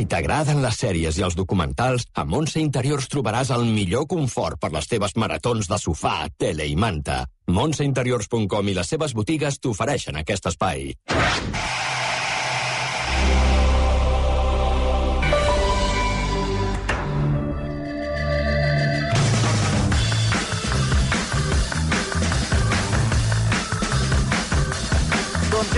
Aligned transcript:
Si 0.00 0.06
t'agraden 0.08 0.62
les 0.64 0.78
sèries 0.80 1.16
i 1.20 1.24
els 1.26 1.34
documentals, 1.36 2.06
a 2.16 2.22
Montse 2.24 2.56
Interiors 2.62 3.04
trobaràs 3.12 3.50
el 3.52 3.66
millor 3.68 4.06
confort 4.08 4.56
per 4.62 4.70
les 4.72 4.88
teves 4.88 5.12
maratons 5.20 5.68
de 5.68 5.76
sofà, 5.82 6.14
tele 6.40 6.64
i 6.64 6.72
manta. 6.72 7.18
Montseinteriors.com 7.52 8.72
i 8.72 8.78
les 8.80 8.94
seves 8.96 9.12
botigues 9.12 9.60
t'ofereixen 9.60 10.16
aquest 10.22 10.48
espai. 10.54 10.94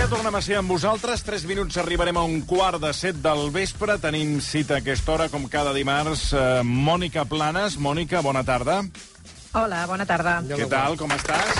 Ja 0.03 0.09
tornem 0.11 0.35
a 0.35 0.41
ser 0.43 0.57
amb 0.59 0.67
vosaltres. 0.67 1.21
Tres 1.23 1.45
minuts 1.47 1.77
arribarem 1.79 2.17
a 2.19 2.25
un 2.27 2.41
quart 2.43 2.81
de 2.81 2.89
set 2.95 3.21
del 3.23 3.45
vespre. 3.55 3.95
Tenim 4.03 4.35
cita 4.43 4.75
a 4.75 4.81
aquesta 4.81 5.13
hora, 5.13 5.29
com 5.31 5.45
cada 5.47 5.71
dimarts. 5.71 6.25
Eh, 6.33 6.59
Mònica 6.67 7.23
Planes. 7.29 7.77
Mònica, 7.79 8.19
bona 8.25 8.43
tarda. 8.43 8.81
Hola, 9.53 9.85
bona 9.85 10.05
tarda. 10.09 10.39
Què 10.49 10.65
tal, 10.69 10.95
com 10.97 11.11
estàs? 11.13 11.59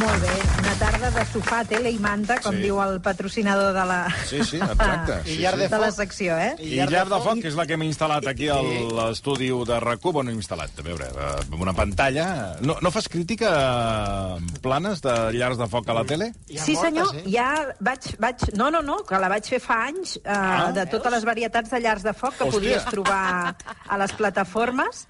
Molt 0.00 0.22
bé. 0.24 0.32
Una 0.62 0.72
tarda 0.80 1.10
de 1.14 1.22
sofà, 1.28 1.58
tele 1.68 1.90
i 1.92 1.98
manta, 2.00 2.38
com 2.42 2.54
Sí. 2.56 2.62
diu 2.64 2.80
el 2.82 2.96
patrocinador 3.04 3.74
de 3.76 3.84
la, 3.86 3.98
Sí, 4.26 4.42
sí, 4.42 4.56
exacte. 4.56 5.20
I 5.26 5.34
Sí, 5.34 5.36
llar 5.42 5.52
sí. 5.54 5.60
de 5.60 5.68
de 5.68 5.78
la 5.78 5.90
secció, 5.92 6.36
eh? 6.38 6.56
I 6.58 6.80
llar 6.88 7.06
de 7.08 7.20
foc, 7.20 7.40
que 7.42 7.48
és 7.48 7.54
la 7.54 7.66
que 7.66 7.74
hem 7.74 7.82
instal·lat 7.82 8.26
aquí 8.26 8.48
a 8.48 8.56
l'estudi 8.62 9.50
de 9.50 9.78
RAC1. 9.80 10.12
Bueno, 10.12 10.30
hem 10.32 10.38
instal·lat, 10.40 10.70
a 10.78 10.82
veure, 10.82 11.04
eh, 11.04 11.44
amb 11.52 11.60
una 11.60 11.74
pantalla. 11.74 12.56
No, 12.60 12.76
no 12.80 12.90
fas 12.90 13.08
crítica, 13.08 14.36
eh, 14.40 14.58
planes, 14.62 15.00
de 15.02 15.14
llars 15.32 15.58
de 15.58 15.68
foc 15.68 15.88
a 15.88 15.94
la 15.94 16.04
tele? 16.04 16.32
Sí, 16.48 16.74
senyor, 16.74 17.14
eh? 17.14 17.24
ja 17.30 17.54
vaig, 17.78 18.16
vaig... 18.18 18.48
No, 18.56 18.70
no, 18.70 18.80
no, 18.82 19.04
que 19.04 19.18
la 19.18 19.28
vaig 19.28 19.44
fer 19.46 19.60
fa 19.60 19.84
anys, 19.86 20.16
eh, 20.16 20.20
Ah, 20.24 20.72
de 20.72 20.86
totes 20.86 21.12
les 21.12 21.24
varietats 21.24 21.70
de 21.70 21.80
llars 21.80 22.02
de 22.02 22.14
foc 22.14 22.34
que 22.38 22.44
Hòstia. 22.44 22.52
podies 22.58 22.84
trobar 22.86 23.54
a 23.88 23.98
les 23.98 24.12
plataformes, 24.12 25.06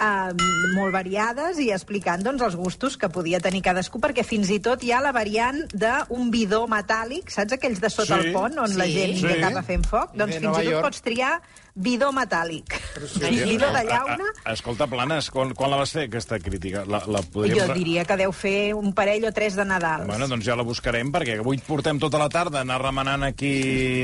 eh, 0.00 0.32
molt 0.76 0.92
variades 0.92 1.58
i 1.58 1.70
explicant 1.74 2.22
doncs, 2.22 2.42
els 2.42 2.56
gustos 2.56 2.96
que 2.96 3.08
podia 3.08 3.40
tenir 3.40 3.62
cadascú, 3.62 4.00
perquè 4.00 4.24
fins 4.24 4.50
i 4.50 4.60
tot 4.60 4.82
hi 4.84 4.92
ha 4.92 5.00
la 5.00 5.12
variant 5.12 5.64
d'un 5.74 6.30
bidó 6.30 6.66
metàl·lic, 6.70 7.30
saps 7.30 7.52
aquells 7.52 7.80
de 7.80 7.90
sota 7.90 8.20
Sí. 8.20 8.28
el 8.28 8.32
pont, 8.32 8.58
on 8.58 8.76
la 8.78 8.84
Sí. 8.84 8.92
gent 8.92 9.16
Sí. 9.18 9.26
acaba 9.42 9.62
fent 9.62 9.86
foc? 9.86 10.14
Doncs 10.14 10.32
fins 10.34 10.44
Nova 10.44 10.62
i 10.62 10.64
tot 10.64 10.72
York. 10.72 10.84
pots 10.84 11.02
triar 11.02 11.40
bidó 11.78 12.10
metàl·lic. 12.14 12.74
sí. 13.06 13.30
Bidó 13.46 13.70
de 13.74 13.84
llauna... 13.86 14.26
A, 14.44 14.50
a, 14.50 14.54
escolta, 14.56 14.88
Planes, 14.90 15.28
quan, 15.30 15.52
quan 15.54 15.70
la 15.70 15.78
vas 15.80 15.92
fer, 15.94 16.08
aquesta 16.08 16.38
crítica? 16.42 16.82
La, 16.90 17.00
la 17.06 17.22
podríem... 17.22 17.60
Jo 17.70 17.76
diria 17.78 18.04
que 18.08 18.16
deu 18.20 18.34
fer 18.34 18.74
un 18.76 18.90
parell 18.96 19.28
o 19.28 19.32
tres 19.36 19.56
de 19.58 19.64
Nadal. 19.68 20.06
Bueno, 20.10 20.26
doncs 20.30 20.46
ja 20.48 20.56
la 20.58 20.66
buscarem, 20.66 21.12
perquè 21.14 21.38
avui 21.42 21.60
portem 21.64 22.00
tota 22.02 22.20
la 22.20 22.28
tarda 22.32 22.64
anar 22.64 22.80
remenant 22.82 23.24
aquí 23.28 23.52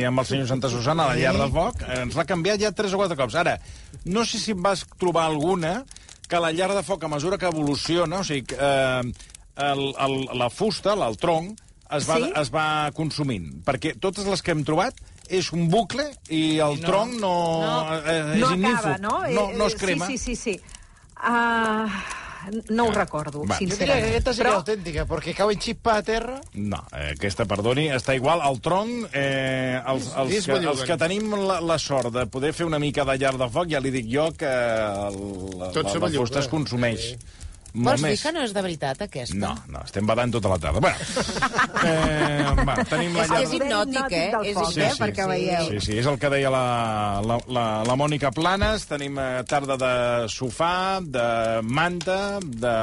amb 0.07 0.23
el 0.23 0.29
senyor 0.31 0.49
Santa 0.51 0.71
Susana 0.73 1.09
a 1.09 1.13
la 1.15 1.19
llar 1.21 1.35
de 1.41 1.51
foc. 1.53 1.83
Ens 1.99 2.17
l'ha 2.19 2.27
canviat 2.29 2.63
ja 2.63 2.73
tres 2.77 2.95
o 2.95 3.01
quatre 3.03 3.19
cops. 3.19 3.37
Ara, 3.43 3.59
no 4.07 4.25
sé 4.29 4.39
si 4.43 4.55
vas 4.55 4.87
trobar 4.99 5.27
alguna 5.29 5.81
que 6.29 6.41
la 6.41 6.53
llar 6.57 6.71
de 6.75 6.83
foc, 6.87 7.05
a 7.05 7.11
mesura 7.13 7.37
que 7.39 7.51
evoluciona, 7.51 8.23
o 8.23 8.25
sigui, 8.25 8.57
eh, 8.57 9.03
el, 9.61 9.83
el, 10.07 10.15
la 10.39 10.49
fusta, 10.51 10.95
el 10.95 11.19
tronc, 11.21 11.59
es 11.95 12.07
va, 12.09 12.17
Sí? 12.17 12.31
es 12.41 12.49
va 12.55 12.91
consumint. 12.97 13.51
Perquè 13.67 13.93
totes 14.01 14.27
les 14.27 14.43
que 14.43 14.55
hem 14.55 14.65
trobat 14.67 14.97
és 15.29 15.53
un 15.53 15.69
bucle 15.69 16.05
i 16.29 16.59
el 16.59 16.81
no. 16.81 16.87
tronc 16.87 17.15
no, 17.21 17.35
No, 17.63 17.95
eh, 17.99 18.35
és 18.35 18.41
no 18.41 18.47
acaba, 18.47 18.57
ignífug. 18.57 19.01
no? 19.01 19.23
No, 19.31 19.53
no 19.53 19.67
es 19.67 19.75
Eh, 19.75 19.79
crema. 19.79 20.07
Sí, 20.07 20.19
sí, 20.19 20.37
sí. 20.37 20.55
sí. 20.55 20.61
Uh, 21.25 21.89
no 22.69 22.85
ho 22.89 22.93
recordo, 22.93 23.41
Va. 23.47 23.57
Jo 23.57 23.61
diria 23.61 23.69
que 23.69 23.77
sincerament. 23.77 24.09
aquesta 24.11 24.35
seria 24.35 24.51
Però- 24.51 24.59
autèntica, 24.61 25.07
perquè 25.09 25.35
cau 25.35 25.51
en 25.51 25.59
xispa 25.61 25.95
a 25.97 26.03
terra. 26.03 26.41
No, 26.53 26.83
eh, 26.93 27.13
aquesta, 27.15 27.47
perdoni, 27.47 27.87
està 27.89 28.15
igual. 28.15 28.43
El 28.45 28.61
tronc, 28.61 29.09
eh, 29.15 29.81
els, 29.87 30.11
els, 30.17 30.29
Dis 30.31 30.45
que, 30.47 30.53
els 30.61 30.83
que 30.85 30.97
tenim 31.01 31.33
la, 31.47 31.61
la 31.65 31.79
sort 31.79 32.13
de 32.13 32.27
poder 32.27 32.53
fer 32.53 32.67
una 32.67 32.79
mica 32.79 33.05
de 33.05 33.17
llar 33.17 33.39
de 33.39 33.49
foc, 33.49 33.71
ja 33.71 33.81
li 33.81 33.91
dic 33.91 34.07
jo 34.13 34.31
que 34.37 34.45
el, 34.45 35.59
la, 35.59 35.71
la, 35.73 35.83
la 35.99 36.11
fusta 36.19 36.41
es 36.41 36.49
consumeix. 36.49 37.01
Sí. 37.15 37.17
Vols 37.75 37.99
dir 38.05 38.11
més. 38.13 38.21
que 38.23 38.31
no 38.33 38.43
és 38.47 38.53
de 38.55 38.63
veritat, 38.63 39.01
aquesta? 39.03 39.35
No, 39.35 39.49
no, 39.67 39.81
estem 39.83 40.07
badant 40.07 40.31
tota 40.31 40.49
la 40.53 40.59
tarda. 40.63 40.79
Bueno, 40.79 40.95
eh, 41.83 42.65
va, 42.67 42.77
tenim 42.87 43.17
la 43.17 43.25
És 43.25 43.31
llar... 43.33 43.39
que 43.41 43.45
és 43.49 43.55
hipnòtic, 43.57 44.13
eh? 44.15 44.29
És 44.45 44.51
hipnòtic. 44.53 44.79
eh? 44.79 44.89
Sí, 44.91 44.95
sí. 44.95 45.01
Perquè 45.03 45.27
veieu. 45.29 45.65
Sí, 45.73 45.81
sí, 45.89 45.97
és 45.99 46.07
el 46.07 46.19
que 46.23 46.31
deia 46.31 46.53
la, 46.55 46.63
la, 47.27 47.39
la, 47.57 47.65
la 47.89 47.97
Mònica 47.99 48.31
Planes. 48.37 48.87
Tenim 48.91 49.19
eh, 49.19 49.43
tarda 49.51 49.77
de 49.81 49.91
sofà, 50.31 51.01
de 51.03 51.27
manta, 51.67 52.39
de 52.45 52.75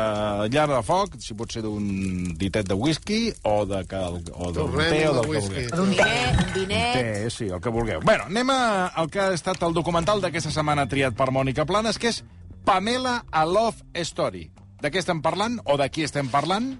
llar 0.51 0.67
de 0.73 0.81
foc, 0.83 1.16
si 1.23 1.37
pot 1.39 1.51
ser 1.55 1.63
d'un 1.66 2.35
ditet 2.39 2.67
de 2.67 2.75
whisky 2.77 3.21
o 3.47 3.61
de 3.69 3.83
cal, 3.87 4.19
o 4.35 4.51
d'un 4.51 4.71
Torrent 4.75 4.91
té 4.97 5.03
o 5.07 5.13
de 5.16 5.21
del 5.21 5.23
que 5.23 5.35
whisky. 5.37 5.66
vulgueu. 5.71 5.75
D'un 5.79 5.95
té. 5.95 6.11
Un 6.41 6.53
vinet... 6.59 6.93
Té, 6.99 7.29
sí, 7.31 7.47
el 7.47 7.61
que 7.63 7.71
vulgueu. 7.73 8.03
Bueno, 8.03 8.27
anem 8.27 8.51
a, 8.51 8.61
al 8.99 9.09
que 9.11 9.23
ha 9.23 9.31
estat 9.39 9.63
el 9.63 9.73
documental 9.77 10.19
d'aquesta 10.23 10.51
setmana 10.51 10.87
triat 10.91 11.16
per 11.16 11.31
Mònica 11.31 11.63
Planes, 11.69 11.97
que 12.01 12.11
és 12.11 12.21
Pamela 12.66 13.21
a 13.31 13.45
Love 13.47 13.87
Story. 14.03 14.49
De 14.81 14.89
què 14.89 15.01
estem 15.01 15.21
parlant 15.21 15.59
o 15.65 15.77
de 15.77 15.87
qui 15.93 16.03
estem 16.07 16.29
parlant? 16.31 16.71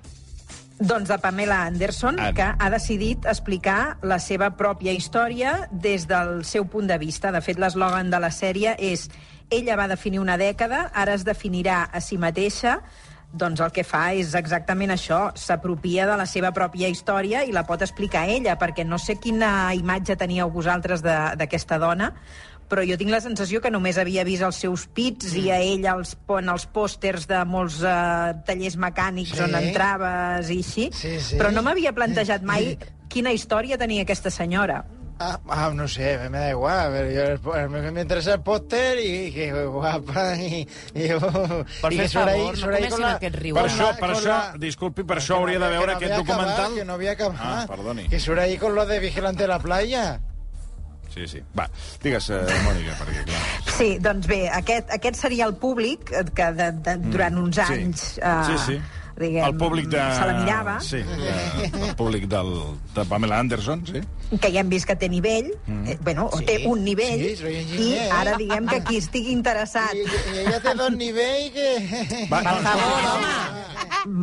Doncs 0.81 1.12
de 1.12 1.17
Pamela 1.22 1.59
Anderson, 1.67 2.17
Ah. 2.19 2.31
que 2.34 2.41
ha 2.57 2.69
decidit 2.73 3.25
explicar 3.29 3.97
la 4.01 4.17
seva 4.17 4.50
pròpia 4.57 4.91
història 4.97 5.67
des 5.72 6.07
del 6.07 6.44
seu 6.44 6.66
punt 6.66 6.88
de 6.88 6.97
vista. 6.97 7.31
De 7.31 7.41
fet, 7.41 7.59
l'eslògan 7.59 8.09
de 8.09 8.19
la 8.19 8.31
sèrie 8.31 8.75
és 8.79 9.09
ella 9.51 9.75
va 9.75 9.88
definir 9.88 10.19
una 10.19 10.38
dècada, 10.38 10.89
ara 10.95 11.13
es 11.13 11.23
definirà 11.23 11.84
a 11.94 12.01
si 12.01 12.17
mateixa, 12.17 12.81
doncs 13.34 13.62
el 13.62 13.72
que 13.72 13.84
fa 13.84 14.13
és 14.13 14.33
exactament 14.33 14.91
això, 14.91 15.31
s'apropia 15.35 16.07
de 16.07 16.18
la 16.18 16.25
seva 16.25 16.51
pròpia 16.51 16.89
història 16.89 17.45
i 17.45 17.51
la 17.51 17.63
pot 17.66 17.81
explicar 17.81 18.28
ella, 18.28 18.57
perquè 18.57 18.83
no 18.85 18.97
sé 18.97 19.19
quina 19.19 19.73
imatge 19.75 20.16
teníeu 20.18 20.50
vosaltres 20.50 21.01
de- 21.03 21.35
d'aquesta 21.38 21.78
dona, 21.78 22.13
però 22.72 22.86
jo 22.88 22.96
tinc 22.98 23.12
la 23.12 23.20
sensació 23.20 23.59
que 23.62 23.70
només 23.74 23.98
havia 24.00 24.24
vist 24.24 24.46
els 24.48 24.56
seus 24.64 24.86
pits 24.96 25.34
i 25.36 25.50
a 25.52 25.59
ella 25.59 25.98
els, 26.00 26.16
en 26.40 26.48
els 26.54 26.66
pòsters 26.72 27.28
de 27.28 27.44
molts 27.46 27.82
eh, 27.84 28.32
tallers 28.48 28.78
mecànics 28.80 29.36
Sí. 29.36 29.44
on 29.44 29.56
entraves 29.59 30.50
i 30.50 30.58
així, 30.64 30.88
Sí, 30.96 31.18
sí. 31.20 31.38
però 31.38 31.52
no 31.52 31.62
m'havia 31.68 31.92
plantejat 31.94 32.42
mai 32.48 32.78
quina 33.12 33.34
història 33.36 33.78
tenia 33.78 34.04
aquesta 34.08 34.31
senyora. 34.31 34.86
Ah, 35.24 35.38
ah, 35.54 35.70
no 35.76 35.86
sé, 35.88 36.18
me 36.31 36.40
da 36.40 36.50
igual, 36.50 36.92
pero 36.94 37.12
yo, 37.14 37.70
me, 37.70 37.92
me 37.92 38.02
interesa 38.02 38.34
el 38.34 38.42
póster 38.42 38.98
y 38.98 39.31
que 39.31 39.52
guapa 39.66 40.36
y, 40.36 40.68
y, 40.96 41.10
Per 41.81 41.94
y 41.94 41.98
fer 41.98 42.02
que 42.02 42.08
surt 42.10 42.28
ahí, 42.28 42.42
no 42.48 42.56
surt 42.56 42.74
ahí 42.74 42.90
comencin 42.90 43.06
aquest 43.06 43.36
riure. 43.36 43.62
Per 43.62 43.70
con 43.70 43.78
això, 43.78 43.86
la- 43.92 43.98
per 44.00 44.10
con 44.10 44.18
això, 44.24 44.28
la- 44.30 44.54
disculpi, 44.58 45.04
per 45.04 45.18
això 45.20 45.36
Que 45.36 45.42
hauria 45.42 45.60
no 45.60 45.66
de 45.66 45.72
veure 45.78 45.86
que 45.86 45.92
no 45.92 45.98
aquest 45.98 46.12
había 46.12 46.18
documental. 46.26 46.54
acabat, 46.56 46.78
que 46.80 46.86
no 46.86 46.94
había 46.94 47.12
acabado. 47.12 47.38
Ah, 47.44 47.66
perdoni. 47.70 48.08
Que 48.10 48.20
surt 48.20 48.40
ahí 48.40 48.58
con 48.58 48.74
los 48.74 48.88
de 48.88 49.00
vigilante 49.00 49.44
de 49.44 49.48
la 49.48 49.60
playa. 49.60 50.22
Sí, 51.14 51.28
sí. 51.28 51.42
Va, 51.58 51.66
digues, 52.02 52.30
eh, 52.32 52.40
Mònica, 52.64 52.96
perquè 53.02 53.26
clar... 53.28 53.42
Sí, 53.78 53.90
doncs 54.00 54.28
bé, 54.32 54.46
aquest, 54.50 54.90
aquest 54.96 55.20
seria 55.20 55.46
el 55.50 55.56
públic 55.60 56.12
eh, 56.16 56.24
que 56.36 56.52
de, 56.56 56.72
de, 56.72 56.98
durant 57.12 57.38
uns 57.38 57.58
Mm. 57.58 57.68
Sí. 57.68 57.74
anys... 57.84 58.06
eh, 58.18 58.42
Sí, 58.48 58.58
sí. 58.66 58.82
Diguem, 59.22 59.44
el 59.46 59.58
públic 59.60 59.86
de... 59.92 59.98
Se 60.18 60.26
la 60.26 60.34
mirava. 60.40 60.80
Sí, 60.82 60.98
de, 61.04 61.66
el 61.90 61.96
públic 62.00 62.24
del, 62.32 62.48
de 62.96 63.04
Pamela 63.06 63.38
Anderson, 63.44 63.84
sí. 63.86 64.00
que 64.40 64.50
ja 64.50 64.62
hem 64.64 64.70
vist 64.72 64.88
que 64.90 64.96
té 64.96 65.10
nivell, 65.12 65.52
Mm. 65.68 65.88
eh, 65.92 65.98
bueno, 66.02 66.30
o 66.32 66.38
Sí, 66.40 66.46
té 66.48 66.56
un 66.66 66.82
nivell, 66.84 67.20
sí, 67.20 67.36
soy 67.36 67.60
i 67.78 67.90
ara 68.10 68.34
diguem 68.40 68.66
que 68.72 68.80
qui 68.88 68.98
estigui 69.04 69.36
interessat... 69.36 69.94
Y, 69.94 70.08
y 70.08 70.40
ella 70.46 70.60
te 70.64 70.74
da 70.74 70.88
un 70.88 70.98
nivel 70.98 71.52
que... 71.54 72.26
Va, 72.32 72.40
Per 72.42 72.56
favor, 72.64 73.06
home. 73.12 73.62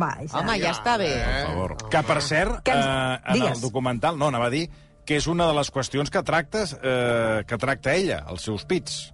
Vaja. 0.01 0.39
Home, 0.41 0.57
ja 0.59 0.71
està 0.73 0.97
bé. 0.99 1.13
Per 1.23 1.45
favor. 1.47 1.77
Que, 1.89 2.03
per 2.03 2.21
cert, 2.25 2.59
Que 2.67 2.73
ens- 2.75 3.21
eh, 3.23 3.37
en 3.37 3.47
el 3.53 3.61
documental, 3.61 4.17
no, 4.19 4.27
anava 4.33 4.47
a 4.49 4.55
dir 4.57 4.65
que 5.09 5.17
és 5.17 5.25
una 5.27 5.47
de 5.49 5.55
les 5.57 5.71
qüestions 5.73 6.11
que 6.13 6.21
tractes, 6.21 6.75
eh, 6.85 7.41
que 7.49 7.57
tracta 7.57 7.95
ella, 7.97 8.21
els 8.29 8.45
seus 8.45 8.67
pits. 8.69 9.07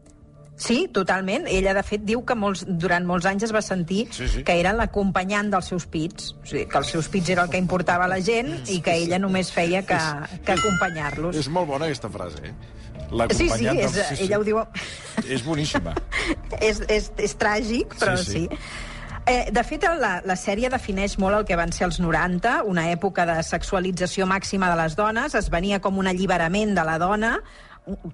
Sí, 0.59 0.85
totalment. 0.95 1.47
Ella, 1.51 1.73
de 1.75 1.81
fet, 1.83 2.03
diu 2.07 2.21
que 2.27 2.35
molts, 2.39 2.61
durant 2.79 3.03
molts 3.07 3.25
anys 3.27 3.43
es 3.43 3.51
va 3.51 3.59
sentir 3.63 4.05
Sí, 4.15 4.27
sí. 4.31 4.43
que 4.47 4.53
era 4.59 4.71
l'acompanyant 4.75 5.49
dels 5.51 5.67
seus 5.71 5.83
pits. 5.91 6.29
O 6.41 6.45
sigui, 6.47 6.63
que 6.71 6.79
els 6.79 6.91
seus 6.93 7.09
pits 7.11 7.31
era 7.33 7.43
el 7.43 7.49
que 7.51 7.59
importava 7.59 8.05
a 8.07 8.11
la 8.11 8.21
gent 8.23 8.53
i 8.71 8.77
que 8.83 8.93
ella 9.03 9.19
només 9.19 9.51
feia 9.51 9.81
que, 9.87 9.97
que 10.47 10.55
acompanyar-los. 10.55 11.35
És 11.35 11.49
molt 11.51 11.67
bona 11.67 11.89
aquesta 11.91 12.07
frase, 12.11 12.39
eh? 12.51 12.53
Sí, 13.35 13.49
sí, 13.51 13.67
és, 13.67 13.93
dels- 13.93 14.21
ella 14.23 14.39
ho 14.39 14.43
diu... 14.47 14.61
És 15.27 15.43
boníssima. 15.45 15.91
és, 16.61 16.79
és, 16.87 17.11
és 17.19 17.35
tràgic, 17.39 17.95
però 17.99 18.15
Sí, 18.17 18.31
sí. 18.31 18.47
sí. 18.47 18.94
Eh, 19.27 19.49
de 19.51 19.63
fet, 19.65 19.85
la, 19.97 20.19
la 20.21 20.35
sèrie 20.37 20.69
defineix 20.69 21.15
molt 21.17 21.39
el 21.39 21.45
que 21.49 21.57
van 21.57 21.71
ser 21.73 21.87
els 21.87 21.97
90, 21.97 22.59
una 22.69 22.89
època 22.91 23.25
de 23.25 23.39
sexualització 23.41 24.27
màxima 24.29 24.69
de 24.69 24.75
les 24.77 24.97
dones, 24.99 25.33
es 25.33 25.49
venia 25.49 25.79
com 25.81 25.97
un 25.97 26.05
alliberament 26.11 26.75
de 26.77 26.83
la 26.85 26.99
dona, 27.01 27.39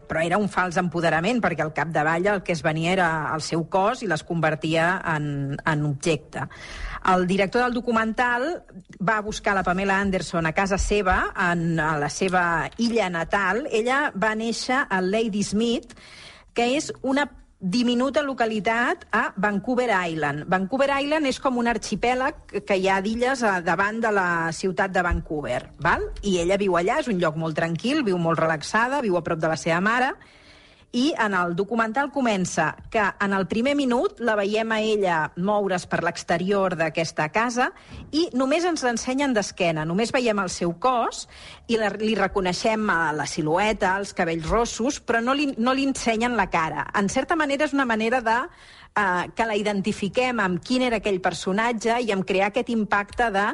però 0.08 0.22
era 0.24 0.40
un 0.40 0.48
fals 0.52 0.78
empoderament, 0.80 1.42
perquè 1.44 1.66
al 1.66 1.74
capdavall 1.76 2.30
el 2.32 2.40
que 2.48 2.56
es 2.56 2.62
venia 2.64 2.94
era 2.96 3.10
el 3.36 3.44
seu 3.44 3.66
cos 3.72 4.04
i 4.04 4.08
les 4.08 4.24
convertia 4.28 5.02
en, 5.16 5.58
en 5.60 5.84
objecte. 5.88 6.46
El 7.12 7.28
director 7.28 7.64
del 7.66 7.76
documental 7.76 8.48
va 9.04 9.20
buscar 9.26 9.56
la 9.56 9.64
Pamela 9.68 10.00
Anderson 10.00 10.48
a 10.48 10.54
casa 10.56 10.80
seva, 10.80 11.34
en, 11.50 11.80
a 11.80 11.98
la 12.00 12.10
seva 12.10 12.70
illa 12.78 13.10
natal. 13.10 13.66
Ella 13.72 14.12
va 14.16 14.32
néixer 14.36 14.86
a 14.88 15.02
Lady 15.04 15.44
Smith, 15.44 15.96
que 16.54 16.72
és 16.78 16.92
una 17.02 17.28
diminuta 17.62 18.24
localitat 18.26 19.06
a 19.14 19.32
Vancouver 19.38 19.92
Island. 20.10 20.48
Vancouver 20.50 20.90
Island 20.98 21.30
és 21.30 21.38
com 21.40 21.60
un 21.62 21.70
arxipèlag 21.70 22.58
que 22.66 22.78
hi 22.78 22.90
ha 22.90 22.98
d'illes 23.06 23.46
davant 23.64 24.02
de 24.02 24.12
la 24.12 24.50
ciutat 24.52 24.92
de 24.92 25.04
Vancouver, 25.06 25.62
val? 25.78 26.08
i 26.26 26.40
ella 26.42 26.58
viu 26.58 26.74
allà, 26.76 26.98
és 27.00 27.08
un 27.12 27.22
lloc 27.22 27.38
molt 27.38 27.56
tranquil, 27.56 28.02
viu 28.04 28.18
molt 28.18 28.42
relaxada, 28.42 29.04
viu 29.06 29.18
a 29.18 29.22
prop 29.22 29.40
de 29.40 29.52
la 29.52 29.60
seva 29.62 29.80
mare, 29.80 30.16
i 30.92 31.14
en 31.16 31.34
el 31.38 31.56
documental 31.56 32.12
comença 32.12 32.74
que 32.92 33.04
en 33.24 33.34
el 33.34 33.46
primer 33.48 33.76
minut 33.80 34.20
la 34.20 34.36
veiem 34.36 34.74
a 34.76 34.80
ella 34.84 35.20
moure's 35.38 35.86
per 35.88 36.02
l'exterior 36.04 36.76
d'aquesta 36.76 37.30
casa 37.32 37.70
i 38.12 38.28
només 38.36 38.68
ens 38.68 38.84
l'ensenyen 38.84 39.34
d'esquena, 39.34 39.86
només 39.88 40.12
veiem 40.12 40.42
el 40.44 40.52
seu 40.52 40.74
cos 40.84 41.28
i 41.72 41.80
la, 41.80 41.94
li 41.96 42.16
reconeixem 42.20 42.92
la 43.16 43.28
silueta, 43.28 43.96
els 44.02 44.12
cabells 44.18 44.50
rossos, 44.50 45.00
però 45.00 45.22
no 45.24 45.36
li, 45.38 45.48
no 45.58 45.74
li 45.74 45.88
ensenyen 45.88 46.36
la 46.36 46.50
cara. 46.52 46.90
En 46.98 47.08
certa 47.10 47.38
manera 47.40 47.66
és 47.66 47.76
una 47.78 47.88
manera 47.88 48.20
de 48.22 48.38
eh, 48.42 49.30
que 49.36 49.48
la 49.48 49.56
identifiquem 49.56 50.44
amb 50.44 50.60
quin 50.64 50.84
era 50.90 51.00
aquell 51.00 51.22
personatge 51.24 52.02
i 52.04 52.12
amb 52.12 52.28
crear 52.28 52.52
aquest 52.52 52.72
impacte 52.74 53.32
de 53.32 53.48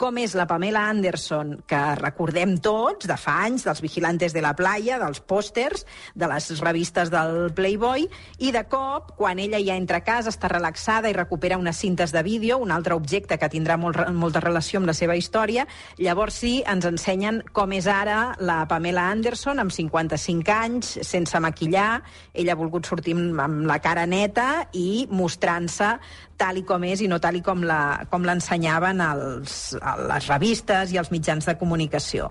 com 0.00 0.16
és 0.16 0.32
la 0.32 0.46
Pamela 0.48 0.86
Anderson, 0.88 1.58
que 1.68 1.78
recordem 1.98 2.54
tots, 2.64 3.04
de 3.04 3.16
fa 3.20 3.34
anys, 3.44 3.66
dels 3.66 3.82
Vigilantes 3.84 4.32
de 4.32 4.40
la 4.40 4.54
Playa, 4.56 4.96
dels 5.02 5.20
pòsters, 5.20 5.84
de 6.16 6.28
les 6.30 6.46
revistes 6.62 7.10
del 7.12 7.50
Playboy, 7.52 8.06
i 8.40 8.52
de 8.54 8.62
cop, 8.72 9.10
quan 9.18 9.38
ella 9.42 9.60
ja 9.60 9.76
entra 9.76 10.00
a 10.00 10.04
casa, 10.06 10.32
està 10.32 10.48
relaxada 10.48 11.10
i 11.10 11.16
recupera 11.16 11.58
unes 11.60 11.76
cintes 11.76 12.14
de 12.16 12.22
vídeo, 12.24 12.56
un 12.64 12.72
altre 12.72 12.96
objecte 12.96 13.36
que 13.36 13.50
tindrà 13.52 13.76
molt, 13.76 14.00
molta 14.16 14.40
relació 14.40 14.80
amb 14.80 14.88
la 14.88 14.96
seva 14.96 15.18
història, 15.20 15.66
llavors 16.00 16.40
sí, 16.40 16.54
ens 16.64 16.88
ensenyen 16.88 17.42
com 17.52 17.76
és 17.76 17.90
ara 17.90 18.32
la 18.40 18.62
Pamela 18.70 19.04
Anderson, 19.12 19.60
amb 19.60 19.74
55 19.74 20.56
anys, 20.56 20.94
sense 21.04 21.44
maquillar, 21.44 22.00
ella 22.32 22.56
ha 22.56 22.60
volgut 22.62 22.88
sortir 22.88 23.18
amb 23.20 23.68
la 23.68 23.80
cara 23.84 24.08
neta 24.08 24.48
i 24.72 25.04
mostrant-se 25.12 25.92
tal 26.40 26.58
i 26.60 26.64
com 26.66 26.84
és 26.88 27.04
i 27.04 27.08
no 27.10 27.20
tal 27.20 27.36
i 27.36 27.44
com 27.44 27.62
l'ensenyaven 27.62 29.04
a 29.04 29.12
les 29.20 30.28
revistes 30.30 30.94
i 30.94 31.00
els 31.00 31.12
mitjans 31.12 31.48
de 31.48 31.56
comunicació. 31.60 32.30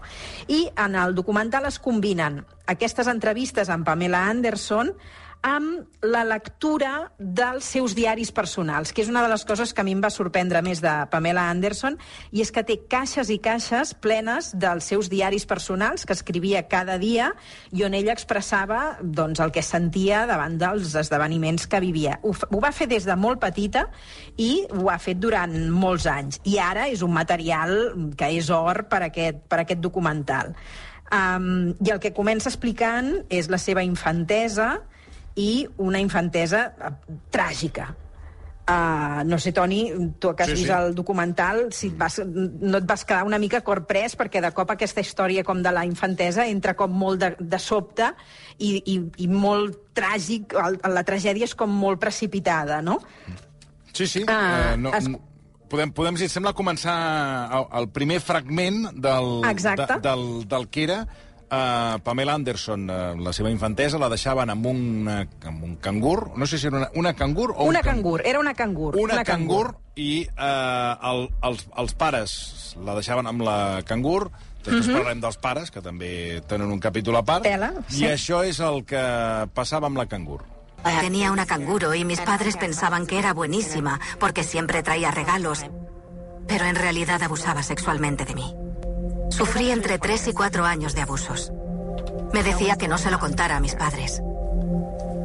I 0.49 0.65
en 0.85 0.97
el 0.97 1.15
documental 1.17 1.69
es 1.69 1.79
combinen 1.79 2.41
aquestes 2.69 3.09
entrevistes 3.09 3.69
amb 3.69 3.85
Pamela 3.85 4.25
Anderson 4.29 4.93
amb 5.45 6.03
la 6.03 6.25
lectura 6.27 7.11
dels 7.17 7.63
seus 7.63 7.93
diaris 7.95 8.31
personals, 8.35 8.91
que 8.91 9.03
és 9.03 9.09
una 9.11 9.21
de 9.23 9.29
les 9.31 9.45
coses 9.47 9.71
que 9.73 9.81
a 9.81 9.85
mi 9.87 9.93
em 9.95 10.01
va 10.03 10.11
sorprendre 10.11 10.61
més 10.65 10.81
de 10.83 10.91
Pamela 11.11 11.45
Anderson, 11.51 11.95
i 12.35 12.43
és 12.43 12.51
que 12.51 12.63
té 12.67 12.75
caixes 12.91 13.31
i 13.31 13.39
caixes 13.39 13.93
plenes 14.03 14.51
dels 14.59 14.89
seus 14.91 15.09
diaris 15.11 15.45
personals 15.47 16.03
que 16.05 16.15
escrivia 16.17 16.65
cada 16.67 16.97
dia 16.99 17.31
i 17.71 17.85
on 17.87 17.95
ella 17.95 18.15
expressava 18.15 18.97
doncs, 19.01 19.39
el 19.39 19.53
que 19.55 19.63
sentia 19.63 20.25
davant 20.27 20.59
dels 20.59 20.97
esdeveniments 20.99 21.69
que 21.71 21.79
vivia. 21.79 22.19
Ho, 22.23 22.35
ho 22.35 22.59
va 22.59 22.73
fer 22.75 22.89
des 22.91 23.07
de 23.07 23.15
molt 23.15 23.39
petita 23.39 23.87
i 24.35 24.65
ho 24.75 24.91
ha 24.91 24.99
fet 24.99 25.23
durant 25.23 25.55
molts 25.71 26.09
anys. 26.09 26.43
I 26.43 26.59
ara 26.59 26.89
és 26.91 27.03
un 27.05 27.15
material 27.15 28.11
que 28.19 28.33
és 28.35 28.51
or 28.51 28.83
per 28.91 29.05
aquest, 29.07 29.43
per 29.47 29.63
aquest 29.63 29.79
documental. 29.79 30.51
Um, 31.09 31.73
I 31.81 31.95
el 31.95 31.99
que 32.03 32.13
comença 32.13 32.51
explicant 32.51 33.23
és 33.33 33.47
la 33.49 33.57
seva 33.57 33.81
infantesa 33.81 34.75
i 35.39 35.49
una 35.79 36.01
infantesa 36.03 36.65
eh, 36.75 36.93
tràgica. 37.31 37.89
Uh, 38.69 39.23
no 39.25 39.39
sé, 39.41 39.49
Toni, 39.49 39.79
tu 40.21 40.29
que 40.37 40.43
has 40.45 40.49
Sí, 40.51 40.55
sí, 40.59 40.61
sí. 40.61 40.67
vist 40.67 40.75
el 40.77 40.91
documental, 40.93 41.71
si 41.73 41.87
et 41.89 41.95
vas, 41.97 42.19
no 42.21 42.77
et 42.77 42.85
vas 42.85 43.01
quedar 43.01 43.23
una 43.25 43.39
mica 43.41 43.63
corprès 43.65 44.13
perquè 44.19 44.43
de 44.45 44.51
cop 44.53 44.69
aquesta 44.75 45.01
història 45.01 45.41
com 45.47 45.63
de 45.65 45.71
la 45.73 45.87
infantesa 45.89 46.45
entra 46.45 46.75
com 46.77 46.93
molt 46.93 47.17
de, 47.23 47.31
de 47.41 47.57
sobte 47.57 48.11
i, 48.61 48.75
i, 48.93 48.99
i 49.25 49.27
molt 49.27 49.79
tràgic, 49.97 50.53
el, 50.53 50.77
la 50.93 51.01
tragèdia 51.07 51.49
és 51.49 51.55
com 51.57 51.73
molt 51.81 51.97
precipitada, 52.03 52.77
no? 52.85 52.99
Sí, 53.91 54.05
sí. 54.05 54.21
Ah, 54.29 54.75
eh, 54.75 54.77
no, 54.77 54.93
es- 54.93 55.09
podem, 55.69 55.89
podem, 55.89 56.21
si 56.21 56.29
et 56.29 56.35
sembla, 56.37 56.53
començar 56.53 56.93
el, 57.49 57.65
el 57.81 57.89
primer 57.89 58.19
fragment 58.21 58.83
del, 59.01 59.31
Exacte. 59.49 59.95
de, 59.95 59.99
del, 60.11 60.27
del 60.53 60.69
que 60.69 60.85
era 60.85 60.99
uh, 61.51 61.99
Pamela 62.03 62.33
Anderson. 62.33 62.89
Uh, 62.89 63.15
la 63.21 63.33
seva 63.33 63.51
infantesa 63.51 63.99
la 64.01 64.09
deixaven 64.11 64.49
amb 64.53 64.65
un, 64.69 64.81
uh, 65.07 65.23
amb 65.49 65.63
un 65.65 65.77
cangur. 65.81 66.31
No 66.37 66.47
sé 66.47 66.59
si 66.59 66.67
era 66.67 66.77
una, 66.77 66.89
una 66.95 67.13
cangur 67.13 67.51
o 67.55 67.65
Una 67.65 67.79
un 67.83 67.89
cangur, 67.91 68.21
era 68.25 68.39
una 68.39 68.53
cangur. 68.53 68.95
Una, 68.99 69.23
cangur, 69.23 69.73
i 69.95 70.27
uh, 70.35 71.09
el, 71.11 71.25
els, 71.49 71.65
els 71.77 71.97
pares 71.99 72.37
la 72.85 72.95
deixaven 72.97 73.27
amb 73.27 73.43
la 73.43 73.57
cangur, 73.87 74.29
després 74.63 74.87
parlarem 74.91 75.23
dels 75.23 75.39
pares, 75.41 75.71
que 75.71 75.81
també 75.81 76.11
tenen 76.47 76.71
un 76.71 76.79
capítol 76.79 77.17
a 77.19 77.25
part, 77.25 77.43
Tela, 77.47 77.73
sí. 77.87 78.03
i 78.03 78.09
això 78.11 78.43
és 78.47 78.61
el 78.63 78.83
que 78.87 79.03
passava 79.55 79.89
amb 79.89 79.99
la 79.99 80.07
cangur. 80.07 80.43
Tenía 81.01 81.31
una 81.31 81.45
canguro 81.45 81.93
y 81.93 82.05
mis 82.05 82.21
padres 82.21 82.55
pensaban 82.55 83.05
que 83.05 83.19
era 83.19 83.33
buenísima 83.33 83.99
porque 84.17 84.43
siempre 84.43 84.81
traía 84.81 85.11
regalos, 85.11 85.65
pero 86.47 86.65
en 86.65 86.75
realidad 86.75 87.21
abusaba 87.21 87.63
sexualmente 87.63 88.23
de 88.23 88.35
mí. 88.35 88.55
Sufrí 89.29 89.71
entre 89.71 89.99
tres 89.99 90.27
y 90.27 90.33
cuatro 90.33 90.65
años 90.65 90.93
de 90.95 91.01
abusos. 91.01 91.51
Me 92.33 92.43
decía 92.43 92.75
que 92.75 92.87
no 92.87 92.97
se 92.97 93.11
lo 93.11 93.19
contara 93.19 93.57
a 93.57 93.59
mis 93.59 93.75
padres. 93.75 94.21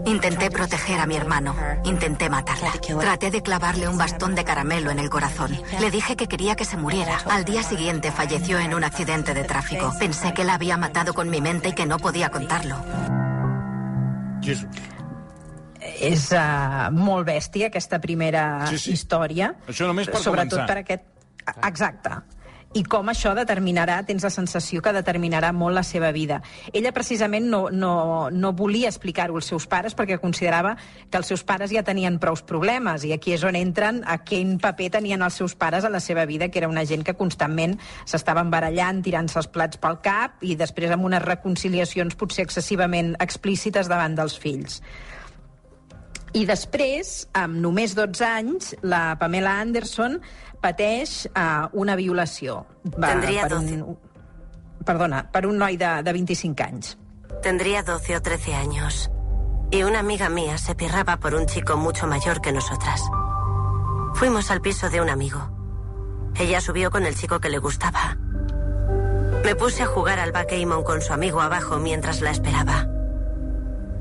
Intenté 0.06 0.50
proteger 0.50 1.00
a 1.00 1.06
mi 1.06 1.16
hermano, 1.16 1.54
intenté 1.84 2.28
matarla. 2.28 2.72
Traté 3.00 3.30
de 3.30 3.42
clavarle 3.42 3.88
un 3.88 3.96
bastón 3.96 4.34
de 4.34 4.44
caramelo 4.44 4.90
en 4.90 4.98
el 4.98 5.08
corazón. 5.08 5.58
Le 5.80 5.90
dije 5.90 6.14
que 6.16 6.26
quería 6.28 6.56
que 6.56 6.66
se 6.66 6.76
muriera. 6.76 7.18
Al 7.30 7.44
día 7.44 7.62
siguiente 7.62 8.12
falleció 8.12 8.58
en 8.58 8.74
un 8.74 8.84
accidente 8.84 9.32
de 9.32 9.44
tráfico. 9.44 9.92
Pensé 9.98 10.34
que 10.34 10.44
la 10.44 10.54
había 10.54 10.76
matado 10.76 11.14
con 11.14 11.30
mi 11.30 11.40
mente 11.40 11.70
y 11.70 11.72
que 11.72 11.86
no 11.86 11.98
podía 11.98 12.28
contarlo. 12.30 12.76
És 16.04 16.30
uh, 16.32 16.90
molt 16.92 17.26
bèstia, 17.28 17.68
aquesta 17.70 17.98
primera 18.00 18.66
Sí, 18.70 18.78
sí. 18.78 18.92
història. 18.96 19.52
Això 19.68 19.86
només 19.88 20.08
per 20.08 20.20
Sobretot 20.20 20.58
començar. 20.58 20.66
per 20.68 20.78
aquest... 20.82 21.04
Exacte. 21.68 22.10
I 22.74 22.82
com 22.90 23.06
això 23.06 23.30
determinarà, 23.38 24.00
tens 24.02 24.24
la 24.26 24.32
sensació 24.34 24.82
que 24.82 24.92
determinarà 24.96 25.52
molt 25.54 25.76
la 25.76 25.84
seva 25.86 26.08
vida. 26.10 26.40
Ella 26.72 26.90
precisament 26.92 27.46
no, 27.46 27.68
no, 27.70 27.92
no 28.34 28.50
volia 28.58 28.90
explicar-ho 28.90 29.38
als 29.38 29.52
seus 29.52 29.68
pares 29.70 29.94
perquè 29.94 30.18
considerava 30.18 30.74
que 31.06 31.20
els 31.20 31.30
seus 31.30 31.44
pares 31.46 31.70
ja 31.70 31.84
tenien 31.86 32.18
prous 32.18 32.42
problemes 32.42 33.06
i 33.06 33.14
aquí 33.14 33.36
és 33.36 33.46
on 33.46 33.54
entren 33.54 34.02
a 34.10 34.18
quin 34.26 34.56
paper 34.58 34.90
tenien 34.98 35.22
els 35.22 35.38
seus 35.38 35.54
pares 35.54 35.86
a 35.86 35.92
la 35.94 36.02
seva 36.02 36.26
vida, 36.26 36.50
que 36.50 36.58
era 36.58 36.70
una 36.72 36.82
gent 36.84 37.06
que 37.06 37.14
constantment 37.14 37.78
s'estaven 38.10 38.50
barallant, 38.50 39.04
tirant-se 39.06 39.38
els 39.38 39.52
plats 39.54 39.78
pel 39.78 40.02
cap 40.02 40.42
i 40.42 40.58
després 40.58 40.90
amb 40.90 41.06
unes 41.06 41.22
reconciliacions 41.22 42.18
potser 42.18 42.48
excessivament 42.48 43.14
explícites 43.22 43.86
davant 43.86 44.18
dels 44.18 44.34
fills. 44.34 44.82
I 46.34 46.42
després, 46.48 47.28
amb 47.38 47.60
només 47.62 47.94
12 47.94 48.24
anys, 48.26 48.72
la 48.82 49.14
Pamela 49.20 49.52
Anderson 49.62 50.18
pateix 50.62 51.28
uh, 51.30 51.68
una 51.78 51.94
violació. 51.94 52.64
Tendria 52.90 53.44
per 53.46 53.60
un, 53.60 53.94
perdona, 54.84 55.22
per 55.30 55.44
un 55.46 55.60
noi 55.62 55.78
de, 55.78 55.90
de 56.02 56.14
25 56.16 56.66
anys. 56.66 56.96
Tendría 57.44 57.84
12 57.86 58.16
o 58.16 58.22
13 58.22 58.54
años. 58.54 59.10
Y 59.70 59.84
una 59.84 60.00
amiga 60.00 60.28
mía 60.28 60.58
se 60.58 60.74
pirraba 60.74 61.18
por 61.18 61.34
un 61.34 61.46
chico 61.46 61.76
mucho 61.76 62.06
mayor 62.06 62.40
que 62.40 62.52
nosotras. 62.52 63.02
Fuimos 64.14 64.50
al 64.50 64.60
piso 64.60 64.90
de 64.90 65.00
un 65.00 65.10
amigo. 65.10 65.50
Ella 66.36 66.60
subió 66.60 66.90
con 66.90 67.06
el 67.06 67.14
chico 67.14 67.38
que 67.38 67.48
le 67.48 67.58
gustaba. 67.58 68.16
Me 69.44 69.54
puse 69.54 69.84
a 69.84 69.86
jugar 69.86 70.18
al 70.18 70.32
backgammon 70.32 70.82
con 70.82 71.00
su 71.00 71.12
amigo 71.12 71.40
abajo 71.40 71.78
mientras 71.78 72.20
la 72.22 72.30
esperaba. 72.30 72.88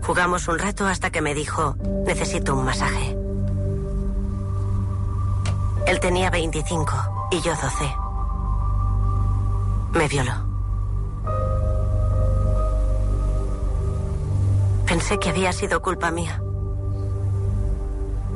Jugamos 0.05 0.47
un 0.47 0.59
rato 0.59 0.85
hasta 0.85 1.11
que 1.11 1.21
me 1.21 1.33
dijo, 1.33 1.75
necesito 2.05 2.55
un 2.55 2.65
masaje. 2.65 3.17
Él 5.87 5.99
tenía 5.99 6.29
25 6.29 6.93
y 7.31 7.41
yo 7.41 7.53
12. 7.55 7.95
Me 9.93 10.07
violó. 10.07 10.33
Pensé 14.85 15.19
que 15.19 15.29
había 15.29 15.53
sido 15.53 15.81
culpa 15.81 16.11
mía. 16.11 16.41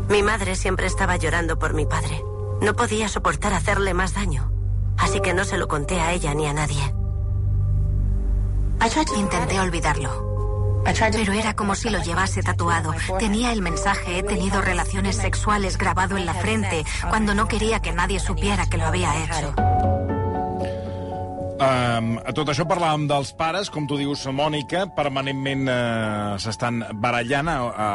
Mi 0.10 0.24
madre 0.24 0.56
siempre 0.56 0.88
estaba 0.88 1.18
llorando 1.18 1.60
por 1.60 1.74
mi 1.74 1.86
padre. 1.86 2.24
No 2.62 2.74
podía 2.76 3.10
soportar 3.10 3.54
hacerle 3.54 3.94
más 3.94 4.14
daño. 4.14 4.52
Así 4.98 5.20
que 5.20 5.34
no 5.34 5.44
se 5.44 5.58
lo 5.58 5.68
conté 5.68 6.00
a 6.00 6.14
ella 6.14 6.34
ni 6.34 6.48
a 6.48 6.54
nadie. 6.54 6.94
Intenté 9.16 9.60
olvidarlo. 9.60 10.27
Pero 11.12 11.34
era 11.34 11.54
como 11.54 11.76
si 11.76 11.90
lo 11.90 12.02
llevase 12.02 12.42
tatuado. 12.42 12.94
Tenía 13.20 13.52
el 13.52 13.62
mensaje, 13.62 14.20
he 14.20 14.24
tenido 14.24 14.62
relaciones 14.62 15.18
sexuales 15.18 15.78
grabado 15.78 16.18
en 16.18 16.26
la 16.26 16.34
frente, 16.34 16.86
cuando 17.10 17.34
no 17.34 17.48
quería 17.48 17.82
que 17.82 17.92
nadie 17.92 18.20
supiera 18.20 18.68
que 18.68 18.78
lo 18.78 18.86
había 18.86 19.24
hecho. 19.24 19.97
Um, 21.58 22.20
a 22.22 22.30
tot 22.38 22.52
això 22.52 22.68
parlàvem 22.70 23.08
dels 23.10 23.32
pares, 23.34 23.72
com 23.74 23.88
tu 23.90 23.96
dius, 23.98 24.22
Mònica, 24.30 24.84
permanentment 24.94 25.64
uh, 25.66 26.36
s'estan 26.38 26.84
barallant 27.02 27.50
a, 27.50 27.56
a, 27.66 27.88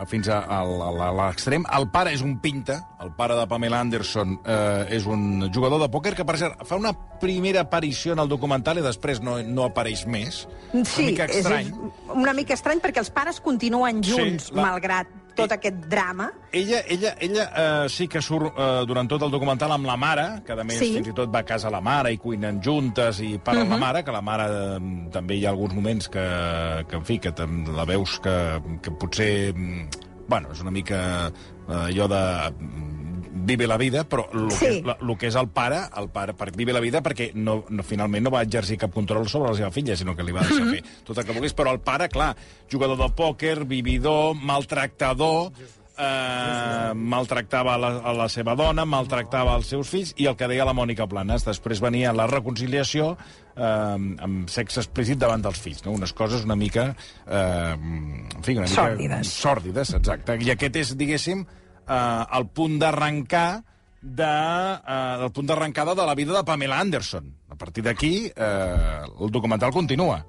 a, 0.00 0.06
fins 0.08 0.30
a, 0.32 0.38
a, 0.40 0.60
a, 0.64 1.10
l'extrem. 1.18 1.66
El 1.76 1.84
pare 1.92 2.14
és 2.16 2.22
un 2.24 2.38
pinta, 2.40 2.78
el 3.04 3.12
pare 3.18 3.36
de 3.36 3.44
Pamela 3.50 3.82
Anderson 3.84 4.38
uh, 4.40 4.86
és 4.88 5.04
un 5.04 5.50
jugador 5.52 5.82
de 5.84 5.90
pòquer 5.92 6.14
que, 6.16 6.24
per 6.24 6.38
cert, 6.40 6.64
fa 6.64 6.80
una 6.80 6.94
primera 7.20 7.66
aparició 7.66 8.16
en 8.16 8.24
el 8.24 8.32
documental 8.32 8.80
i 8.80 8.86
després 8.88 9.20
no, 9.20 9.36
no 9.44 9.68
apareix 9.68 10.06
més. 10.08 10.46
una 10.72 10.88
mica 11.04 11.28
és 11.28 11.42
estrany. 11.42 11.74
una 12.16 12.32
mica 12.32 12.56
estrany 12.56 12.80
perquè 12.80 13.04
els 13.04 13.12
pares 13.12 13.40
continuen 13.44 14.00
Sí, 14.02 14.16
junts, 14.16 14.48
la- 14.56 14.64
malgrat 14.70 15.12
tot 15.42 15.52
aquest 15.56 15.86
drama. 15.90 16.30
Ella, 16.52 16.80
ella, 16.88 17.14
ella 17.20 17.44
eh, 17.56 17.88
sí 17.88 18.06
que 18.08 18.20
surt 18.22 18.52
eh, 18.56 18.68
durant 18.86 19.08
tot 19.08 19.22
el 19.22 19.30
documental 19.30 19.72
amb 19.72 19.86
la 19.86 19.96
mare, 19.96 20.42
que 20.46 20.52
a 20.52 20.64
més 20.64 20.78
Sí. 20.78 20.92
fins 20.96 21.08
i 21.08 21.14
tot 21.16 21.30
va 21.32 21.40
a 21.40 21.48
casa 21.48 21.70
la 21.70 21.80
mare 21.80 22.12
i 22.12 22.18
cuinen 22.18 22.60
juntes 22.62 23.20
i 23.20 23.38
parlen 23.38 23.64
uh 23.66 23.68
-huh. 23.68 23.78
la 23.78 23.86
mare, 23.86 24.04
que 24.04 24.12
la 24.12 24.20
mare 24.22 24.44
eh, 24.50 25.08
també 25.10 25.34
hi 25.36 25.46
ha 25.46 25.50
alguns 25.50 25.74
moments 25.74 26.08
que, 26.08 26.84
que 26.88 26.96
en 26.96 27.04
fi, 27.04 27.18
que 27.18 27.32
la 27.76 27.84
veus 27.84 28.20
que, 28.20 28.60
que 28.82 28.90
potser... 28.90 29.52
mm, 29.54 29.88
Bueno, 30.30 30.52
és 30.52 30.60
una 30.60 30.70
mica 30.70 31.26
eh, 31.26 31.72
allò 31.72 32.06
de 32.06 32.52
mm, 32.60 32.99
vive 33.32 33.66
la 33.66 33.76
vida, 33.78 34.04
però 34.08 34.24
el, 34.34 34.50
Sí. 34.50 34.82
que, 34.82 34.96
el 35.00 35.16
que 35.18 35.28
és 35.30 35.36
el 35.38 35.48
pare, 35.54 35.80
el 35.96 36.08
pare 36.10 36.34
per, 36.34 36.50
vive 36.56 36.72
la 36.74 36.80
vida 36.82 37.00
perquè 37.02 37.30
no, 37.34 37.64
no, 37.70 37.82
finalment 37.86 38.24
no 38.26 38.30
va 38.34 38.42
exercir 38.42 38.78
cap 38.78 38.92
control 38.94 39.28
sobre 39.28 39.50
la 39.50 39.56
seva 39.56 39.70
filla, 39.70 39.96
sinó 39.96 40.16
que 40.16 40.26
li 40.26 40.32
va 40.34 40.42
deixar 40.46 40.66
fer 40.70 40.82
tot 41.06 41.18
el 41.18 41.24
que 41.28 41.36
volgués. 41.36 41.54
Però 41.54 41.72
el 41.72 41.80
pare, 41.80 42.08
clar, 42.10 42.34
jugador 42.70 42.98
de 42.98 43.10
pòquer, 43.14 43.60
vividor, 43.70 44.34
maltractador, 44.34 45.52
eh, 46.00 46.92
maltractava 46.94 47.74
a 47.74 47.78
la, 47.78 47.90
a 48.02 48.12
la 48.16 48.28
seva 48.32 48.54
dona, 48.58 48.84
maltractava 48.88 49.54
els 49.58 49.70
seus 49.72 49.90
fills, 49.92 50.14
i 50.18 50.26
el 50.30 50.36
que 50.38 50.48
deia 50.50 50.64
la 50.66 50.74
Mònica 50.76 51.06
Planes, 51.10 51.44
després 51.46 51.82
venia 51.84 52.12
la 52.16 52.26
reconciliació 52.30 53.12
eh, 53.14 53.62
amb 53.62 54.50
sexe 54.52 54.80
explícit 54.84 55.20
davant 55.20 55.42
dels 55.44 55.60
fills, 55.60 55.84
no? 55.86 55.94
unes 55.98 56.14
coses 56.16 56.44
una 56.48 56.56
mica... 56.56 56.90
Eh, 57.26 57.72
en 57.76 58.42
fi, 58.42 58.56
una 58.56 58.66
mica... 58.68 58.74
Sòrdides. 58.76 59.34
Sòrdides, 59.44 59.94
exacte. 60.00 60.38
I 60.40 60.54
aquest 60.56 60.80
és, 60.82 60.94
diguéssim, 60.98 61.44
eh, 61.90 62.24
el 62.38 62.48
punt 62.54 62.78
d'arrencar 62.78 63.62
de, 64.00 64.24
eh, 64.24 65.16
del 65.20 65.32
punt 65.32 65.50
d'arrencada 65.50 65.94
de 65.94 66.06
la 66.06 66.14
vida 66.14 66.36
de 66.36 66.44
Pamela 66.44 66.78
Anderson. 66.80 67.34
A 67.50 67.56
partir 67.56 67.84
d'aquí, 67.84 68.30
eh, 68.34 69.00
el 69.20 69.30
documental 69.30 69.72
continua. 69.72 70.24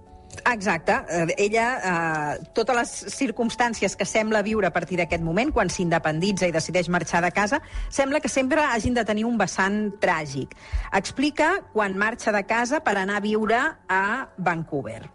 Exacte. 0.51 0.93
Eh, 1.09 1.35
Ella, 1.37 1.67
eh, 1.83 2.43
totes 2.53 2.75
les 2.75 2.91
circumstàncies 3.15 3.95
que 3.95 4.05
sembla 4.05 4.41
viure 4.41 4.67
a 4.67 4.73
partir 4.73 4.97
d'aquest 4.97 5.23
moment, 5.23 5.51
quan 5.51 5.69
s'independitza 5.69 6.47
i 6.47 6.55
decideix 6.55 6.89
marxar 6.89 7.21
de 7.21 7.31
casa, 7.31 7.61
sembla 7.89 8.19
que 8.19 8.29
sempre 8.29 8.63
hagin 8.63 8.93
de 8.93 9.05
tenir 9.05 9.25
un 9.25 9.37
vessant 9.37 9.91
tràgic. 9.99 10.55
Explica 10.93 11.61
quan 11.73 11.97
marxa 11.97 12.31
de 12.31 12.45
casa 12.45 12.79
per 12.79 12.97
anar 12.97 13.19
a 13.19 13.25
viure 13.25 13.59
a 13.87 14.29
Vancouver. 14.37 15.09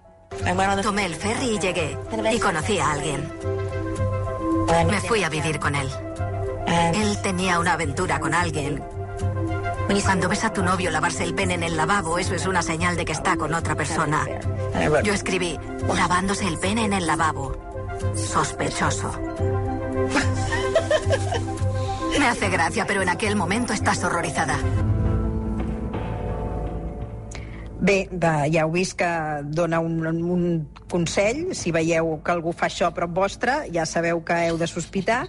Tomé 0.82 1.06
el 1.06 1.14
ferry 1.14 1.54
y 1.54 1.58
llegué. 1.58 1.96
Y 2.32 2.38
conocí 2.38 2.78
a 2.78 2.92
alguien. 2.92 3.32
Me 4.90 5.00
fui 5.00 5.22
a 5.22 5.28
vivir 5.28 5.58
con 5.58 5.74
él. 5.74 5.88
Él 6.66 7.18
tenía 7.22 7.58
una 7.58 7.74
aventura 7.74 8.20
con 8.20 8.34
alguien. 8.34 8.82
Cuando 10.04 10.28
ves 10.28 10.44
a 10.44 10.52
tu 10.52 10.62
novio 10.62 10.90
lavarse 10.90 11.24
el 11.24 11.34
pene 11.34 11.54
en 11.54 11.62
el 11.62 11.76
lavabo, 11.76 12.18
eso 12.18 12.34
es 12.34 12.46
una 12.46 12.62
señal 12.62 12.96
de 12.96 13.04
que 13.04 13.12
está 13.12 13.36
con 13.36 13.54
otra 13.54 13.74
persona. 13.74 14.24
Yo 15.02 15.12
escribí, 15.12 15.58
lavándose 15.94 16.46
el 16.46 16.58
pene 16.58 16.84
en 16.84 16.92
el 16.92 17.06
lavabo. 17.06 17.56
Sospechoso. 18.14 19.10
Me 22.18 22.28
hace 22.28 22.48
gracia, 22.48 22.86
pero 22.86 23.02
en 23.02 23.08
aquel 23.08 23.36
momento 23.36 23.72
estás 23.72 24.02
horrorizada. 24.04 24.58
Bé, 27.86 28.08
de, 28.10 28.32
ja 28.50 28.64
heu 28.64 28.72
vist 28.74 28.96
que 28.98 29.08
dona 29.54 29.78
un, 29.84 30.00
un 30.06 30.46
consell. 30.90 31.52
Si 31.54 31.70
veieu 31.74 32.16
que 32.24 32.34
algú 32.34 32.54
fa 32.56 32.66
això 32.70 32.90
a 32.90 32.94
prop 32.96 33.12
vostre, 33.14 33.60
ja 33.74 33.86
sabeu 33.86 34.24
que 34.26 34.38
heu 34.48 34.58
de 34.58 34.66
sospitar. 34.70 35.26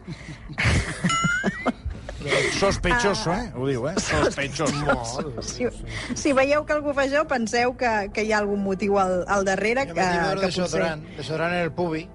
Sospechoso, 2.58 3.32
eh? 3.34 3.52
Ho 3.56 3.68
diu, 3.70 3.86
eh? 3.88 3.94
Sospechoso. 4.10 5.32
Si, 5.46 5.70
si 6.18 6.34
veieu 6.34 6.66
que 6.66 6.76
algú 6.76 6.96
fa 6.98 7.06
això, 7.06 7.24
penseu 7.30 7.76
que, 7.78 7.94
que 8.14 8.26
hi 8.26 8.34
ha 8.34 8.42
algun 8.42 8.64
motiu 8.66 8.98
al, 9.00 9.22
al 9.30 9.46
darrere 9.48 9.86
Jo 9.88 9.94
que, 9.94 10.02
que 10.02 10.42
potser... 10.42 10.48
desodorant, 10.48 11.06
desodorant 11.20 11.58
en 11.60 11.68
el 11.68 11.72
pubi. 11.78 12.08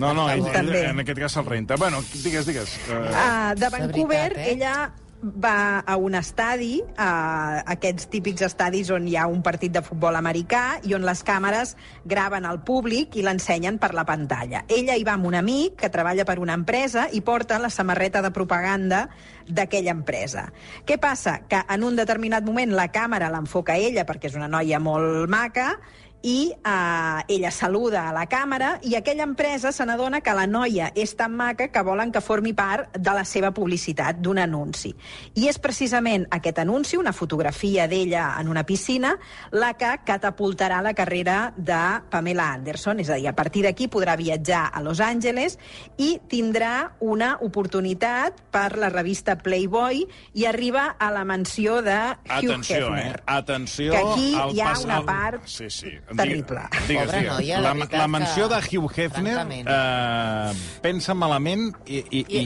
No, 0.00 0.14
no, 0.16 0.24
ell, 0.32 0.40
ell, 0.46 0.54
També. 0.54 0.80
en 0.88 1.02
aquest 1.02 1.20
cas 1.20 1.34
se'l 1.36 1.44
renta. 1.44 1.76
Bueno, 1.76 2.00
digues, 2.24 2.48
digues. 2.48 2.72
Uh, 2.88 3.52
de 3.60 3.68
Vancouver, 3.68 4.30
veritat, 4.32 4.40
eh? 4.40 4.52
ella 4.54 4.74
va 5.22 5.80
a 5.80 5.96
un 6.00 6.14
estadi, 6.16 6.80
a 6.96 7.60
aquests 7.74 8.08
típics 8.12 8.44
estadis 8.46 8.90
on 8.94 9.06
hi 9.08 9.16
ha 9.20 9.26
un 9.28 9.42
partit 9.44 9.72
de 9.72 9.82
futbol 9.84 10.16
americà 10.16 10.80
i 10.88 10.94
on 10.96 11.04
les 11.04 11.22
càmeres 11.26 11.74
graven 12.08 12.48
el 12.48 12.62
públic 12.64 13.16
i 13.20 13.24
l'ensenyen 13.26 13.78
per 13.78 13.92
la 13.96 14.06
pantalla. 14.08 14.64
Ella 14.68 14.96
hi 14.96 15.04
va 15.04 15.18
amb 15.18 15.28
un 15.28 15.36
amic 15.36 15.76
que 15.82 15.92
treballa 15.92 16.24
per 16.24 16.38
una 16.40 16.56
empresa 16.56 17.08
i 17.12 17.20
porta 17.20 17.60
la 17.60 17.70
samarreta 17.70 18.22
de 18.24 18.32
propaganda 18.32 19.06
d'aquella 19.48 19.92
empresa. 19.92 20.48
Què 20.86 20.96
passa? 21.00 21.40
Que 21.48 21.62
en 21.68 21.84
un 21.84 21.96
determinat 22.00 22.46
moment 22.46 22.72
la 22.76 22.88
càmera 22.92 23.30
l'enfoca 23.32 23.76
ella 23.76 24.06
perquè 24.08 24.30
és 24.30 24.38
una 24.40 24.48
noia 24.48 24.80
molt 24.80 25.28
maca 25.30 25.74
i 26.22 26.52
eh, 26.52 27.22
ella 27.28 27.50
saluda 27.50 28.08
a 28.08 28.12
la 28.12 28.26
càmera 28.28 28.74
i 28.84 28.94
aquella 28.94 29.24
empresa 29.24 29.72
se 29.72 29.86
n'adona 29.88 30.20
que 30.20 30.34
la 30.36 30.46
noia 30.46 30.90
és 30.94 31.14
tan 31.16 31.32
maca 31.36 31.68
que 31.72 31.82
volen 31.86 32.12
que 32.12 32.20
formi 32.20 32.52
part 32.52 32.92
de 32.96 33.14
la 33.16 33.24
seva 33.24 33.50
publicitat, 33.56 34.18
d'un 34.20 34.38
anunci. 34.38 34.92
I 35.40 35.48
és 35.48 35.58
precisament 35.58 36.26
aquest 36.30 36.58
anunci, 36.60 36.98
una 37.00 37.12
fotografia 37.16 37.86
d'ella 37.88 38.34
en 38.40 38.48
una 38.48 38.64
piscina, 38.68 39.14
la 39.52 39.72
que 39.80 39.94
catapultarà 40.04 40.82
la 40.82 40.92
carrera 40.94 41.54
de 41.56 41.80
Pamela 42.10 42.50
Anderson. 42.52 43.00
És 43.00 43.08
a 43.10 43.16
dir, 43.16 43.28
a 43.28 43.34
partir 43.36 43.62
d'aquí 43.64 43.88
podrà 43.88 44.16
viatjar 44.16 44.66
a 44.74 44.82
Los 44.84 45.00
Angeles 45.00 45.58
i 45.96 46.18
tindrà 46.28 46.92
una 47.00 47.36
oportunitat 47.40 48.42
per 48.50 48.76
la 48.78 48.88
revista 48.90 49.38
Playboy 49.38 50.04
i 50.34 50.44
arriba 50.46 50.96
a 50.98 51.10
la 51.10 51.24
mansió 51.24 51.80
de 51.82 51.96
Hugh 51.96 52.50
Atenció, 52.50 52.76
eh? 52.76 53.00
Hefner. 53.00 53.22
Atenció 53.26 53.92
Que 53.92 53.98
aquí 53.98 54.28
hi 54.56 54.60
ha 54.60 54.72
pas- 54.72 54.84
una 54.84 55.00
part 55.06 55.46
sí, 55.46 55.70
sí. 55.70 55.92
Terrible. 56.16 56.60
Digues, 56.88 57.04
Pobra 57.06 57.18
digues. 57.18 57.34
noia, 57.34 57.60
la 57.60 57.74
la, 57.74 57.88
la 57.92 58.08
mansió 58.08 58.48
que- 58.48 58.54
de 58.54 58.78
Hugh 58.78 58.90
Hefner 58.96 59.38
eh, 59.66 60.52
pensa 60.82 61.14
malament 61.14 61.70
i... 61.86 62.04
I, 62.10 62.24
I, 62.28 62.42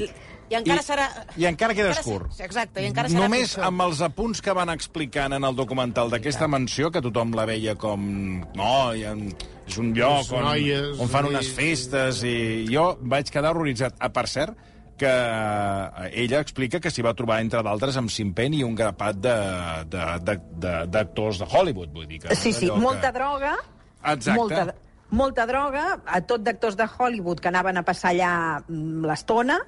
i 0.51 0.55
encara 0.59 0.83
i- 0.83 0.85
serà... 0.85 1.07
I 1.41 1.47
encara 1.49 1.75
queda 1.75 1.89
encara 1.95 2.01
escur. 2.05 2.29
se- 2.35 2.45
Exacte, 2.45 2.83
i 2.83 2.87
encara 2.91 3.09
serà 3.09 3.23
Només 3.25 3.49
pitjor. 3.55 3.65
amb 3.71 3.81
els 3.87 4.01
apunts 4.05 4.43
que 4.45 4.53
van 4.53 4.69
explicant 4.75 5.33
en 5.33 5.45
el 5.49 5.57
documental 5.57 6.11
d'aquesta 6.13 6.47
mansió, 6.49 6.91
que 6.93 7.01
tothom 7.03 7.33
la 7.35 7.47
veia 7.49 7.75
com... 7.81 8.05
No, 8.55 8.69
ha, 8.93 9.15
és 9.65 9.79
un 9.81 9.95
lloc 9.97 10.29
on, 10.37 10.45
noies, 10.45 11.01
on 11.01 11.09
fan 11.09 11.25
i- 11.31 11.33
unes 11.33 11.49
festes 11.57 12.23
i 12.29 12.37
jo 12.71 12.91
vaig 13.01 13.31
quedar 13.33 13.55
horroritzat. 13.55 13.97
Ah, 13.99 14.13
per 14.13 14.27
cert, 14.29 14.53
que 14.97 15.11
eh, 15.11 16.11
ella 16.25 16.41
explica 16.41 16.81
que 16.81 16.91
s'hi 16.91 17.03
va 17.03 17.15
trobar, 17.19 17.41
entre 17.43 17.63
d'altres, 17.67 17.97
amb 18.01 18.11
Simpen 18.13 18.55
i 18.55 18.63
un 18.65 18.75
grapat 18.79 19.17
de- 19.17 19.85
de- 19.91 20.19
de- 20.29 20.41
de- 20.65 20.87
d'actors 20.87 21.39
de, 21.39 21.45
de, 21.45 21.51
Hollywood, 21.57 21.93
vull 21.93 22.07
dir 22.07 22.21
que... 22.23 22.35
Sí, 22.37 22.53
sí, 22.53 22.71
molta 22.71 23.11
que... 23.13 23.19
droga, 23.19 23.55
Exacte. 24.05 24.39
molta, 24.39 24.75
molta 25.11 25.47
droga, 25.47 25.85
a 26.07 26.21
tot 26.23 26.43
d'actors 26.47 26.77
de 26.77 26.87
Hollywood 26.99 27.41
que 27.41 27.49
anaven 27.49 27.77
a 27.79 27.83
passar 27.87 28.13
allà 28.15 28.33
mm, 28.69 29.05
l'estona, 29.11 29.59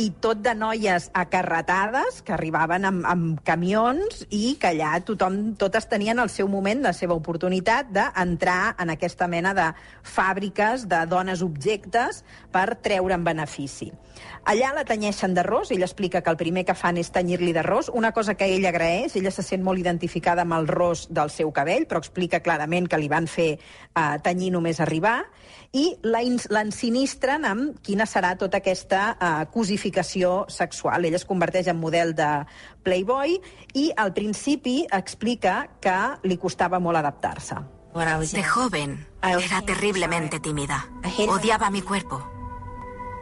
i 0.00 0.08
tot 0.24 0.40
de 0.40 0.54
noies 0.56 1.10
acarretades 1.12 2.22
que 2.24 2.32
arribaven 2.32 2.86
amb, 2.88 3.04
amb 3.04 3.40
camions 3.44 4.22
i 4.32 4.56
que 4.60 4.70
allà 4.72 4.94
tothom, 5.04 5.54
totes 5.60 5.88
tenien 5.90 6.22
el 6.22 6.30
seu 6.32 6.48
moment, 6.48 6.80
la 6.84 6.94
seva 6.96 7.16
oportunitat 7.18 7.90
d'entrar 7.92 8.74
en 8.80 8.94
aquesta 8.94 9.28
mena 9.28 9.52
de 9.56 9.68
fàbriques 10.02 10.86
de 10.88 11.02
dones 11.10 11.42
objectes 11.44 12.22
per 12.52 12.78
treure'n 12.80 13.24
benefici. 13.24 13.90
Allà 14.48 14.72
la 14.74 14.82
tenyeixen 14.88 15.36
d'arròs, 15.36 15.70
ella 15.70 15.86
explica 15.86 16.22
que 16.22 16.30
el 16.32 16.40
primer 16.40 16.64
que 16.66 16.74
fan 16.74 16.96
és 16.98 17.12
tenyir-li 17.14 17.52
d'arròs, 17.54 17.92
una 17.94 18.12
cosa 18.12 18.34
que 18.34 18.48
ella 18.48 18.72
agraeix, 18.72 19.14
ella 19.16 19.30
se 19.30 19.44
sent 19.44 19.62
molt 19.62 19.78
identificada 19.78 20.42
amb 20.42 20.56
el 20.56 20.66
ros 20.68 21.06
del 21.10 21.30
seu 21.30 21.52
cabell, 21.52 21.86
però 21.86 22.00
explica 22.02 22.40
clarament 22.42 22.88
que 22.88 22.98
li 22.98 23.10
van 23.12 23.28
fer 23.30 23.50
eh, 23.54 24.16
tenyir 24.24 24.50
només 24.56 24.80
arribar, 24.80 25.20
i 25.72 25.96
la 26.02 26.20
ins- 26.22 26.48
l'ensinistren 26.52 27.46
amb 27.48 27.78
quina 27.80 28.04
serà 28.04 28.34
tota 28.36 28.58
aquesta 28.60 29.16
eh, 29.16 29.46
cosificació 29.52 30.44
sexual. 30.48 31.04
Ella 31.08 31.16
es 31.16 31.24
converteix 31.24 31.66
en 31.72 31.78
model 31.80 32.14
de 32.14 32.28
Playboy 32.84 33.38
i 33.74 33.90
al 33.96 34.12
principi 34.12 34.82
explica 34.92 35.68
que 35.80 35.96
li 36.28 36.36
costava 36.36 36.78
molt 36.78 37.00
adaptar-se. 37.00 37.56
De 38.32 38.42
joven, 38.42 39.06
era 39.22 39.60
terriblemente 39.66 40.40
tímida. 40.40 40.86
Odiaba 41.28 41.68
mi 41.70 41.82
cuerpo. 41.82 42.22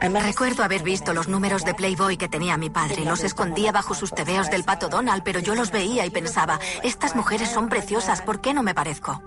Recuerdo 0.00 0.62
haber 0.64 0.82
visto 0.82 1.12
los 1.12 1.28
números 1.28 1.64
de 1.64 1.74
Playboy 1.74 2.16
que 2.16 2.28
tenía 2.28 2.56
mi 2.56 2.70
padre. 2.70 3.04
Los 3.04 3.22
escondía 3.22 3.70
bajo 3.70 3.94
sus 3.94 4.12
tebeos 4.12 4.48
del 4.50 4.64
pato 4.64 4.88
Donald, 4.88 5.22
pero 5.24 5.40
yo 5.40 5.54
los 5.54 5.70
veía 5.70 6.06
y 6.06 6.10
pensaba, 6.10 6.58
estas 6.82 7.14
mujeres 7.14 7.50
son 7.50 7.68
preciosas, 7.68 8.22
¿por 8.22 8.40
qué 8.40 8.54
no 8.54 8.62
me 8.62 8.74
parezco? 8.74 9.20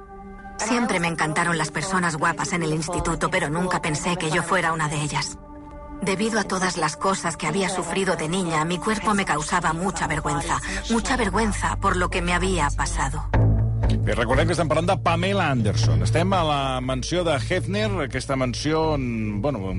Siempre 0.57 0.99
me 0.99 1.07
encantaron 1.07 1.57
las 1.57 1.71
personas 1.71 2.15
guapas 2.15 2.53
en 2.53 2.63
el 2.63 2.73
instituto, 2.73 3.29
pero 3.29 3.49
nunca 3.49 3.81
pensé 3.81 4.17
que 4.17 4.29
yo 4.29 4.43
fuera 4.43 4.73
una 4.73 4.87
de 4.87 5.01
ellas. 5.01 5.37
Debido 6.01 6.39
a 6.39 6.43
todas 6.43 6.77
las 6.77 6.97
cosas 6.97 7.37
que 7.37 7.47
había 7.47 7.69
sufrido 7.69 8.15
de 8.15 8.27
niña, 8.27 8.65
mi 8.65 8.77
cuerpo 8.77 9.13
me 9.13 9.25
causaba 9.25 9.73
mucha 9.73 10.05
vergüenza, 10.07 10.61
mucha 10.89 11.15
vergüenza 11.15 11.77
por 11.77 11.95
lo 11.95 12.09
que 12.09 12.21
me 12.21 12.33
había 12.33 12.69
pasado. 12.69 13.23
Bé, 14.03 14.15
que 14.15 14.51
estem 14.51 14.67
parlant 14.67 14.89
de 14.89 14.97
Pamela 14.97 15.49
Anderson. 15.51 16.01
Estem 16.03 16.33
a 16.33 16.43
la 16.43 16.81
mansió 16.81 17.23
de 17.23 17.37
Hefner, 17.37 17.89
aquesta 18.03 18.35
mansió 18.35 18.81
on, 18.95 19.41
bueno, 19.41 19.71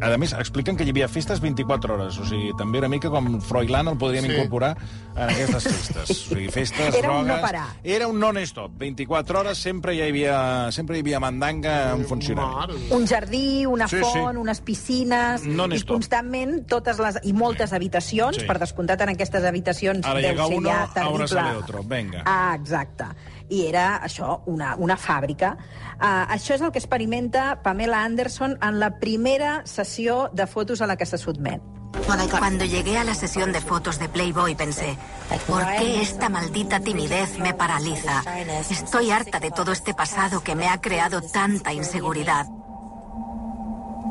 A 0.00 0.16
més, 0.18 0.32
expliquen 0.32 0.76
que 0.76 0.84
hi 0.84 0.90
havia 0.90 1.08
festes 1.08 1.40
24 1.40 1.94
hores, 1.94 2.18
o 2.18 2.24
sigui, 2.26 2.52
també 2.58 2.78
una 2.78 2.88
mica 2.88 3.10
com 3.10 3.40
Froilán 3.40 3.88
el 3.88 3.98
podríem 3.98 4.24
Sí. 4.24 4.30
sí. 4.30 4.36
incorporar 4.36 4.76
en 5.16 5.22
aquestes 5.30 5.64
festes. 5.64 6.10
O 6.10 6.14
sigui, 6.34 6.48
festes, 6.50 6.94
Era 6.94 7.10
un 7.12 7.24
drogues... 7.26 7.36
no 7.36 7.40
parar. 7.40 7.66
Era 7.84 8.08
un 8.08 8.18
non-stop. 8.20 8.72
24 8.78 9.40
hores 9.40 9.58
sempre 9.58 9.94
hi 9.94 10.02
havia, 10.02 10.72
sempre 10.72 10.96
hi 10.96 11.00
havia 11.00 11.20
mandanga 11.20 11.92
en 11.94 12.04
funcionament. 12.06 12.72
Un 12.90 13.06
jardí, 13.06 13.66
una 13.66 13.88
Sí, 13.88 13.96
font, 14.02 14.30
sí. 14.32 14.36
unes 14.40 14.60
piscines... 14.60 15.46
I 15.46 15.82
constantment 15.86 16.66
totes 16.66 16.98
les... 16.98 17.20
I 17.24 17.32
moltes 17.32 17.72
habitacions, 17.72 18.36
Sí. 18.40 18.46
per 18.46 18.58
descomptat 18.58 19.00
en 19.02 19.10
aquestes 19.14 19.44
habitacions 19.44 20.04
Ara 20.06 20.20
deu 20.20 20.30
llega 20.32 20.46
ser 20.46 20.56
uno, 20.56 20.68
ja 20.68 20.82
ahora 20.82 21.24
terrible. 21.26 21.28
sale 21.28 21.56
otro. 21.56 21.82
Venga. 21.84 22.22
Ah, 22.24 22.54
exacte. 22.58 23.04
I 23.48 23.66
era, 23.68 24.00
això, 24.02 24.42
una, 24.46 24.74
una 24.76 24.96
fàbrica. 24.96 25.56
Uh, 25.96 26.26
això 26.34 26.56
és 26.56 26.62
el 26.62 26.72
que 26.72 26.80
experimenta 26.82 27.62
Pamela 27.62 28.02
Anderson 28.04 28.58
en 28.62 28.80
la 28.80 28.96
primera 28.98 29.62
sessió 29.64 30.28
de 30.32 30.46
fotos 30.46 30.82
a 30.82 30.86
la 30.86 30.96
que 30.96 31.06
se 31.06 31.18
sotmet. 31.18 31.62
Cuando 32.04 32.64
llegué 32.64 32.98
a 32.98 33.04
la 33.04 33.14
sesión 33.14 33.52
de 33.52 33.60
fotos 33.60 33.98
de 33.98 34.08
Playboy 34.08 34.54
pensé, 34.54 34.98
¿por 35.46 35.64
qué 35.78 36.02
esta 36.02 36.28
maldita 36.28 36.80
timidez 36.80 37.38
me 37.38 37.54
paraliza? 37.54 38.22
Estoy 38.70 39.10
harta 39.10 39.40
de 39.40 39.50
todo 39.50 39.72
este 39.72 39.94
pasado 39.94 40.42
que 40.42 40.54
me 40.54 40.68
ha 40.68 40.80
creado 40.80 41.22
tanta 41.22 41.72
inseguridad. 41.72 42.46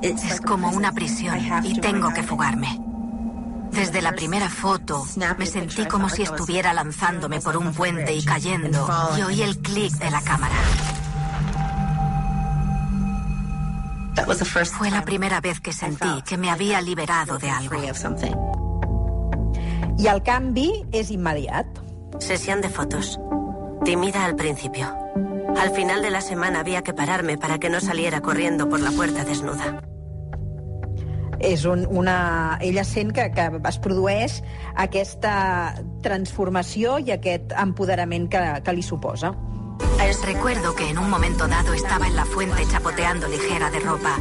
Es 0.02 0.42
como 0.42 0.70
una 0.70 0.92
prisión 0.92 1.38
y 1.64 1.80
tengo 1.80 2.12
que 2.14 2.24
fugarme. 2.24 2.80
Desde 3.76 4.02
la 4.02 4.14
primera 4.14 4.50
foto 4.50 5.06
me 5.38 5.46
sentí 5.46 5.86
como 5.86 6.10
si 6.10 6.24
estuviera 6.24 6.74
lanzándome 6.74 7.42
por 7.42 7.58
un 7.58 7.74
puente 7.74 8.14
y 8.14 8.24
cayendo 8.24 8.88
y 9.18 9.22
oí 9.22 9.42
el 9.42 9.58
clic 9.60 9.94
de 9.94 10.12
la 10.12 10.22
cámara. 10.22 10.56
Fue 14.78 14.90
la 14.90 15.04
primera 15.04 15.42
vez 15.42 15.60
que 15.60 15.74
sentí 15.74 16.22
que 16.24 16.38
me 16.38 16.50
había 16.50 16.82
liberado 16.82 17.38
de 17.38 17.50
algo. 17.50 17.76
I 19.98 20.08
el 20.08 20.22
canvi 20.24 20.84
és 20.92 21.10
immediat. 21.10 21.68
Sesión 22.20 22.60
de 22.62 22.68
fotos. 22.68 23.18
Tímida 23.86 24.26
al 24.26 24.36
principio. 24.36 24.92
Al 25.58 25.72
final 25.72 26.02
de 26.02 26.12
la 26.12 26.20
semana 26.20 26.60
había 26.60 26.82
que 26.82 26.94
pararme 26.94 27.38
para 27.38 27.60
que 27.60 27.70
no 27.70 27.80
saliera 27.80 28.20
corriendo 28.20 28.68
por 28.68 28.82
la 28.82 28.92
puerta 28.92 29.24
desnuda. 29.24 29.82
És 31.40 31.66
un, 31.66 31.86
una... 31.90 32.58
Ella 32.62 32.84
sent 32.84 33.14
que, 33.16 33.30
que 33.36 33.50
es 33.70 33.80
produeix 33.82 34.42
aquesta 34.76 35.36
transformació 36.06 37.00
i 37.00 37.12
aquest 37.16 37.56
empoderament 37.58 38.30
que, 38.32 38.46
que 38.64 38.76
li 38.76 38.86
suposa. 38.86 39.36
Recuerdo 40.26 40.76
que 40.76 40.90
en 40.90 40.98
un 40.98 41.10
momento 41.10 41.48
dado 41.48 41.74
estaba 41.74 42.08
en 42.08 42.16
la 42.16 42.26
fuente 42.26 42.66
chapoteando 42.68 43.28
ligera 43.28 43.70
de 43.70 43.80
ropa. 43.80 44.18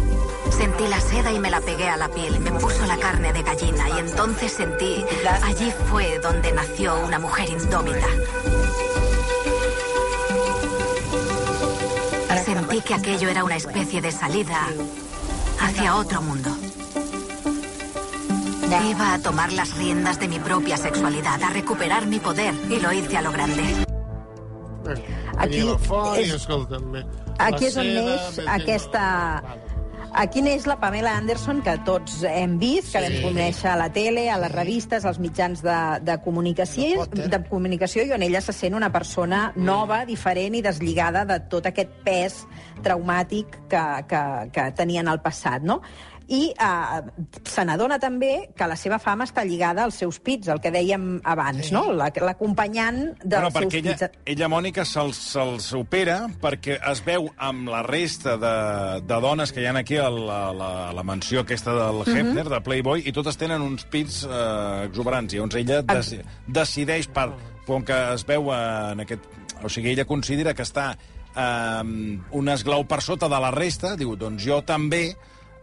Sentí 0.50 0.86
la 0.88 1.00
seda 1.00 1.32
y 1.32 1.38
me 1.38 1.50
la 1.50 1.60
pegué 1.60 1.88
a 1.88 1.96
la 1.96 2.08
piel. 2.08 2.40
Me 2.40 2.52
puso 2.52 2.86
la 2.86 2.96
carne 2.96 3.32
de 3.32 3.42
gallina 3.42 3.88
y 3.88 4.00
entonces 4.00 4.52
sentí... 4.52 5.04
Allí 5.42 5.72
fue 5.90 6.18
donde 6.20 6.52
nació 6.52 6.98
una 7.04 7.18
mujer 7.18 7.48
indómita. 7.50 8.06
Sentí 12.44 12.80
que 12.82 12.94
aquello 12.94 13.28
era 13.28 13.44
una 13.44 13.56
especie 13.56 14.00
de 14.00 14.12
salida 14.12 14.66
hacia 15.60 15.96
otro 15.96 16.20
mundo. 16.22 16.50
Iba 18.82 19.14
a 19.14 19.18
tomar 19.18 19.52
las 19.52 19.76
riendas 19.76 20.18
de 20.18 20.28
mi 20.28 20.38
propia 20.38 20.76
sexualidad, 20.76 21.42
a 21.42 21.50
recuperar 21.50 22.06
mi 22.06 22.18
poder, 22.18 22.54
y 22.68 22.80
lo 22.80 22.92
hice 22.92 23.16
a 23.16 23.22
lo 23.22 23.32
grande. 23.32 23.62
Aquí 25.38 25.58
és- 26.20 26.34
escolta'm... 26.34 26.92
bé, 26.92 27.04
Aquí 27.38 27.66
és 27.66 27.76
on 27.76 27.86
neix 27.86 28.40
aquesta... 28.46 29.42
Aquí 30.14 30.42
neix 30.46 30.62
la 30.70 30.76
Pamela 30.78 31.16
Anderson, 31.18 31.58
que 31.66 31.72
tots 31.82 32.20
hem 32.22 32.52
vist, 32.60 32.92
que 32.94 33.00
Sí. 33.02 33.16
vam 33.16 33.32
conèixer 33.32 33.70
a 33.72 33.76
la 33.76 33.88
tele, 33.90 34.28
a 34.30 34.36
les 34.38 34.52
revistes, 34.52 35.02
als 35.04 35.18
mitjans 35.18 35.58
de, 35.64 35.74
de, 36.06 36.14
comunicació, 36.22 37.00
Potter. 37.00 37.26
de 37.32 37.40
comunicació, 37.48 38.04
i 38.06 38.12
on 38.14 38.22
ella 38.22 38.40
se 38.40 38.52
sent 38.54 38.76
una 38.78 38.92
persona 38.94 39.48
nova, 39.56 40.04
diferent 40.06 40.54
i 40.54 40.62
deslligada 40.62 41.24
de 41.26 41.40
tot 41.50 41.66
aquest 41.66 41.90
pes 42.06 42.44
traumàtic 42.84 43.58
que, 43.68 43.82
que, 44.06 44.22
que 44.54 44.68
tenia 44.78 45.00
en 45.02 45.08
el 45.10 45.18
passat, 45.20 45.62
no? 45.66 45.80
I 46.28 46.54
eh, 46.56 47.00
se 47.44 47.64
n'adona 47.68 47.98
també 48.00 48.48
que 48.56 48.66
la 48.70 48.76
seva 48.80 48.96
fama 48.98 49.26
està 49.28 49.42
lligada 49.44 49.82
als 49.84 49.98
seus 50.00 50.16
pits, 50.24 50.48
el 50.48 50.60
que 50.64 50.70
dèiem 50.72 51.20
abans, 51.24 51.68
no? 51.74 51.90
La- 51.92 52.08
L'acompanyant 52.14 53.00
dels 53.22 53.42
Bueno, 53.42 53.50
seus 53.50 53.58
perquè 53.64 53.80
ella, 53.82 53.96
pits. 53.98 54.18
ella 54.24 54.48
Mònica, 54.48 54.84
se'ls 54.88 55.18
se 55.68 55.76
opera 55.76 56.22
perquè 56.40 56.78
es 56.90 57.02
veu 57.04 57.28
amb 57.36 57.68
la 57.68 57.82
resta 57.82 58.36
de, 58.40 58.54
de 59.04 59.18
dones 59.20 59.52
que 59.52 59.60
hi 59.60 59.66
ha 59.66 59.74
aquí 59.76 59.98
a 60.00 60.08
la, 60.08 60.52
la, 60.56 60.70
la 60.96 61.02
mansió 61.02 61.40
aquesta 61.44 61.74
del 61.74 62.00
Mhm. 62.04 62.16
Hefner, 62.16 62.48
de 62.48 62.60
Playboy, 62.60 63.02
i 63.04 63.12
totes 63.12 63.36
tenen 63.36 63.60
uns 63.62 63.84
pits 63.84 64.22
eh, 64.24 64.84
exuberants, 64.88 65.34
i 65.34 65.36
llavors 65.36 65.56
ella 65.60 65.82
deci, 65.82 66.20
decideix, 66.48 67.08
per, 67.12 67.30
com 67.66 67.84
que 67.84 67.96
es 68.14 68.24
veu 68.24 68.50
en 68.52 69.00
aquest... 69.04 69.20
O 69.64 69.68
sigui, 69.68 69.90
ella 69.92 70.04
considera 70.04 70.52
que 70.54 70.62
està 70.64 70.90
eh, 71.36 71.82
un 71.84 72.48
esglau 72.52 72.84
per 72.88 73.00
sota 73.02 73.28
de 73.28 73.40
la 73.40 73.50
resta, 73.54 73.94
diu, 73.96 74.16
doncs 74.16 74.42
jo 74.44 74.62
també 74.66 75.14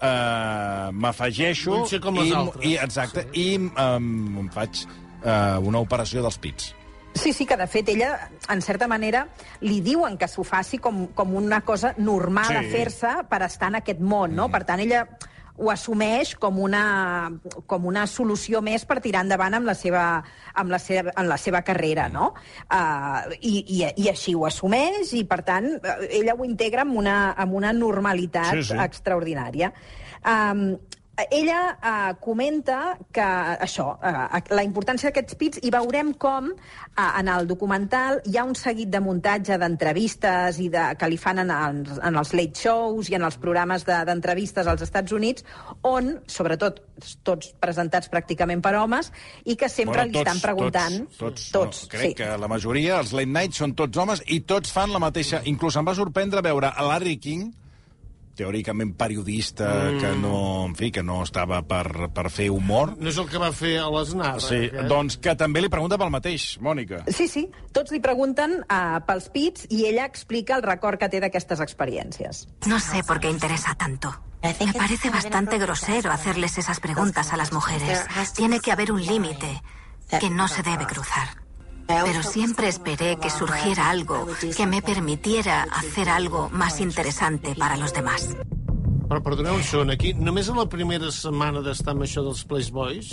eh, 0.02 0.90
m'afegeixo 0.92 1.72
Vull 1.78 1.88
ser 1.90 2.00
com 2.04 2.18
les 2.20 2.30
i, 2.32 2.36
altres. 2.36 2.66
i, 2.66 2.76
exacte, 2.82 3.26
i 3.34 3.48
eh, 3.56 3.96
em 3.96 4.50
faig 4.54 4.84
eh, 5.24 5.58
una 5.62 5.80
operació 5.84 6.24
dels 6.26 6.38
pits. 6.42 6.72
Sí, 7.14 7.34
sí, 7.36 7.46
que 7.46 7.58
de 7.60 7.66
fet 7.68 7.90
ella, 7.92 8.30
en 8.50 8.62
certa 8.64 8.88
manera, 8.88 9.26
li 9.68 9.82
diuen 9.84 10.16
que 10.18 10.30
s'ho 10.32 10.46
faci 10.48 10.78
com, 10.80 11.08
com 11.14 11.34
una 11.36 11.60
cosa 11.68 11.94
normal 11.98 12.48
Sí. 12.48 12.56
a 12.56 12.62
fer-se 12.72 13.12
per 13.30 13.42
estar 13.44 13.68
en 13.68 13.76
aquest 13.82 14.00
món, 14.00 14.32
no? 14.36 14.48
Per 14.50 14.64
tant, 14.64 14.80
ella 14.80 15.04
ho 15.58 15.70
assumeix 15.72 16.36
com 16.40 16.60
una, 16.64 17.32
com 17.68 17.86
una 17.90 18.06
solució 18.08 18.62
més 18.64 18.86
per 18.88 19.00
tirar 19.04 19.26
endavant 19.26 19.58
amb 19.58 19.68
la 19.70 19.76
seva, 19.78 20.06
amb 20.56 20.72
la 20.72 20.80
seva, 20.80 21.12
en 21.18 21.28
la 21.30 21.38
seva 21.42 21.62
carrera, 21.68 22.08
no? 22.10 22.32
Uh, 22.72 23.34
i, 23.42 23.58
i, 23.66 23.82
I 24.06 24.10
així 24.14 24.36
ho 24.36 24.46
assumeix 24.48 25.12
i, 25.18 25.26
per 25.28 25.42
tant, 25.48 25.68
eh, 25.76 25.98
ella 26.22 26.38
ho 26.38 26.48
integra 26.48 26.86
amb 26.88 26.98
una, 27.02 27.18
amb 27.38 27.54
una 27.60 27.74
normalitat 27.76 28.56
Sí, 28.56 28.72
sí. 28.72 28.80
extraordinària. 28.80 29.72
Um, 30.22 30.76
ella 31.29 31.60
uh, 31.77 32.13
comenta 32.23 32.97
que 33.13 33.25
això, 33.65 33.91
uh, 33.99 34.39
la 34.55 34.63
importància 34.65 35.10
d'aquests 35.10 35.38
pits, 35.39 35.62
i 35.63 35.71
veurem 35.73 36.13
com 36.13 36.49
uh, 36.51 37.05
en 37.19 37.29
el 37.31 37.47
documental 37.49 38.21
hi 38.25 38.38
ha 38.39 38.45
un 38.47 38.55
seguit 38.55 38.89
de 38.91 39.01
muntatge 39.03 39.57
d'entrevistes 39.62 40.60
i 40.63 40.69
de, 40.73 40.86
que 40.97 41.10
li 41.12 41.19
fan 41.21 41.43
en, 41.43 41.51
en, 41.51 41.84
en 42.01 42.19
els 42.21 42.34
late 42.38 42.63
shows 42.63 43.12
i 43.12 43.17
en 43.19 43.27
els 43.27 43.38
programes 43.41 43.86
de- 43.88 44.01
d'entrevistes 44.07 44.67
als 44.67 44.81
Estats 44.88 45.12
Units, 45.12 45.45
on, 45.88 46.13
sobretot, 46.27 46.81
tots 47.27 47.53
presentats 47.62 48.10
pràcticament 48.12 48.62
per 48.62 48.75
homes, 48.79 49.12
i 49.45 49.55
que 49.55 49.69
sempre 49.69 50.05
li 50.07 50.17
estan 50.21 50.41
preguntant... 50.43 51.01
Tots, 51.17 51.19
tots, 51.21 51.47
tots 51.53 51.86
no, 51.86 51.93
crec 51.95 52.12
sí. 52.12 52.19
que 52.23 52.29
la 52.41 52.49
majoria, 52.51 52.99
els 53.01 53.13
late 53.17 53.31
night, 53.31 53.57
són 53.57 53.75
tots 53.77 53.97
homes 54.01 54.23
i 54.27 54.41
tots 54.47 54.73
fan 54.73 54.93
la 54.93 55.01
mateixa... 55.03 55.41
Inclús 55.51 55.75
em 55.77 55.88
va 55.88 55.97
sorprendre 55.97 56.43
veure 56.45 56.69
a 56.71 56.86
Larry 56.86 57.17
King, 57.21 57.49
teòricament 58.41 58.95
periodista, 58.97 59.69
mm. 59.69 60.01
que 60.01 60.12
no, 60.21 60.36
en 60.67 60.75
fi, 60.80 60.91
que 60.93 61.04
no 61.06 61.21
estava 61.25 61.62
per, 61.67 62.10
per 62.13 62.27
fer 62.34 62.49
humor, 62.54 62.95
No 63.01 63.10
és 63.12 63.19
el 63.21 63.30
que 63.30 63.39
va 63.41 63.51
fer 63.56 63.75
a 63.82 63.88
l'Aznar. 63.93 64.34
sí, 64.43 64.63
eh? 64.67 64.88
doncs 64.89 65.19
que 65.21 65.36
també 65.38 65.62
li 65.63 65.69
pregunta 65.71 65.99
pel 66.01 66.12
mateix, 66.13 66.56
Mònica. 66.63 67.04
Sí, 67.10 67.27
sí, 67.32 67.45
tots 67.75 67.93
li 67.93 68.01
pregunten 68.04 68.60
uh, 68.63 68.99
pels 69.08 69.30
pits 69.34 69.69
i 69.69 69.86
ella 69.89 70.08
explica 70.10 70.58
el 70.58 70.65
record 70.65 70.99
que 71.01 71.10
té 71.12 71.21
d'aquestes 71.23 71.62
experiències. 71.63 72.45
No 72.67 72.80
sé 72.80 73.06
por 73.08 73.19
qué 73.19 73.30
interesa 73.30 73.75
tanto. 73.77 74.13
Me 74.41 74.73
parece 74.73 75.12
bastante 75.12 75.60
grosero 75.60 76.12
hacerles 76.12 76.58
esas 76.58 76.80
preguntas 76.80 77.32
a 77.32 77.38
las 77.38 77.54
mujeres. 77.54 78.06
Tiene 78.36 78.60
que 78.60 78.71
haber 78.71 78.91
un 78.91 79.06
límite 79.06 79.62
que 80.19 80.30
no 80.30 80.47
se 80.47 80.63
debe 80.63 80.88
cruzar. 80.88 81.41
Pero 81.88 82.24
siempre 82.24 82.67
esperé 82.67 83.17
que 83.17 83.30
surgiera 83.30 83.89
algo 83.89 84.28
que 84.56 84.67
me 84.67 84.82
permitiera 84.82 85.63
hacer 85.63 86.10
algo 86.10 86.50
más 86.52 86.80
interesante 86.80 87.56
para 87.56 87.78
los 87.78 87.94
demás. 87.94 88.36
Però 89.12 89.20
perdoneu 89.20 89.58
un 89.60 89.63
segon, 89.67 89.89
aquí, 89.91 90.13
només 90.15 90.48
a 90.48 90.54
la 90.56 90.63
primera 90.72 91.10
setmana 91.12 91.60
d'estar 91.60 91.91
amb 91.91 92.06
això 92.06 92.22
dels 92.24 92.46
Playboys, 92.48 93.10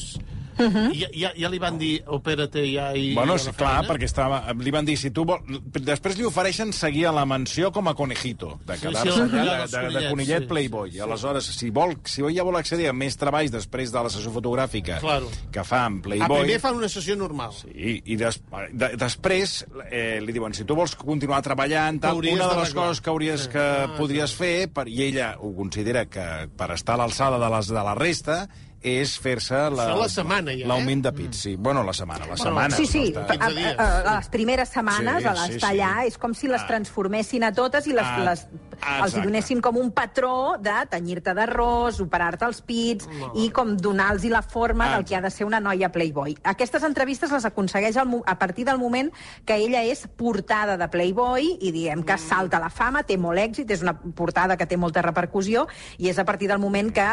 uh 0.58 0.64
-huh. 0.74 0.92
ja, 0.94 1.08
ja, 1.14 1.32
ja 1.36 1.48
li 1.48 1.58
van 1.58 1.78
dir, 1.78 2.02
opera-te 2.06 2.64
ja 2.72 2.94
i... 2.96 3.14
Bueno, 3.14 3.36
i 3.36 3.38
sí, 3.38 3.48
a 3.48 3.52
la 3.52 3.56
clar, 3.56 3.74
feina"? 3.84 3.94
perquè 3.94 4.04
estava, 4.04 4.52
li 4.52 4.70
van 4.70 4.84
dir, 4.84 4.96
si 4.98 5.10
tu 5.10 5.24
vol... 5.24 5.38
Després 5.80 6.18
li 6.18 6.24
ofereixen 6.24 6.72
seguir 6.72 7.06
a 7.06 7.12
la 7.12 7.24
mansió 7.24 7.70
com 7.72 7.88
a 7.88 7.94
conejito, 7.94 8.58
de 8.66 8.74
Sí, 8.76 8.80
quedar-se 8.86 9.12
sí, 9.12 9.20
allà, 9.20 9.42
allà 9.42 9.66
de, 9.66 9.88
de, 9.94 10.00
de 10.00 10.10
conillet 10.10 10.42
sí. 10.42 10.46
Playboy. 10.48 10.90
I 10.96 11.00
aleshores, 11.00 11.44
si, 11.44 11.70
vol, 11.70 11.96
si 12.04 12.22
ja 12.34 12.42
vol 12.44 12.56
accedir 12.56 12.88
a 12.88 12.92
més 12.92 13.16
treballs 13.16 13.50
després 13.50 13.92
de 13.92 14.02
la 14.02 14.10
sessió 14.10 14.30
fotogràfica 14.30 14.98
Claro. 15.00 15.28
que 15.52 15.64
fa 15.64 15.84
amb 15.86 16.02
Playboy... 16.04 16.42
primer 16.42 16.60
fan 16.60 16.76
una 16.76 16.88
sessió 16.88 17.16
normal. 17.16 17.50
I, 17.74 18.02
i 18.04 18.16
des, 18.16 18.40
de, 18.72 18.88
després 18.96 19.64
eh, 19.90 20.20
li 20.20 20.32
diuen, 20.32 20.52
si 20.54 20.64
tu 20.64 20.74
vols 20.74 20.94
continuar 20.96 21.42
treballant, 21.42 22.00
tal, 22.00 22.16
una 22.18 22.48
de 22.48 22.60
les 22.60 22.74
coses 22.74 23.00
que 23.00 23.10
hauries 23.10 23.40
Sí. 23.42 23.48
que 23.50 23.58
Ah, 23.58 23.94
podries 23.96 24.32
fer, 24.34 24.68
per, 24.72 24.88
i 24.88 25.02
ella 25.02 25.36
ho 25.38 25.54
considera 25.54 26.06
que 26.06 26.48
per 26.56 26.70
estar 26.72 26.94
a 26.94 26.98
l'alçada 26.98 27.38
de, 27.38 27.48
les, 27.56 27.66
de 27.68 27.74
la 27.84 27.94
resta, 27.94 28.48
és 28.82 29.16
fer-se 29.18 29.54
la... 29.74 29.88
Això 29.88 29.96
la 29.98 30.08
ja, 30.54 30.64
eh? 30.64 30.68
L'augment 30.70 31.02
de 31.02 31.12
pits, 31.12 31.40
sí. 31.46 31.56
Bueno, 31.56 31.82
la 31.82 31.92
setmana, 31.92 32.26
la 32.30 32.36
setmana. 32.38 32.76
Sí, 32.76 32.86
sí, 32.86 33.12
no 33.14 33.20
a, 33.20 33.24
està- 33.26 33.48
a, 33.74 33.84
a, 33.84 34.00
a 34.12 34.16
les 34.18 34.28
primeres 34.30 34.68
setmanes, 34.70 35.22
Sí, 35.22 35.26
a 35.28 35.32
l'estar 35.34 35.52
sí, 35.52 35.58
sí. 35.58 35.66
allà, 35.72 35.92
és 36.06 36.18
com 36.18 36.34
si 36.34 36.46
les 36.50 36.64
transformessin 36.68 37.44
a 37.44 37.52
totes 37.52 37.86
i 37.90 37.92
les, 37.96 38.06
Ah, 38.08 38.22
les, 38.24 38.46
ah, 38.80 39.00
els 39.04 39.16
hi 39.18 39.22
donessin 39.26 39.60
com 39.60 39.76
un 39.76 39.90
patró 39.92 40.56
de 40.62 40.76
tenyir-te 40.90 41.34
d'arròs, 41.34 41.98
operar-te 42.00 42.46
els 42.46 42.60
pits 42.62 43.08
i 43.36 43.48
com 43.50 43.74
donar-los 43.76 44.24
la 44.30 44.42
forma 44.42 44.86
Ah, 44.88 44.94
del 44.96 45.04
que 45.04 45.16
ha 45.16 45.20
de 45.20 45.30
ser 45.30 45.44
una 45.46 45.58
noia 45.60 45.90
Playboy. 45.92 46.36
Aquestes 46.44 46.82
entrevistes 46.86 47.32
les 47.34 47.44
aconsegueix 47.44 47.96
al, 47.96 48.22
a 48.26 48.38
partir 48.38 48.64
del 48.64 48.78
moment 48.78 49.10
que 49.44 49.56
ella 49.58 49.82
és 49.84 50.06
portada 50.16 50.76
de 50.78 50.88
Playboy 50.88 51.58
i 51.60 51.72
diem 51.74 52.02
que 52.06 52.16
salta 52.18 52.56
a 52.58 52.60
la 52.60 52.70
fama, 52.70 53.02
té 53.02 53.18
molt 53.18 53.38
èxit, 53.42 53.70
és 53.74 53.82
una 53.82 53.96
portada 53.98 54.56
que 54.56 54.66
té 54.66 54.76
molta 54.78 55.02
repercussió 55.02 55.66
i 55.98 56.08
és 56.08 56.18
a 56.18 56.24
partir 56.24 56.48
del 56.48 56.58
moment 56.62 56.92
que 56.94 57.06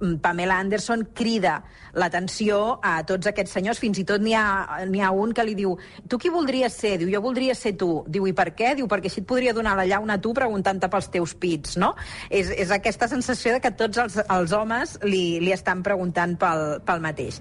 mm, 0.00 0.16
Pamela 0.24 0.58
Anderson 0.58 1.06
crida 1.16 1.60
l'atenció 1.94 2.78
a 2.82 3.00
tots 3.06 3.26
aquests 3.30 3.54
senyors, 3.56 3.80
fins 3.82 3.98
i 3.98 4.04
tot 4.06 4.22
n'hi 4.22 4.34
ha, 4.38 4.80
ha 4.80 5.10
un 5.10 5.32
que 5.34 5.44
li 5.46 5.56
diu 5.58 5.76
tu 6.08 6.18
qui 6.18 6.30
voldries 6.30 6.74
ser? 6.74 6.96
Diu, 7.00 7.10
jo 7.12 7.20
voldria 7.24 7.54
ser 7.58 7.74
tu. 7.80 8.04
Diu, 8.06 8.26
i 8.30 8.34
per 8.36 8.50
què? 8.56 8.74
Diu, 8.78 8.88
perquè 8.90 9.10
així 9.10 9.22
et 9.24 9.28
podria 9.28 9.54
donar 9.56 9.76
la 9.78 9.86
llauna 9.88 10.18
a 10.18 10.22
tu 10.22 10.32
preguntant-te 10.36 10.90
pels 10.90 11.10
teus 11.12 11.34
pits, 11.34 11.76
no? 11.80 11.92
És, 12.28 12.50
és 12.50 12.70
aquesta 12.74 13.08
sensació 13.10 13.56
de 13.56 13.62
que 13.64 13.72
tots 13.74 13.98
els, 14.02 14.18
els 14.22 14.54
homes 14.56 14.96
li, 15.06 15.40
li 15.42 15.54
estan 15.54 15.82
preguntant 15.86 16.36
pel, 16.40 16.64
pel 16.86 17.02
mateix. 17.02 17.40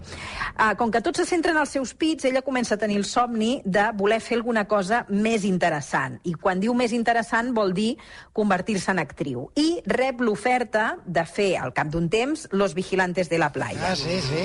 Uh, 0.56 0.74
com 0.80 0.92
que 0.94 1.04
tots 1.06 1.22
se 1.22 1.28
centren 1.30 1.58
als 1.60 1.76
seus 1.78 1.94
pits, 1.94 2.26
ella 2.30 2.44
comença 2.46 2.76
a 2.76 2.82
tenir 2.82 3.00
el 3.02 3.08
somni 3.08 3.60
de 3.66 3.90
voler 3.98 4.22
fer 4.24 4.40
alguna 4.40 4.66
cosa 4.70 5.04
més 5.10 5.46
interessant. 5.48 6.20
I 6.26 6.36
quan 6.40 6.62
diu 6.62 6.76
més 6.78 6.94
interessant 6.96 7.54
vol 7.56 7.74
dir 7.78 7.92
convertir-se 8.34 8.92
en 8.94 9.04
actriu. 9.04 9.50
I 9.60 9.84
rep 9.90 10.24
l'oferta 10.26 10.96
de 11.06 11.26
fer, 11.26 11.52
al 11.60 11.74
cap 11.76 11.92
d'un 11.92 12.10
temps, 12.10 12.48
Los 12.52 12.74
Vigilantes 12.74 13.30
de 13.30 13.38
la 13.42 13.52
Playa. 13.54 13.59
Ah, 13.60 13.96
sí, 13.96 14.20
sí. 14.22 14.44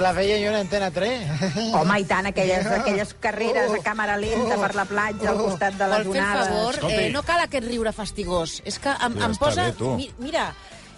La 0.00 0.12
veia 0.12 0.36
jo 0.40 0.48
en 0.52 0.58
Antena 0.62 0.90
3. 0.90 1.74
Home, 1.74 2.00
i 2.00 2.04
tant, 2.08 2.26
aquelles, 2.30 2.66
aquelles 2.80 3.14
carreres 3.20 3.72
a 3.72 3.80
càmera 3.84 4.16
lenta 4.16 4.56
per 4.60 4.74
la 4.74 4.84
platja 4.88 5.30
al 5.30 5.38
costat 5.42 5.74
de 5.80 5.88
les 5.92 6.06
onades. 6.06 6.48
favor? 6.48 6.74
Escolti. 6.74 7.00
Eh, 7.06 7.10
no 7.14 7.22
cal 7.22 7.40
aquest 7.44 7.66
riure 7.68 7.92
fastigós. 7.92 8.60
És 8.64 8.78
que 8.78 8.88
em, 8.94 9.18
Ja 9.18 9.26
em 9.28 9.36
posa... 9.40 9.68
bé, 9.70 9.72
tu. 9.78 9.94
Mi, 9.98 10.10
mira, 10.18 10.48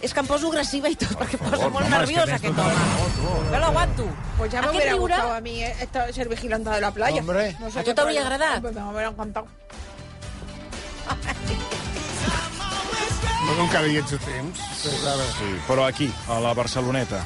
és 0.01 0.13
que 0.13 0.21
em 0.21 0.27
poso 0.29 0.51
agressiva 0.51 0.89
i 0.89 0.95
tot, 0.95 1.13
perquè 1.17 1.39
em 1.39 1.43
posa 1.45 1.57
favor, 1.63 1.71
molt 1.79 1.89
tens 2.29 2.37
aquest 2.37 2.55
tota 2.55 2.67
home. 2.67 3.51
No 3.51 3.59
l'aguanto. 3.63 4.07
Pues 4.37 4.51
ya 4.51 4.61
me 4.61 4.67
Aquest 4.67 4.75
hubiera 4.77 4.91
riure... 4.93 5.15
gustado 5.15 5.33
a 5.33 5.41
mí 5.41 5.63
eh, 5.63 5.75
esta- 5.81 6.13
ser 6.13 6.29
vigilante 6.29 6.69
de 6.69 6.81
la 6.81 6.91
playa. 6.91 7.21
Hombre. 7.21 7.55
No 7.59 7.71
sé 7.71 7.79
¿A? 8.57 8.61
Pues 8.61 8.75
me 8.75 8.91
hubiera 8.91 9.09
encantado. 9.09 9.47
No 13.47 13.55
com 13.55 13.67
cada 13.71 13.87
dia 13.87 14.01
ets 14.03 14.11
a 14.13 14.17
temps. 14.19 14.59
Sí, 15.39 15.49
però 15.67 15.85
aquí, 15.87 16.09
a 16.27 16.39
la 16.43 16.53
Barceloneta. 16.53 17.21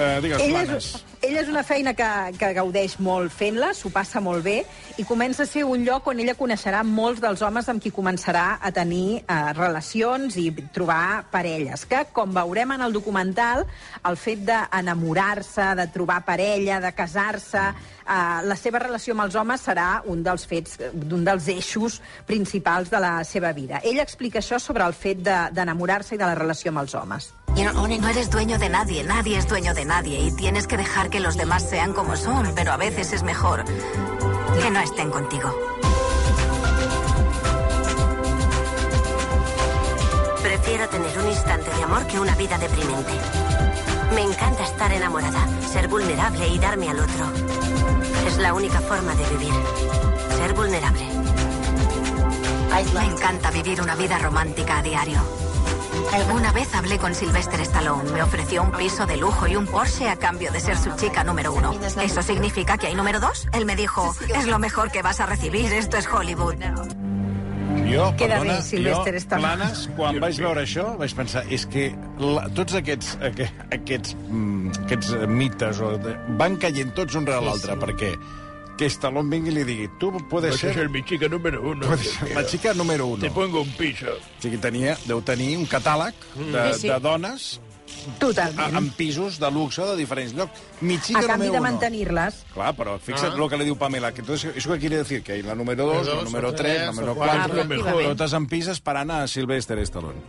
Eh, 0.00 0.20
digues, 0.24 0.40
Ella 0.40 0.62
és, 0.78 1.04
ella 1.28 1.40
és 1.42 1.48
una 1.52 1.62
feina 1.62 1.92
que, 1.92 2.06
que 2.40 2.48
gaudeix 2.56 2.94
molt 3.04 3.28
fent-la, 3.36 3.74
s'ho 3.76 3.90
passa 3.92 4.20
molt 4.24 4.40
bé, 4.46 4.62
i 4.96 5.04
comença 5.04 5.42
a 5.44 5.46
ser 5.50 5.66
un 5.68 5.84
lloc 5.84 6.06
on 6.08 6.22
ella 6.22 6.32
coneixerà 6.38 6.80
molts 6.88 7.20
dels 7.20 7.42
homes 7.44 7.68
amb 7.68 7.82
qui 7.84 7.92
començarà 7.92 8.58
a 8.64 8.70
tenir 8.72 9.18
eh, 9.20 9.38
relacions 9.58 10.38
i 10.40 10.46
trobar 10.72 11.26
parelles. 11.30 11.84
Que, 11.90 12.06
com 12.16 12.32
veurem 12.32 12.72
en 12.78 12.86
el 12.86 12.96
documental, 12.96 13.66
el 14.08 14.16
fet 14.16 14.46
d'enamorar-se, 14.48 15.74
de 15.76 15.86
trobar 15.92 16.22
parella, 16.24 16.80
de 16.80 16.92
casar-se, 16.96 17.60
eh, 17.60 18.40
la 18.48 18.56
seva 18.56 18.80
relació 18.82 19.12
amb 19.14 19.26
els 19.26 19.36
homes 19.36 19.60
serà 19.68 19.90
un 20.08 20.22
dels 20.24 20.46
fets, 20.48 20.78
d'un 20.94 21.24
dels 21.28 21.48
eixos 21.52 22.00
principals 22.26 22.88
de 22.90 23.00
la 23.04 23.18
seva 23.24 23.52
vida. 23.52 23.82
Ella 23.84 24.02
explica 24.02 24.40
això 24.40 24.58
sobre 24.58 24.84
el 24.88 24.94
fet 24.94 25.18
de- 25.18 25.48
d'enamorar-se 25.52 26.14
i 26.14 26.18
de 26.18 26.24
la 26.24 26.34
relació 26.34 26.70
amb 26.72 26.80
els 26.86 26.94
homes. 26.94 27.32
No 28.00 28.08
eres 28.08 28.30
dueño 28.30 28.58
de 28.58 28.68
nadie, 28.68 29.04
nadie 29.04 29.38
es 29.38 29.46
dueño 29.46 29.74
de 29.74 29.84
nadie 29.84 30.18
y 30.20 30.32
tienes 30.32 30.66
que 30.66 30.76
dejar 30.76 31.10
que 31.10 31.20
los 31.20 31.36
demás 31.36 31.62
sean 31.62 31.92
como 31.92 32.16
son, 32.16 32.52
pero 32.54 32.72
a 32.72 32.76
veces 32.76 33.12
es 33.12 33.22
mejor 33.22 33.64
que 33.64 34.70
no 34.70 34.80
estén 34.80 35.10
contigo. 35.10 35.54
Prefiero 40.42 40.88
tener 40.88 41.18
un 41.18 41.28
instante 41.28 41.70
de 41.70 41.82
amor 41.82 42.06
que 42.06 42.18
una 42.18 42.34
vida 42.34 42.58
deprimente. 42.58 43.12
Me 44.14 44.22
encanta 44.22 44.64
estar 44.64 44.92
enamorada, 44.92 45.46
ser 45.72 45.86
vulnerable 45.86 46.48
y 46.48 46.58
darme 46.58 46.88
al 46.88 46.98
otro. 46.98 47.30
Es 48.26 48.38
la 48.38 48.54
única 48.54 48.80
forma 48.80 49.14
de 49.14 49.28
vivir. 49.28 49.54
Ser 50.36 50.54
vulnerable. 50.54 51.06
Me 52.94 53.04
encanta 53.04 53.50
vivir 53.50 53.80
una 53.82 53.94
vida 53.94 54.18
romántica 54.18 54.78
a 54.78 54.82
diario. 54.82 55.49
Una 56.34 56.52
vez 56.52 56.74
hablé 56.74 56.98
con 56.98 57.14
Sylvester 57.14 57.60
Stallone. 57.60 58.10
Me 58.12 58.22
ofreció 58.22 58.62
un 58.62 58.72
piso 58.72 59.06
de 59.06 59.16
lujo 59.16 59.46
y 59.46 59.56
un 59.56 59.66
Porsche 59.66 60.08
a 60.08 60.16
cambio 60.16 60.50
de 60.52 60.60
ser 60.60 60.76
su 60.76 60.94
chica 60.96 61.24
número 61.24 61.52
uno. 61.52 61.74
¿Eso 62.02 62.22
significa 62.22 62.78
que 62.78 62.86
hay 62.88 62.94
número 62.94 63.20
dos? 63.20 63.46
Él 63.52 63.64
me 63.66 63.76
dijo, 63.76 64.14
es 64.34 64.46
lo 64.46 64.58
mejor 64.58 64.90
que 64.90 65.02
vas 65.02 65.20
a 65.20 65.26
recibir. 65.26 65.72
Esto 65.72 65.96
es 65.96 66.06
Hollywood. 66.06 66.54
Jo, 67.90 68.14
Queda 68.16 68.38
perdona, 68.38 68.54
bé, 68.54 68.62
Sylvester 68.62 69.14
jo, 69.14 69.18
Stallone. 69.18 69.56
planes, 69.56 69.90
quan 69.96 70.18
vaig 70.22 70.38
veure 70.42 70.62
això, 70.62 70.84
vaig 70.98 71.14
pensar, 71.14 71.44
és 71.50 71.64
que 71.70 71.88
la, 72.18 72.44
tots 72.54 72.74
aquests, 72.78 73.16
aqu 73.22 73.46
aquests, 73.74 74.14
mm, 74.28 74.84
aquests 74.84 75.12
mites 75.30 75.80
o 75.80 75.92
de, 76.02 76.16
van 76.38 76.56
caient 76.62 76.90
tots 76.94 77.14
un 77.18 77.26
rere 77.26 77.42
l'altre, 77.46 77.76
perquè 77.78 78.12
que 78.80 78.88
Stallone 78.88 79.28
vingui 79.28 79.50
i 79.52 79.54
li 79.58 79.64
digui 79.68 79.88
tu 80.00 80.08
puedes 80.30 80.56
ser 80.56 80.72
ser 80.72 80.88
mi 80.88 81.02
chica 81.04 81.28
número 81.28 81.60
uno. 81.60 81.84
puedes 81.90 82.14
ser 82.16 82.32
la 82.34 82.44
xica 82.48 82.72
número 82.74 83.06
uno. 83.12 83.20
Te 83.20 83.30
pongo 83.30 83.60
un 83.60 83.72
piso. 83.76 84.14
O 84.16 84.40
sigui, 84.42 84.56
tenia, 84.62 84.96
deu 85.04 85.20
tenir 85.20 85.52
un 85.60 85.66
catàleg 85.68 86.16
de, 86.38 86.62
Sí, 86.72 86.86
sí. 86.86 86.88
de 86.88 86.96
dones 87.04 87.50
Totalment. 88.18 88.74
a, 88.74 88.78
en 88.78 88.90
pisos 88.90 89.38
de 89.38 89.50
luxe 89.50 89.82
de 89.82 89.96
diferents 89.96 90.34
llocs. 90.34 90.60
Mi 90.80 90.98
chica 90.98 91.20
a 91.20 91.26
canvi 91.26 91.46
número 91.46 91.52
de 91.52 91.60
mantenir-les. 91.60 92.44
Claro, 92.54 92.74
pero 92.76 92.98
fíjate 92.98 93.36
lo 93.36 93.48
que 93.48 93.56
le 93.56 93.64
diu 93.64 93.76
Pamela, 93.76 94.12
que 94.12 94.20
entonces 94.22 94.56
eso 94.56 94.72
que 94.72 94.78
quiere 94.78 94.96
decir 94.96 95.22
que 95.22 95.32
hay 95.32 95.42
la 95.42 95.54
número 95.54 95.86
2, 95.86 96.06
la 96.06 96.14
dos, 96.14 96.24
número 96.24 96.50
la 96.50 96.56
3, 96.56 96.72
tres, 96.72 96.80
la 96.80 96.92
número 96.92 97.06
la 97.08 97.14
quatre, 97.14 97.38
4, 97.38 97.60
efectivament. 97.62 98.08
totes 98.08 98.32
en 98.32 98.46
pis 98.46 98.68
esperant 98.68 99.10
a 99.10 99.26
Sylvester 99.28 99.78
Stallone. 99.78 100.20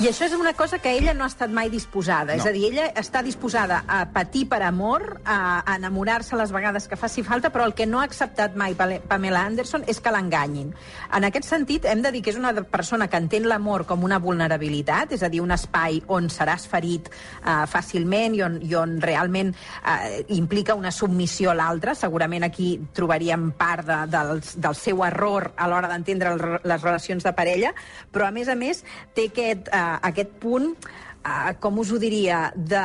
I 0.00 0.08
això 0.10 0.26
és 0.26 0.34
una 0.34 0.54
cosa 0.54 0.78
que 0.78 0.92
ella 0.96 1.14
no 1.14 1.24
ha 1.24 1.30
estat 1.30 1.50
mai 1.50 1.70
disposada. 1.70 2.34
No. 2.34 2.42
És 2.42 2.46
a 2.48 2.52
dir, 2.54 2.64
ella 2.72 2.88
està 2.96 3.22
disposada 3.22 3.84
a 3.86 4.00
patir 4.12 4.46
per 4.48 4.62
amor, 4.62 5.20
a, 5.24 5.62
enamorar-se 5.76 6.36
les 6.36 6.52
vegades 6.52 6.88
que 6.88 6.96
faci 6.96 7.22
falta, 7.22 7.52
però 7.52 7.66
el 7.68 7.74
que 7.74 7.86
no 7.86 8.00
ha 8.00 8.04
acceptat 8.08 8.56
mai 8.56 8.74
Pamela 8.74 9.44
Anderson 9.44 9.84
és 9.86 10.00
que 10.00 10.10
l'enganyin. 10.10 10.72
En 11.14 11.24
aquest 11.28 11.46
sentit, 11.48 11.84
hem 11.84 12.02
de 12.02 12.12
dir 12.12 12.22
que 12.22 12.30
és 12.34 12.40
una 12.40 12.54
persona 12.64 13.08
que 13.08 13.20
entén 13.20 13.46
l'amor 13.48 13.86
com 13.86 14.04
una 14.04 14.18
vulnerabilitat, 14.18 15.12
és 15.12 15.22
a 15.22 15.28
dir, 15.28 15.42
un 15.44 15.52
espai 15.52 16.02
on 16.08 16.30
seràs 16.32 16.66
ferit 16.70 17.09
eh, 17.10 17.66
fàcilment 17.70 18.36
i 18.38 18.42
on, 18.46 18.58
i 18.64 18.74
on 18.78 18.96
realment 19.02 19.52
eh, 19.52 20.22
implica 20.36 20.78
una 20.78 20.92
submissió 20.94 21.52
a 21.52 21.58
l'altre. 21.58 21.94
Segurament 21.98 22.46
aquí 22.46 22.72
trobaríem 22.96 23.50
part 23.58 23.86
de, 23.88 24.00
del, 24.12 24.40
del 24.40 24.78
seu 24.78 25.04
error 25.06 25.50
a 25.56 25.68
l'hora 25.70 25.90
d'entendre 25.92 26.34
les 26.64 26.82
relacions 26.82 27.26
de 27.26 27.34
parella, 27.36 27.74
però 28.12 28.28
a 28.28 28.34
més 28.34 28.48
a 28.48 28.58
més 28.58 28.84
té 29.14 29.30
aquest, 29.30 29.70
eh, 29.72 29.86
aquest 30.12 30.36
punt 30.40 30.74
Uh, 31.20 31.50
com 31.60 31.76
us 31.82 31.90
ho 31.92 31.98
diria, 32.00 32.46
de, 32.56 32.80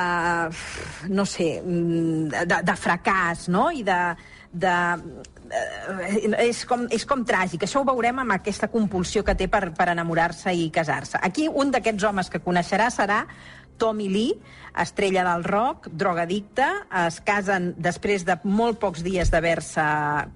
no 1.07 1.23
sé, 1.23 1.61
mm, 1.63 2.41
de, 2.43 2.57
de 2.67 2.73
fracàs, 2.75 3.45
no? 3.47 3.69
I 3.71 3.79
de, 3.87 3.99
de, 4.51 4.73
eh, 5.51 6.47
és, 6.49 6.65
com, 6.67 6.83
és 6.91 7.05
com 7.07 7.23
tràgic. 7.27 7.63
Això 7.63 7.79
ho 7.79 7.87
veurem 7.87 8.19
amb 8.23 8.35
aquesta 8.35 8.67
compulsió 8.71 9.23
que 9.23 9.37
té 9.39 9.47
per, 9.51 9.69
per 9.77 9.87
enamorar-se 9.93 10.51
i 10.51 10.67
casar-se. 10.73 11.19
Aquí 11.23 11.47
un 11.47 11.71
d'aquests 11.71 12.07
homes 12.09 12.31
que 12.33 12.43
coneixerà 12.43 12.89
serà 12.91 13.21
Tommy 13.77 14.09
Lee, 14.09 14.33
estrella 14.81 15.23
del 15.23 15.43
rock, 15.43 15.87
drogadicte, 15.91 16.65
es 17.05 17.19
casen 17.25 17.73
després 17.81 18.25
de 18.27 18.37
molt 18.43 18.79
pocs 18.81 19.03
dies 19.05 19.31
d'haver-se 19.31 19.85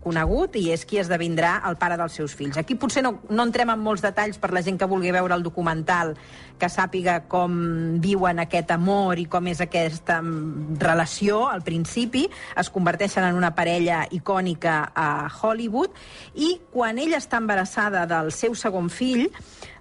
conegut 0.03 0.55
i 0.59 0.69
és 0.73 0.85
qui 0.87 0.99
esdevindrà 1.01 1.57
el 1.69 1.77
pare 1.81 1.97
dels 1.99 2.15
seus 2.19 2.35
fills. 2.37 2.59
Aquí 2.59 2.77
potser 2.79 3.03
no, 3.05 3.17
no 3.29 3.45
entrem 3.47 3.73
en 3.73 3.81
molts 3.83 4.03
detalls 4.05 4.39
per 4.39 4.51
la 4.55 4.63
gent 4.65 4.79
que 4.79 4.89
vulgui 4.89 5.11
veure 5.15 5.35
el 5.35 5.43
documental, 5.43 6.15
que 6.59 6.69
sàpiga 6.71 7.21
com 7.31 7.55
viuen 8.03 8.41
aquest 8.43 8.71
amor 8.75 9.19
i 9.19 9.25
com 9.31 9.47
és 9.51 9.63
aquesta 9.63 10.19
mm, 10.21 10.77
relació 10.81 11.45
al 11.47 11.63
principi. 11.63 12.25
Es 12.59 12.71
converteixen 12.73 13.27
en 13.27 13.39
una 13.39 13.53
parella 13.55 14.03
icònica 14.15 14.81
a 14.95 15.09
Hollywood 15.41 15.95
i 16.35 16.55
quan 16.71 16.99
ella 16.99 17.19
està 17.19 17.39
embarassada 17.39 18.05
del 18.09 18.33
seu 18.35 18.55
segon 18.55 18.89
fill, 18.91 19.29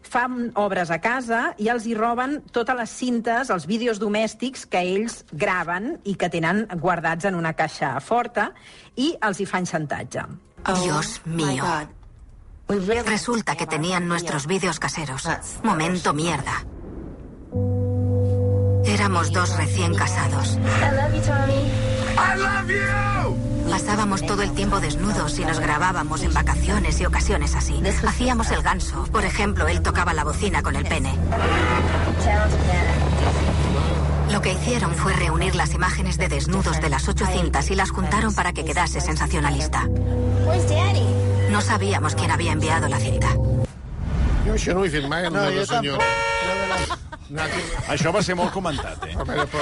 fan 0.08 0.52
obres 0.56 0.90
a 0.90 0.98
casa 1.04 1.52
i 1.60 1.68
els 1.68 1.86
hi 1.86 1.94
roben 1.98 2.38
totes 2.54 2.76
les 2.78 2.90
cintes, 2.90 3.50
els 3.52 3.66
vídeos 3.68 4.00
domèstics 4.00 4.47
que 4.66 4.80
ells 4.80 5.24
graven 5.32 5.98
i 6.04 6.14
que 6.16 6.30
tenen 6.32 6.66
guardats 6.80 7.28
en 7.28 7.34
una 7.34 7.52
caixa 7.52 7.98
forta 8.00 8.52
i 8.96 9.12
els 9.20 9.40
hi 9.40 9.46
fan 9.46 9.66
xantatge. 9.66 10.24
Dios 10.82 11.20
mío. 11.24 11.64
Resulta 13.06 13.56
que 13.56 13.66
tenían 13.66 14.08
nuestros 14.08 14.46
vídeos 14.46 14.78
caseros. 14.78 15.26
Momento 15.62 16.12
mierda. 16.12 16.64
Éramos 18.84 19.32
dos 19.32 19.56
recién 19.56 19.94
casados. 19.94 20.58
Pasábamos 23.70 24.26
todo 24.26 24.42
el 24.42 24.52
tiempo 24.52 24.80
desnudos 24.80 25.38
y 25.38 25.44
nos 25.44 25.60
grabábamos 25.60 26.22
en 26.22 26.34
vacaciones 26.34 27.00
y 27.00 27.06
ocasiones 27.06 27.54
así. 27.54 27.80
Hacíamos 28.06 28.50
el 28.50 28.62
ganso. 28.62 29.04
Por 29.12 29.24
ejemplo, 29.24 29.68
él 29.68 29.82
tocaba 29.82 30.12
la 30.12 30.24
bocina 30.24 30.62
con 30.62 30.74
el 30.76 30.84
pene. 30.84 31.14
Lo 34.32 34.40
que 34.42 34.52
hicieron 34.52 34.94
fue 34.94 35.12
reunir 35.14 35.54
las 35.54 35.72
imágenes 35.74 36.18
de 36.18 36.28
desnudos 36.28 36.80
de 36.80 36.88
las 36.90 37.08
ocho 37.08 37.26
cintas 37.26 37.70
y 37.70 37.74
las 37.74 37.90
juntaron 37.90 38.34
para 38.34 38.52
que 38.52 38.64
quedase 38.64 39.00
sensacionalista. 39.00 39.84
No 41.50 41.60
sabíamos 41.60 42.14
quién 42.14 42.30
había 42.30 42.52
enviado 42.52 42.88
la 42.88 42.98
cinta. 42.98 43.28
Jo 44.46 44.54
això 44.54 44.72
no 44.72 44.80
ho 44.80 44.84
he 44.86 44.90
fet 44.90 45.04
mai, 45.10 45.24
No, 45.28 45.42
no, 45.42 45.50
jo 45.50 45.58
no 45.60 45.66
senyor. 45.66 45.98
Això 47.92 48.12
va 48.14 48.22
ser 48.24 48.36
molt 48.38 48.52
comentat, 48.54 49.02
eh? 49.04 49.16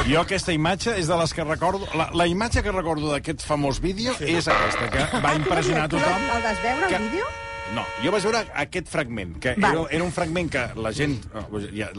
Jo 0.06 0.20
aquesta 0.20 0.52
imatge 0.54 0.92
és 1.00 1.08
de 1.10 1.16
les 1.18 1.32
que 1.34 1.42
recordo... 1.42 1.88
La, 1.98 2.06
la 2.14 2.26
imatge 2.30 2.62
que 2.62 2.70
recordo 2.70 3.10
d'aquest 3.10 3.42
famós 3.42 3.80
vídeo 3.82 4.14
és 4.20 4.46
aquesta, 4.46 4.86
que 4.92 5.22
va 5.24 5.34
impressionar 5.34 5.88
tothom. 5.90 6.28
El 6.36 6.42
vas 6.44 6.62
veure, 6.62 6.86
que- 6.86 7.00
el 7.00 7.08
vídeo? 7.10 7.26
No, 7.74 7.82
jo 8.04 8.12
vaig 8.14 8.22
veure 8.22 8.44
aquest 8.62 8.86
fragment, 8.88 9.34
que 9.42 9.54
Val. 9.58 9.72
era, 9.74 9.86
era 9.98 10.04
un 10.04 10.12
fragment 10.14 10.50
que 10.52 10.60
la 10.78 10.92
gent, 10.94 11.16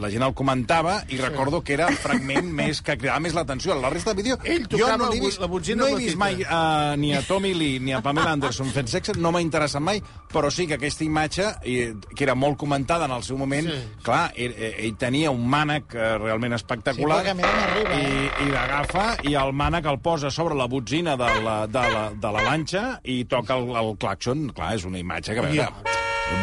la 0.00 0.08
gent 0.10 0.22
el 0.24 0.32
comentava 0.34 1.02
i 1.12 1.18
recordo 1.20 1.60
que 1.62 1.74
era 1.74 1.88
el 1.92 1.96
fragment 2.00 2.48
més 2.60 2.80
que 2.82 2.96
cridava 2.96 3.20
més 3.20 3.34
l'atenció. 3.36 3.74
La 3.80 3.90
resta 3.92 4.14
del 4.14 4.22
vídeo... 4.22 4.38
Ell 4.44 4.64
jo 4.70 4.88
no 4.96 5.10
bu- 5.10 5.20
vist, 5.20 5.40
la 5.42 5.46
botzina 5.50 5.82
no 5.84 5.88
he 5.92 5.98
vist 6.00 6.16
mai 6.16 6.40
uh, 6.42 6.96
ni 6.96 7.12
a 7.14 7.20
Tommy 7.26 7.52
Lee 7.54 7.78
ni 7.84 7.92
a 7.92 8.00
Pamela 8.02 8.32
Anderson 8.32 8.70
fent 8.72 8.88
sexe, 8.88 9.12
no 9.20 9.30
m'ha 9.34 9.42
interessat 9.44 9.82
mai, 9.84 10.00
però 10.32 10.50
sí 10.50 10.66
que 10.66 10.78
aquesta 10.78 11.04
imatge, 11.04 11.50
eh, 11.64 11.92
que 12.14 12.24
era 12.24 12.34
molt 12.34 12.56
comentada 12.58 13.04
en 13.04 13.12
el 13.18 13.22
seu 13.26 13.36
moment, 13.38 13.68
Sí. 13.68 13.78
clar, 14.06 14.32
ell, 14.36 14.54
ell 14.56 14.94
tenia 14.96 15.30
un 15.30 15.44
mànec 15.50 15.92
eh, 15.94 16.16
realment 16.18 16.54
espectacular 16.56 17.20
Sí, 17.20 17.28
perquè 17.28 17.34
a 17.34 17.36
mi 17.36 17.42
no 17.44 17.52
m'arriba, 17.52 17.98
eh? 17.98 18.30
i, 18.40 18.46
i 18.46 18.50
l'agafa 18.54 19.06
i 19.28 19.34
el 19.36 19.52
mànec 19.52 19.84
el 19.90 19.98
posa 20.00 20.30
sobre 20.32 20.56
la 20.56 20.66
botzina 20.70 21.16
de 21.20 21.28
la, 21.44 21.56
de 21.68 21.84
la, 21.92 22.04
de 22.14 22.32
la 22.38 22.42
lanxa 22.48 22.84
i 23.04 23.20
toca 23.28 23.56
el, 23.60 23.68
el 23.76 23.92
claxon. 24.00 24.48
Clar, 24.56 24.72
és 24.78 24.84
una 24.88 24.98
imatge 25.02 25.34
que 25.36 25.42
a 25.42 25.48
veure, 25.58 25.96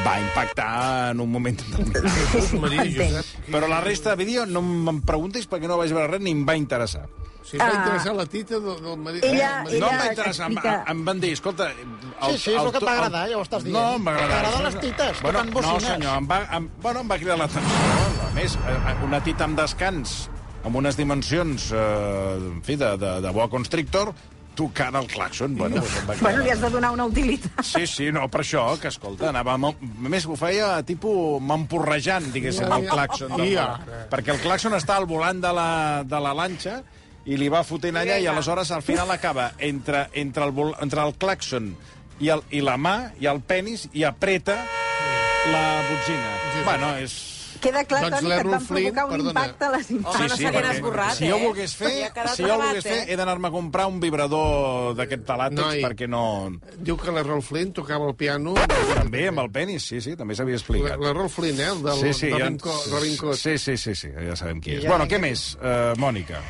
va 0.06 0.16
impactar 0.20 1.12
en 1.12 1.20
un 1.22 1.30
moment 1.32 1.60
determinat. 1.62 2.54
Maria. 2.64 3.22
Però 3.52 3.68
la 3.70 3.82
resta 3.86 4.16
de 4.16 4.24
vídeo 4.26 4.46
no 4.50 4.62
me'n 4.66 5.02
preguntis 5.06 5.46
perquè 5.50 5.68
no 5.70 5.78
vaig 5.78 5.94
veure 5.94 6.08
res 6.16 6.22
ni 6.26 6.32
em 6.34 6.44
va 6.48 6.56
interessar. 6.58 7.06
Si 7.46 7.60
va 7.62 7.68
Ah. 7.70 7.74
interessar 7.78 8.16
la 8.18 8.26
tita 8.26 8.58
del, 8.58 8.80
del 8.82 8.96
marit. 8.98 9.24
Ella- 9.24 9.62
marit. 9.64 9.80
No 9.80 9.86
em 9.92 9.94
Ella 9.94 10.00
va 10.02 10.08
interessar, 10.10 10.48
em, 10.50 10.56
explica- 10.58 10.84
em 10.92 11.04
van 11.06 11.20
dir, 11.22 11.34
escolta... 11.38 11.68
Sí, 11.76 12.38
sí, 12.42 12.54
és 12.56 12.62
el 12.64 12.72
que 12.74 12.80
et 12.82 12.84
va 12.88 12.94
agradar, 12.96 13.28
ja 13.30 13.38
ho 13.38 13.44
estàs 13.46 13.62
dient. 13.68 13.76
No, 13.78 13.84
em 14.00 14.08
va 14.08 14.16
agradar. 14.16 14.40
T'agraden 14.42 14.64
les 14.66 14.80
tites, 14.82 15.18
que 15.20 15.24
bueno, 15.28 15.44
No, 15.44 15.52
bocines. 15.60 15.84
senyor, 15.92 16.18
em 16.24 16.28
va, 16.32 16.40
em, 16.58 16.70
bueno, 16.82 17.04
em 17.06 17.12
va 17.14 17.18
cridar 17.22 17.38
l'atenció. 17.38 17.92
A 18.26 18.32
més, 18.34 18.56
eh, 18.58 18.96
una 19.06 19.22
tita 19.24 19.44
amb 19.46 19.60
descans, 19.62 20.16
amb 20.66 20.76
unes 20.82 20.98
dimensions, 20.98 21.70
eh, 21.72 21.78
en 22.50 22.64
fi, 22.66 22.76
de, 22.82 22.96
de, 22.98 23.12
de 23.22 23.30
boa 23.38 23.46
constrictor, 23.48 24.16
tocant 24.58 24.96
el 25.00 25.08
claxon. 25.12 25.56
Bueno, 25.60 25.82
doncs 25.82 25.98
em 26.02 26.10
va 26.10 26.18
Bueno, 26.22 26.44
li 26.46 26.52
has 26.54 26.62
de 26.64 26.70
donar 26.74 26.92
una 26.96 27.06
utilitat. 27.10 27.62
Sí, 27.66 27.86
sí, 27.90 28.10
no, 28.16 28.26
per 28.32 28.42
això, 28.44 28.66
que 28.82 28.90
escolta, 28.92 29.30
anava... 29.30 29.58
Molt... 29.62 29.82
A 29.84 30.12
més, 30.12 30.28
ho 30.28 30.38
feia 30.40 30.72
tipus 30.88 31.42
m'emporrejant, 31.44 32.32
diguéssim, 32.34 32.72
el 32.72 32.88
claxon. 32.90 33.36
Del... 33.36 33.48
I 33.52 33.60
ara? 33.62 34.06
Perquè 34.12 34.36
el 34.36 34.42
claxon 34.44 34.78
està 34.78 34.98
al 35.00 35.10
volant 35.10 35.42
de 35.44 35.52
la, 35.56 35.70
de 36.08 36.24
la 36.24 36.34
lanxa 36.38 36.80
i 37.26 37.38
li 37.42 37.50
va 37.50 37.64
fotent 37.66 37.98
allà 37.98 38.20
i 38.22 38.28
aleshores 38.30 38.72
al 38.72 38.84
final 38.86 39.12
acaba 39.12 39.52
entre, 39.60 40.08
entre, 40.14 40.46
el, 40.46 40.54
vol... 40.56 40.74
entre 40.82 41.04
el 41.06 41.16
claxon 41.18 41.74
i, 42.20 42.30
el, 42.30 42.44
i 42.54 42.62
la 42.64 42.78
mà 42.78 42.98
i 43.22 43.30
el 43.32 43.42
penis 43.46 43.88
i 43.94 44.06
apreta 44.08 44.60
la 45.52 45.64
botzina. 45.90 46.36
Bueno, 46.66 46.96
és... 47.02 47.35
Queda 47.62 47.84
clar, 47.86 48.02
Doncs 48.10 48.20
Toni, 48.22 48.30
que 48.34 48.40
et 48.42 48.48
van 48.52 48.62
Flynn, 48.62 48.84
provocar 48.94 49.06
un 49.06 49.12
perdona. 49.12 49.30
impacte 49.30 49.66
a 49.66 49.70
les 49.76 49.90
Home, 49.90 50.00
imatges. 50.00 50.22
no 50.22 50.28
s'havien 50.36 50.54
perquè 50.56 50.74
esborrat, 50.76 51.14
si 51.16 51.30
jo 51.30 51.36
eh? 51.38 51.44
volgués 51.46 51.76
fer, 51.76 51.92
si 52.36 52.44
jo 52.44 52.58
volgués 52.60 52.84
fer, 52.84 52.98
eh? 52.98 53.06
he 53.14 53.16
d'anar-me 53.16 53.48
a 53.48 53.52
comprar 53.52 53.86
un 53.88 54.00
vibrador 54.04 54.94
d'aquest 54.98 55.24
talàtex 55.26 55.62
Noi. 55.62 55.82
perquè 55.86 56.08
no... 56.12 56.24
Diu 56.78 56.98
que 56.98 57.12
l'Errol 57.16 57.42
Flynn 57.42 57.72
tocava 57.74 58.08
el 58.10 58.16
piano. 58.16 58.54
També 58.96 59.28
amb 59.30 59.40
el 59.46 59.50
penis, 59.52 59.88
sí, 59.88 60.02
sí, 60.02 60.16
també 60.20 60.36
s'havia 60.36 60.56
explicat. 60.60 61.00
L'Errol 61.00 61.30
Flynn, 61.30 61.60
eh? 61.60 61.72
El 61.72 61.82
del 61.84 62.00
sí, 62.04 62.14
sí, 62.14 62.30
Robin, 62.30 62.60
ja- 62.60 62.78
Robin 62.92 63.18
Hood. 63.22 63.36
Sí, 63.40 63.58
sí, 63.58 63.78
sí, 63.78 63.96
sí, 63.96 64.10
ja 64.14 64.36
sabem 64.36 64.60
qui 64.62 64.76
és. 64.78 64.84
Ja 64.84 64.90
bueno, 64.94 65.08
què 65.08 65.20
més, 65.20 65.56
uh, 65.62 65.94
Mònica? 65.98 66.42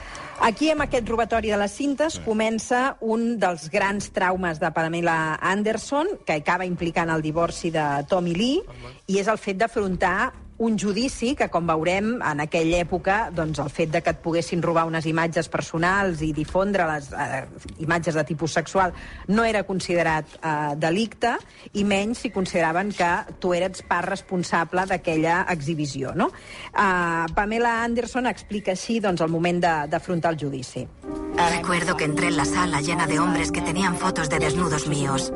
Aquí, 0.44 0.68
amb 0.70 0.84
aquest 0.84 1.08
robatori 1.08 1.48
de 1.54 1.56
les 1.58 1.72
cintes, 1.72 2.18
comença 2.26 2.98
un 3.00 3.38
dels 3.40 3.70
grans 3.72 4.10
traumes 4.12 4.60
de 4.60 4.68
Pamela 4.76 5.38
Anderson, 5.40 6.10
que 6.28 6.34
acaba 6.42 6.66
implicant 6.68 7.10
el 7.10 7.22
divorci 7.24 7.72
de 7.72 7.86
Tommy 8.10 8.34
Lee, 8.36 8.60
i 9.08 9.22
és 9.22 9.30
el 9.32 9.38
fet 9.40 9.56
d'afrontar 9.62 10.34
un 10.58 10.78
judici 10.80 11.34
que, 11.36 11.50
com 11.52 11.68
veurem, 11.68 12.16
en 12.24 12.42
aquella 12.44 12.80
època, 12.86 13.18
doncs, 13.36 13.60
el 13.60 13.72
fet 13.74 13.92
de 13.92 14.02
que 14.04 14.14
et 14.16 14.22
poguessin 14.24 14.62
robar 14.64 14.86
unes 14.88 15.06
imatges 15.10 15.50
personals 15.52 16.22
i 16.24 16.32
difondre 16.36 16.86
les 16.88 17.10
eh, 17.12 17.42
imatges 17.84 18.16
de 18.16 18.24
tipus 18.28 18.56
sexual 18.56 18.94
no 19.28 19.44
era 19.44 19.66
considerat 19.68 20.38
eh, 20.38 20.76
delicte, 20.80 21.36
i 21.76 21.84
menys 21.84 22.24
si 22.24 22.32
consideraven 22.32 22.94
que 22.96 23.12
tu 23.44 23.54
eres 23.58 23.84
part 23.84 24.08
responsable 24.08 24.86
d'aquella 24.88 25.42
exhibició. 25.52 26.16
No? 26.16 26.30
Eh, 26.72 27.26
Pamela 27.36 27.82
Anderson 27.84 28.32
explica 28.32 28.76
així 28.76 29.02
doncs, 29.04 29.26
el 29.26 29.34
moment 29.34 29.60
d'afrontar 29.92 30.36
el 30.36 30.40
judici. 30.40 30.88
Recuerdo 31.36 31.98
que 31.98 32.06
entré 32.06 32.28
en 32.28 32.38
la 32.38 32.46
sala 32.46 32.80
llena 32.80 33.08
de 33.08 33.20
hombres 33.20 33.52
que 33.52 33.62
tenían 33.62 33.98
fotos 33.98 34.30
de 34.30 34.40
desnudos 34.40 34.88
míos. 34.88 35.34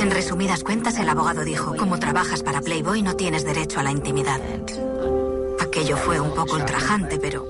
En 0.00 0.10
resumidas 0.10 0.62
cuentas, 0.62 0.98
el 0.98 1.08
abogado 1.08 1.44
dijo, 1.44 1.76
como 1.76 1.98
trabajas 1.98 2.42
para 2.42 2.60
Playboy 2.60 3.02
no 3.02 3.14
tienes 3.14 3.44
derecho 3.44 3.80
a 3.80 3.82
la 3.82 3.90
intimidad. 3.90 4.40
Aquello 5.60 5.96
fue 5.96 6.20
un 6.20 6.34
poco 6.34 6.56
ultrajante, 6.56 7.18
pero 7.18 7.46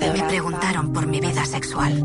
me 0.00 0.22
preguntaron 0.24 0.92
por 0.92 1.06
mi 1.06 1.20
vida 1.20 1.44
sexual. 1.44 2.04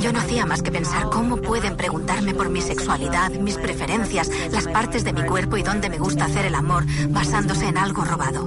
Yo 0.00 0.12
no 0.12 0.18
hacía 0.18 0.44
más 0.44 0.60
que 0.60 0.70
pensar 0.70 1.08
cómo 1.08 1.38
pueden 1.38 1.76
preguntarme 1.76 2.34
por 2.34 2.50
mi 2.50 2.60
sexualidad, 2.60 3.30
mis 3.30 3.56
preferencias, 3.56 4.28
las 4.50 4.66
partes 4.66 5.02
de 5.02 5.14
mi 5.14 5.22
cuerpo 5.22 5.56
y 5.56 5.62
dónde 5.62 5.88
me 5.88 5.98
gusta 5.98 6.26
hacer 6.26 6.44
el 6.44 6.54
amor, 6.54 6.84
basándose 7.08 7.68
en 7.68 7.78
algo 7.78 8.04
robado. 8.04 8.44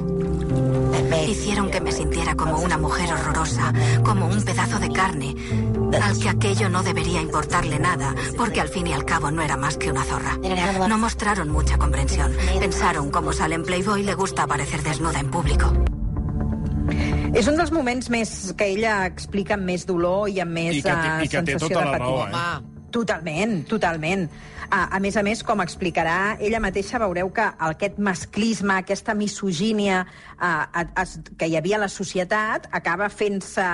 Hicieron 1.28 1.70
que 1.72 1.82
me 1.82 1.92
sintiera 1.92 2.36
como 2.36 2.60
una 2.60 2.78
mujer 2.78 3.12
horrorosa, 3.14 3.74
como 4.04 4.28
un 4.28 4.42
pedazo 4.44 4.80
de 4.80 4.90
carne, 4.92 5.36
al 6.02 6.20
que 6.20 6.30
aquello 6.30 6.70
no 6.70 6.84
debería 6.84 7.22
importarle 7.22 7.80
nada, 7.80 8.14
porque 8.38 8.62
al 8.62 8.70
fin 8.70 8.88
y 8.88 8.94
al 8.94 9.06
cabo 9.06 9.32
no 9.32 9.42
era 9.42 9.58
más 9.58 9.78
que 9.78 9.90
una 9.92 10.04
zorra. 10.04 10.38
No 10.88 10.98
mostraron 10.98 11.50
mucha 11.50 11.78
comprensión. 11.78 12.34
Pensaron, 12.60 13.10
como 13.12 13.32
sale 13.34 13.56
en 13.56 13.64
Playboy, 13.64 14.04
le 14.04 14.14
gusta 14.16 14.44
aparecer 14.44 14.84
desnuda 14.84 15.20
en 15.20 15.32
público. 15.32 15.74
És 17.36 17.46
un 17.52 17.58
dels 17.60 17.72
moments 17.76 18.08
més 18.10 18.54
que 18.58 18.70
ella 18.72 19.06
explica 19.06 19.58
amb 19.58 19.68
més 19.68 19.84
dolor 19.86 20.30
i 20.32 20.40
amb 20.40 20.56
més 20.56 20.78
I 20.78 20.82
que 20.82 20.90
té- 20.90 21.10
eh, 21.12 21.26
i 21.26 21.28
que 21.28 21.42
té 21.44 21.52
sensació 21.54 21.68
tota 21.68 21.80
de 21.86 21.92
la 21.92 21.98
raó, 22.00 22.28
eh? 22.28 22.32
Totalment, 22.90 23.66
totalment. 23.68 24.30
A, 24.70 24.98
a 24.98 25.00
més 25.00 25.16
a 25.16 25.24
més, 25.24 25.44
com 25.48 25.62
explicarà 25.64 26.36
ella 26.44 26.60
mateixa, 26.60 27.00
veureu 27.00 27.30
que 27.32 27.46
aquest 27.70 28.00
masclisme, 28.04 28.76
aquesta 28.76 29.14
misogínia 29.16 30.02
eh, 30.04 30.84
es, 31.02 31.18
que 31.40 31.48
hi 31.48 31.56
havia 31.56 31.78
a 31.78 31.84
la 31.86 31.90
societat 31.92 32.68
acaba 32.76 33.08
fent-se 33.08 33.68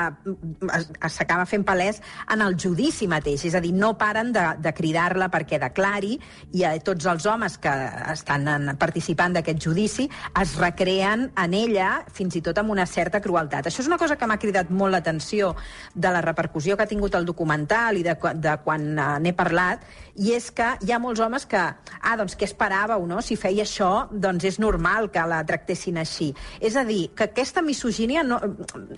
s'acaba 1.10 1.48
fent 1.50 1.66
palès 1.66 2.00
en 2.34 2.44
el 2.46 2.58
judici 2.62 3.08
mateix. 3.10 3.48
És 3.50 3.58
a 3.58 3.62
dir, 3.64 3.74
no 3.74 3.94
paren 3.98 4.32
de, 4.36 4.46
de 4.62 4.74
cridar-la 4.76 5.32
perquè 5.34 5.58
declari 5.64 6.20
i 6.54 6.66
a 6.68 6.76
tots 6.86 7.10
els 7.10 7.26
homes 7.30 7.58
que 7.64 7.74
estan 8.14 8.48
en, 8.52 8.74
participant 8.78 9.34
d'aquest 9.34 9.66
judici 9.66 10.08
es 10.42 10.56
recreen 10.62 11.30
en 11.42 11.58
ella 11.58 11.90
fins 12.14 12.38
i 12.38 12.44
tot 12.46 12.62
amb 12.62 12.76
una 12.76 12.86
certa 12.86 13.22
crueltat. 13.24 13.72
Això 13.72 13.82
és 13.82 13.90
una 13.90 14.02
cosa 14.02 14.20
que 14.20 14.30
m'ha 14.30 14.40
cridat 14.42 14.70
molt 14.70 14.94
l'atenció 14.94 15.56
de 15.96 16.14
la 16.14 16.22
repercussió 16.22 16.78
que 16.78 16.86
ha 16.86 16.92
tingut 16.92 17.18
el 17.18 17.26
documental 17.26 17.98
i 17.98 18.06
de, 18.06 18.18
de 18.38 18.58
quan 18.64 18.90
eh, 18.94 19.12
n'he 19.26 19.34
parlat, 19.34 19.82
i 20.16 20.34
és 20.36 20.50
que 20.54 20.68
hi 20.86 20.92
ha 20.94 21.00
molts 21.02 21.22
homes 21.24 21.46
que, 21.50 21.60
ah, 21.60 22.16
doncs 22.20 22.36
què 22.38 22.46
esperàveu, 22.48 23.06
no? 23.10 23.22
Si 23.26 23.38
feia 23.40 23.66
això, 23.66 24.08
doncs 24.12 24.46
és 24.46 24.60
normal 24.62 25.10
que 25.14 25.24
la 25.30 25.42
tractessin 25.48 25.98
així. 26.02 26.32
És 26.62 26.78
a 26.78 26.84
dir, 26.86 27.08
que 27.18 27.30
aquesta 27.30 27.64
misogínia 27.66 28.24
no, 28.24 28.40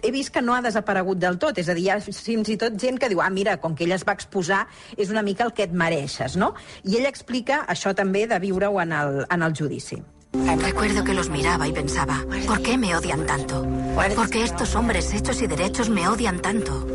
he 0.02 0.12
vist 0.12 0.34
que 0.36 0.44
no 0.44 0.56
ha 0.56 0.64
desaparegut 0.66 1.22
del 1.22 1.40
tot. 1.40 1.58
És 1.62 1.70
a 1.70 1.78
dir, 1.78 1.86
hi 1.88 1.94
ha 1.94 2.00
fins 2.02 2.52
i 2.52 2.58
tot 2.60 2.76
gent 2.82 3.00
que 3.00 3.10
diu, 3.12 3.22
ah, 3.24 3.30
mira, 3.30 3.58
com 3.64 3.76
que 3.76 3.86
ella 3.88 4.00
es 4.00 4.08
va 4.08 4.18
exposar, 4.18 4.66
és 4.98 5.14
una 5.14 5.24
mica 5.24 5.48
el 5.48 5.54
que 5.56 5.68
et 5.70 5.74
mereixes, 5.74 6.36
no? 6.36 6.54
I 6.84 7.00
ella 7.00 7.14
explica 7.14 7.64
això 7.72 7.96
també 7.96 8.26
de 8.28 8.40
viure-ho 8.44 8.82
en, 8.84 8.92
el, 8.92 9.24
en 9.32 9.48
el 9.48 9.56
judici. 9.56 10.02
Recuerdo 10.36 11.04
que 11.04 11.14
los 11.14 11.30
miraba 11.30 11.68
y 11.68 11.72
pensaba, 11.72 12.26
¿por 12.46 12.62
qué 12.62 12.78
me 12.78 12.96
odian 12.96 13.26
tanto? 13.26 13.66
¿Por 14.16 14.30
qué 14.30 14.44
estos 14.44 14.76
hombres 14.76 15.14
hechos 15.14 15.42
y 15.42 15.48
derechos 15.48 15.90
me 15.90 16.08
odian 16.08 16.42
tanto? 16.42 16.86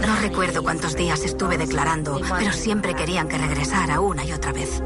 No 0.00 0.16
recuerdo 0.16 0.62
cuántos 0.62 0.96
días 0.96 1.24
estuve 1.24 1.58
declarando, 1.58 2.20
pero 2.38 2.52
siempre 2.52 2.94
querían 2.94 3.28
que 3.28 3.38
regresara 3.38 4.00
una 4.00 4.24
y 4.24 4.32
otra 4.32 4.52
vez. 4.52 4.82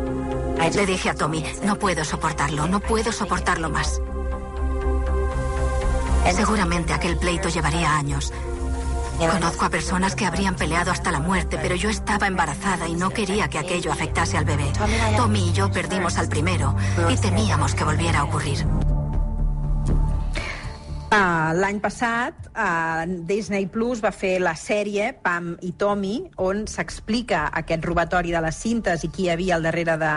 Le 0.75 0.87
dije 0.87 1.11
a 1.11 1.15
Tommy, 1.15 1.45
no 1.65 1.77
puedo 1.79 2.05
soportarlo, 2.05 2.67
no 2.67 2.81
puedo 2.81 3.13
soportarlo 3.13 3.71
más. 3.71 4.01
Seguramente 6.33 6.93
aquel 6.93 7.17
pleito 7.17 7.49
llevaría 7.49 7.97
años. 7.97 8.33
Conozco 9.19 9.65
a 9.65 9.71
personas 9.71 10.15
que 10.15 10.27
habrían 10.27 10.55
peleado 10.55 10.93
hasta 10.93 11.11
la 11.11 11.19
muerte, 11.19 11.59
pero 11.61 11.75
yo 11.75 11.91
estaba 11.91 12.27
embarazada 12.29 12.87
y 12.87 12.95
no 12.95 13.11
quería 13.11 13.49
que 13.49 13.59
aquello 13.59 13.91
afectase 13.91 14.37
al 14.37 14.45
bebé. 14.45 14.71
Tommy 15.17 15.49
y 15.49 15.53
yo 15.53 15.71
perdimos 15.71 16.19
al 16.19 16.29
primero 16.29 16.77
y 17.09 17.17
temíamos 17.17 17.75
que 17.75 17.83
volviera 17.83 18.21
a 18.21 18.25
ocurrir. 18.25 18.65
Uh, 21.09 21.55
L'any 21.57 21.79
passat, 21.81 22.51
uh, 22.53 23.07
Disney 23.25 23.65
Plus 23.73 24.03
va 24.05 24.11
fer 24.13 24.35
la 24.45 24.53
sèrie 24.53 25.15
Pam 25.25 25.55
i 25.65 25.71
Tommy, 25.81 26.19
on 26.45 26.67
s'explica 26.69 27.47
aquest 27.57 27.87
robatori 27.89 28.35
de 28.35 28.43
les 28.45 28.59
cintes 28.61 29.07
i 29.07 29.09
qui 29.09 29.25
hi 29.25 29.31
havia 29.33 29.57
al 29.57 29.65
darrere 29.65 29.95
de, 29.97 30.11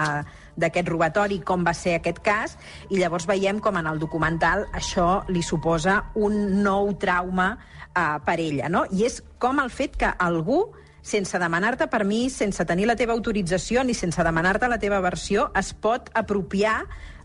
d'aquest 0.59 0.91
robatori, 0.91 1.39
com 1.47 1.63
va 1.63 1.71
ser 1.71 1.95
aquest 1.95 2.19
cas, 2.25 2.57
i 2.89 2.99
llavors 2.99 3.23
veiem 3.29 3.63
com 3.63 3.79
en 3.79 3.87
el 3.87 4.03
documental 4.03 4.65
això 4.75 5.21
li 5.31 5.39
suposa 5.47 6.01
un 6.19 6.35
nou 6.59 6.91
trauma 6.99 7.53
eh, 7.55 8.19
per 8.27 8.37
ella, 8.43 8.67
no? 8.67 8.83
I 8.91 9.07
és 9.07 9.21
com 9.39 9.63
el 9.63 9.71
fet 9.71 9.95
que 9.95 10.11
algú 10.19 10.65
sense 11.01 11.39
demanar-te 11.39 11.87
permís, 11.87 12.35
sense 12.37 12.67
tenir 12.67 12.85
la 12.91 12.95
teva 12.99 13.15
autorització 13.15 13.85
ni 13.87 13.95
sense 13.97 14.21
demanar-te 14.23 14.67
la 14.69 14.77
teva 14.79 14.99
versió, 15.01 15.49
es 15.57 15.71
pot 15.73 16.11
apropiar 16.13 16.81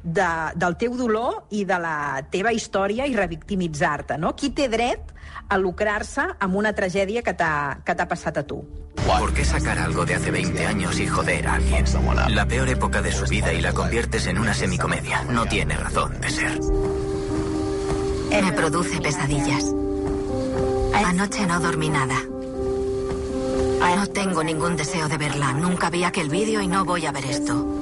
de, 0.06 0.30
del 0.54 0.76
teu 0.78 0.94
dolor 0.96 1.44
i 1.50 1.64
de 1.66 1.78
la 1.82 2.22
teva 2.30 2.52
història 2.54 3.06
i 3.10 3.16
revictimitzar-te, 3.16 4.16
no? 4.22 4.32
Qui 4.38 4.52
té 4.54 4.68
dret 4.70 5.12
a 5.48 5.58
lucrar-se 5.58 6.24
amb 6.38 6.58
una 6.58 6.72
tragèdia 6.74 7.22
que 7.26 7.34
t'ha 7.34 7.80
que 7.84 7.94
t'ha 7.94 8.06
passat 8.08 8.38
a 8.38 8.46
tu? 8.46 8.62
¿Por 9.06 9.34
qué 9.34 9.44
sacar 9.44 9.78
algo 9.78 10.04
de 10.04 10.14
hace 10.14 10.30
20 10.30 10.66
años 10.66 10.98
y 10.98 11.06
joder 11.06 11.46
a 11.46 11.54
alguien? 11.54 11.84
La 12.28 12.46
peor 12.46 12.68
época 12.68 13.02
de 13.02 13.12
su 13.12 13.26
vida 13.26 13.52
y 13.52 13.60
la 13.60 13.72
conviertes 13.72 14.26
en 14.26 14.38
una 14.38 14.54
semicomedia. 14.54 15.22
No 15.24 15.46
tiene 15.46 15.76
razón 15.76 16.20
de 16.20 16.30
ser. 16.30 16.60
Me 18.42 18.52
produce 18.52 19.00
pesadillas. 19.00 19.72
Anoche 20.94 21.46
no 21.46 21.60
dormí 21.60 21.88
nada. 21.88 22.16
No 23.96 24.06
tengo 24.08 24.44
ningún 24.44 24.76
deseo 24.76 25.08
de 25.08 25.16
verla. 25.16 25.52
Nunca 25.52 25.88
vi 25.90 26.04
aquel 26.04 26.28
vídeo 26.28 26.60
y 26.60 26.68
no 26.68 26.84
voy 26.84 27.06
a 27.06 27.12
ver 27.12 27.24
esto. 27.24 27.75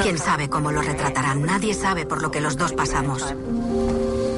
Quién 0.00 0.18
sabe 0.18 0.48
cómo 0.48 0.72
lo 0.72 0.80
retratarán. 0.82 1.42
Nadie 1.42 1.74
sabe 1.74 2.06
por 2.06 2.22
lo 2.22 2.30
que 2.30 2.40
los 2.40 2.56
dos 2.56 2.72
pasamos. 2.72 3.34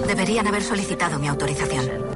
Deberían 0.07 0.47
haber 0.47 0.63
solicitado 0.63 1.19
mi 1.19 1.29
autorización. 1.29 2.14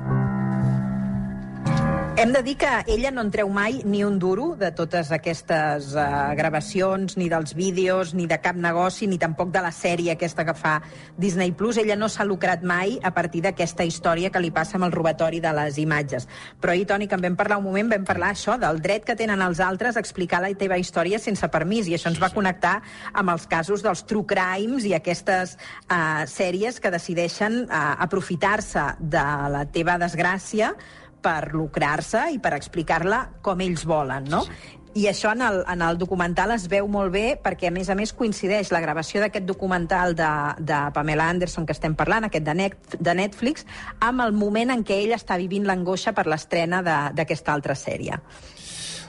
Hem 2.18 2.32
de 2.32 2.42
dir 2.42 2.56
que 2.58 2.66
ella 2.90 3.12
no 3.14 3.22
en 3.22 3.28
treu 3.30 3.46
mai 3.46 3.76
ni 3.86 4.00
un 4.02 4.16
duro 4.18 4.56
de 4.58 4.72
totes 4.74 5.12
aquestes 5.14 5.92
uh, 5.94 6.32
gravacions, 6.34 7.14
ni 7.14 7.28
dels 7.30 7.54
vídeos, 7.54 8.10
ni 8.10 8.26
de 8.26 8.40
cap 8.42 8.58
negoci, 8.58 9.06
ni 9.06 9.20
tampoc 9.22 9.52
de 9.54 9.62
la 9.62 9.70
sèrie 9.70 10.16
aquesta 10.16 10.42
que 10.42 10.56
fa 10.58 10.80
Disney+. 11.14 11.54
Plus. 11.54 11.78
Ella 11.78 11.94
no 11.94 12.08
s'ha 12.10 12.26
lucrat 12.26 12.66
mai 12.66 12.98
a 13.06 13.12
partir 13.14 13.44
d'aquesta 13.46 13.86
història 13.86 14.32
que 14.34 14.42
li 14.42 14.50
passa 14.50 14.80
amb 14.80 14.88
el 14.88 14.96
robatori 14.98 15.38
de 15.38 15.54
les 15.60 15.78
imatges. 15.78 16.26
Però 16.58 16.74
ahir, 16.74 16.88
Toni, 16.90 17.06
que 17.06 17.14
en 17.14 17.22
vam 17.22 17.38
parlar 17.38 17.62
un 17.62 17.68
moment, 17.70 17.94
vam 17.94 18.10
parlar 18.10 18.34
això, 18.34 18.58
del 18.58 18.82
dret 18.82 19.06
que 19.06 19.14
tenen 19.14 19.38
els 19.38 19.62
altres 19.62 19.94
a 19.94 20.02
explicar 20.02 20.42
la 20.42 20.50
teva 20.58 20.82
història 20.82 21.22
sense 21.22 21.46
permís, 21.54 21.86
i 21.86 21.94
això 21.94 22.10
ens 22.10 22.18
va 22.18 22.34
connectar 22.34 22.80
amb 23.14 23.30
els 23.30 23.46
casos 23.46 23.86
dels 23.86 24.02
true 24.10 24.26
crimes 24.26 24.90
i 24.90 24.98
aquestes 24.98 25.54
uh, 25.86 26.26
sèries 26.26 26.82
que 26.82 26.90
decideixen 26.90 27.68
uh, 27.68 27.94
aprofitar-se 28.02 28.96
de 28.98 29.28
la 29.54 29.68
teva 29.70 30.00
desgràcia 30.02 30.74
per 31.22 31.52
lucrar-se 31.52 32.26
i 32.34 32.38
per 32.38 32.54
explicar-la 32.56 33.24
com 33.42 33.60
ells 33.64 33.84
volen, 33.88 34.24
no? 34.30 34.44
I 34.98 35.04
això 35.06 35.30
en 35.34 35.42
el, 35.44 35.60
en 35.70 35.82
el 35.84 35.98
documental 36.00 36.50
es 36.54 36.64
veu 36.72 36.88
molt 36.90 37.12
bé 37.14 37.36
perquè, 37.44 37.68
a 37.68 37.70
més 37.70 37.90
a 37.92 37.94
més, 37.94 38.10
coincideix 38.16 38.72
la 38.74 38.80
gravació 38.82 39.20
d'aquest 39.22 39.44
documental 39.46 40.16
de, 40.18 40.30
de 40.64 40.78
Pamela 40.96 41.28
Anderson 41.30 41.66
que 41.68 41.76
estem 41.76 41.94
parlant, 41.94 42.24
aquest 42.26 42.46
de, 42.48 42.54
net, 42.56 42.96
de 42.98 43.14
Netflix, 43.14 43.66
amb 44.00 44.24
el 44.24 44.32
moment 44.32 44.72
en 44.74 44.82
què 44.88 44.96
ell 45.04 45.14
està 45.14 45.36
vivint 45.38 45.68
l'angoixa 45.68 46.14
per 46.16 46.26
l'estrena 46.26 46.80
de- 46.82 47.12
d'aquesta 47.20 47.52
altra 47.52 47.76
sèrie. 47.78 48.16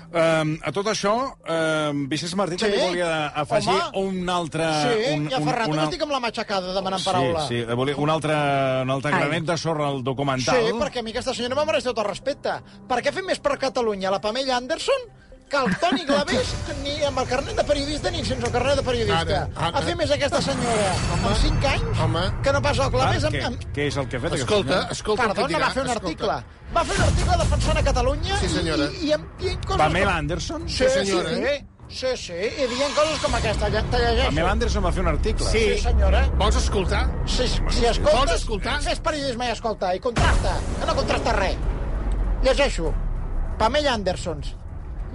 Um, 0.10 0.56
a 0.66 0.72
tot 0.74 0.88
això, 0.90 1.12
um, 1.46 2.00
Vicenç 2.10 2.34
Martí 2.34 2.58
Sí? 2.58 2.66
també 2.66 2.80
volia 2.88 3.28
afegir 3.28 3.76
Home. 3.94 4.08
un 4.24 4.30
altre... 4.34 4.66
Sí, 4.82 5.14
un, 5.14 5.28
ja 5.30 5.38
fa 5.40 5.52
rato 5.54 5.70
una- 5.70 5.84
que 5.84 5.90
estic 5.92 6.02
amb 6.08 6.12
la 6.16 6.20
matxacada 6.24 6.74
demanant 6.74 7.04
paraula. 7.06 7.44
Sí, 7.48 7.60
sí, 7.62 7.76
volia 7.78 7.96
un 7.96 8.10
altre, 8.10 8.34
un 8.82 8.90
altre 8.90 9.14
Ai. 9.14 9.20
granet 9.22 9.44
de 9.52 9.58
sorra 9.58 9.88
al 9.88 10.04
documental. 10.04 10.56
Sí, 10.66 10.74
perquè 10.82 11.00
a 11.00 11.04
mi 11.06 11.12
aquesta 11.14 11.34
senyora 11.38 11.56
me 11.62 11.66
mereix 11.70 11.84
tot 11.86 11.98
el 12.02 12.06
respecte. 12.10 12.56
Per 12.90 13.02
què 13.06 13.14
fet 13.14 13.24
més 13.28 13.38
per 13.40 13.60
Catalunya 13.62 14.10
la 14.10 14.20
Pamela 14.20 14.58
Anderson 14.58 15.06
que 15.50 15.58
el 15.58 15.76
Toni 15.82 16.04
Glavés 16.06 16.52
ni 16.84 16.94
amb 17.08 17.20
el 17.24 17.28
carnet 17.28 17.56
de 17.58 17.64
periodista 17.66 18.12
ni 18.14 18.24
sense 18.26 18.46
el 18.46 18.52
carnet 18.54 18.78
de 18.80 18.84
periodista. 18.84 19.20
Ara, 19.22 19.40
ara. 19.56 19.78
Ha 19.80 19.82
fet 19.88 19.98
més 19.98 20.12
aquesta 20.16 20.42
senyora 20.46 20.92
Home. 21.16 21.28
amb 21.32 21.42
5 21.44 21.68
anys 21.74 22.04
Home. 22.06 22.24
que 22.44 22.54
no 22.54 22.62
pas 22.62 22.80
el 22.86 22.92
Glavés 22.94 23.24
amb... 23.30 23.36
què, 23.36 23.44
amb... 23.50 23.66
què 23.76 23.88
és 23.90 23.98
el 23.98 24.08
que 24.12 24.18
ha 24.18 24.24
fet? 24.26 24.34
aquesta 24.34 24.46
Escolta, 24.46 24.74
senyora? 24.78 24.92
escolta 25.00 25.28
Perdona, 25.28 25.48
dirà. 25.54 25.60
va 25.66 25.72
fer 25.74 25.84
un 25.84 25.90
escolta. 25.96 26.06
article. 26.12 26.38
Va 26.78 26.84
fer 26.86 26.96
un 27.00 27.04
article 27.08 27.38
defensant 27.44 27.78
a 27.78 27.84
Catalunya 27.90 28.38
Sí, 28.44 28.50
senyora. 28.56 28.86
i, 28.94 29.02
i, 29.04 29.10
i, 29.10 29.12
amb- 29.18 29.36
dient 29.42 29.66
coses... 29.66 29.82
Pamela 29.84 30.12
com- 30.14 30.20
Anderson? 30.24 30.70
Sí, 30.70 30.78
Sí, 30.78 30.90
senyora. 31.00 31.30
Sí, 31.90 32.06
sí, 32.06 32.12
sí, 32.22 32.34
i 32.62 32.68
dient 32.76 32.94
coses 32.94 33.18
com 33.24 33.34
aquesta. 33.40 33.72
Ja 33.74 33.82
te 33.90 33.98
llegeixo. 34.04 34.30
Pamela 34.30 34.52
Anderson 34.54 34.86
va 34.86 34.92
fer 34.94 35.02
un 35.02 35.12
article. 35.16 35.48
Sí. 35.50 35.64
Sí, 35.74 35.80
senyora. 35.88 36.22
Vols 36.38 36.56
escoltar? 36.62 37.02
Si, 37.26 37.48
si 37.50 37.86
escoltes, 37.90 38.14
Vols 38.14 38.36
escoltar? 38.38 38.78
fes 38.86 39.00
periodisme 39.02 39.50
i 39.50 39.56
escolta, 39.58 39.96
i 39.98 40.00
contrasta, 40.00 40.54
que 40.80 40.86
no 40.86 40.96
contrasta 41.02 41.34
res. 41.42 41.58
Llegeixo. 42.46 42.94
Pamela 43.58 43.94
Andersons. 43.98 44.54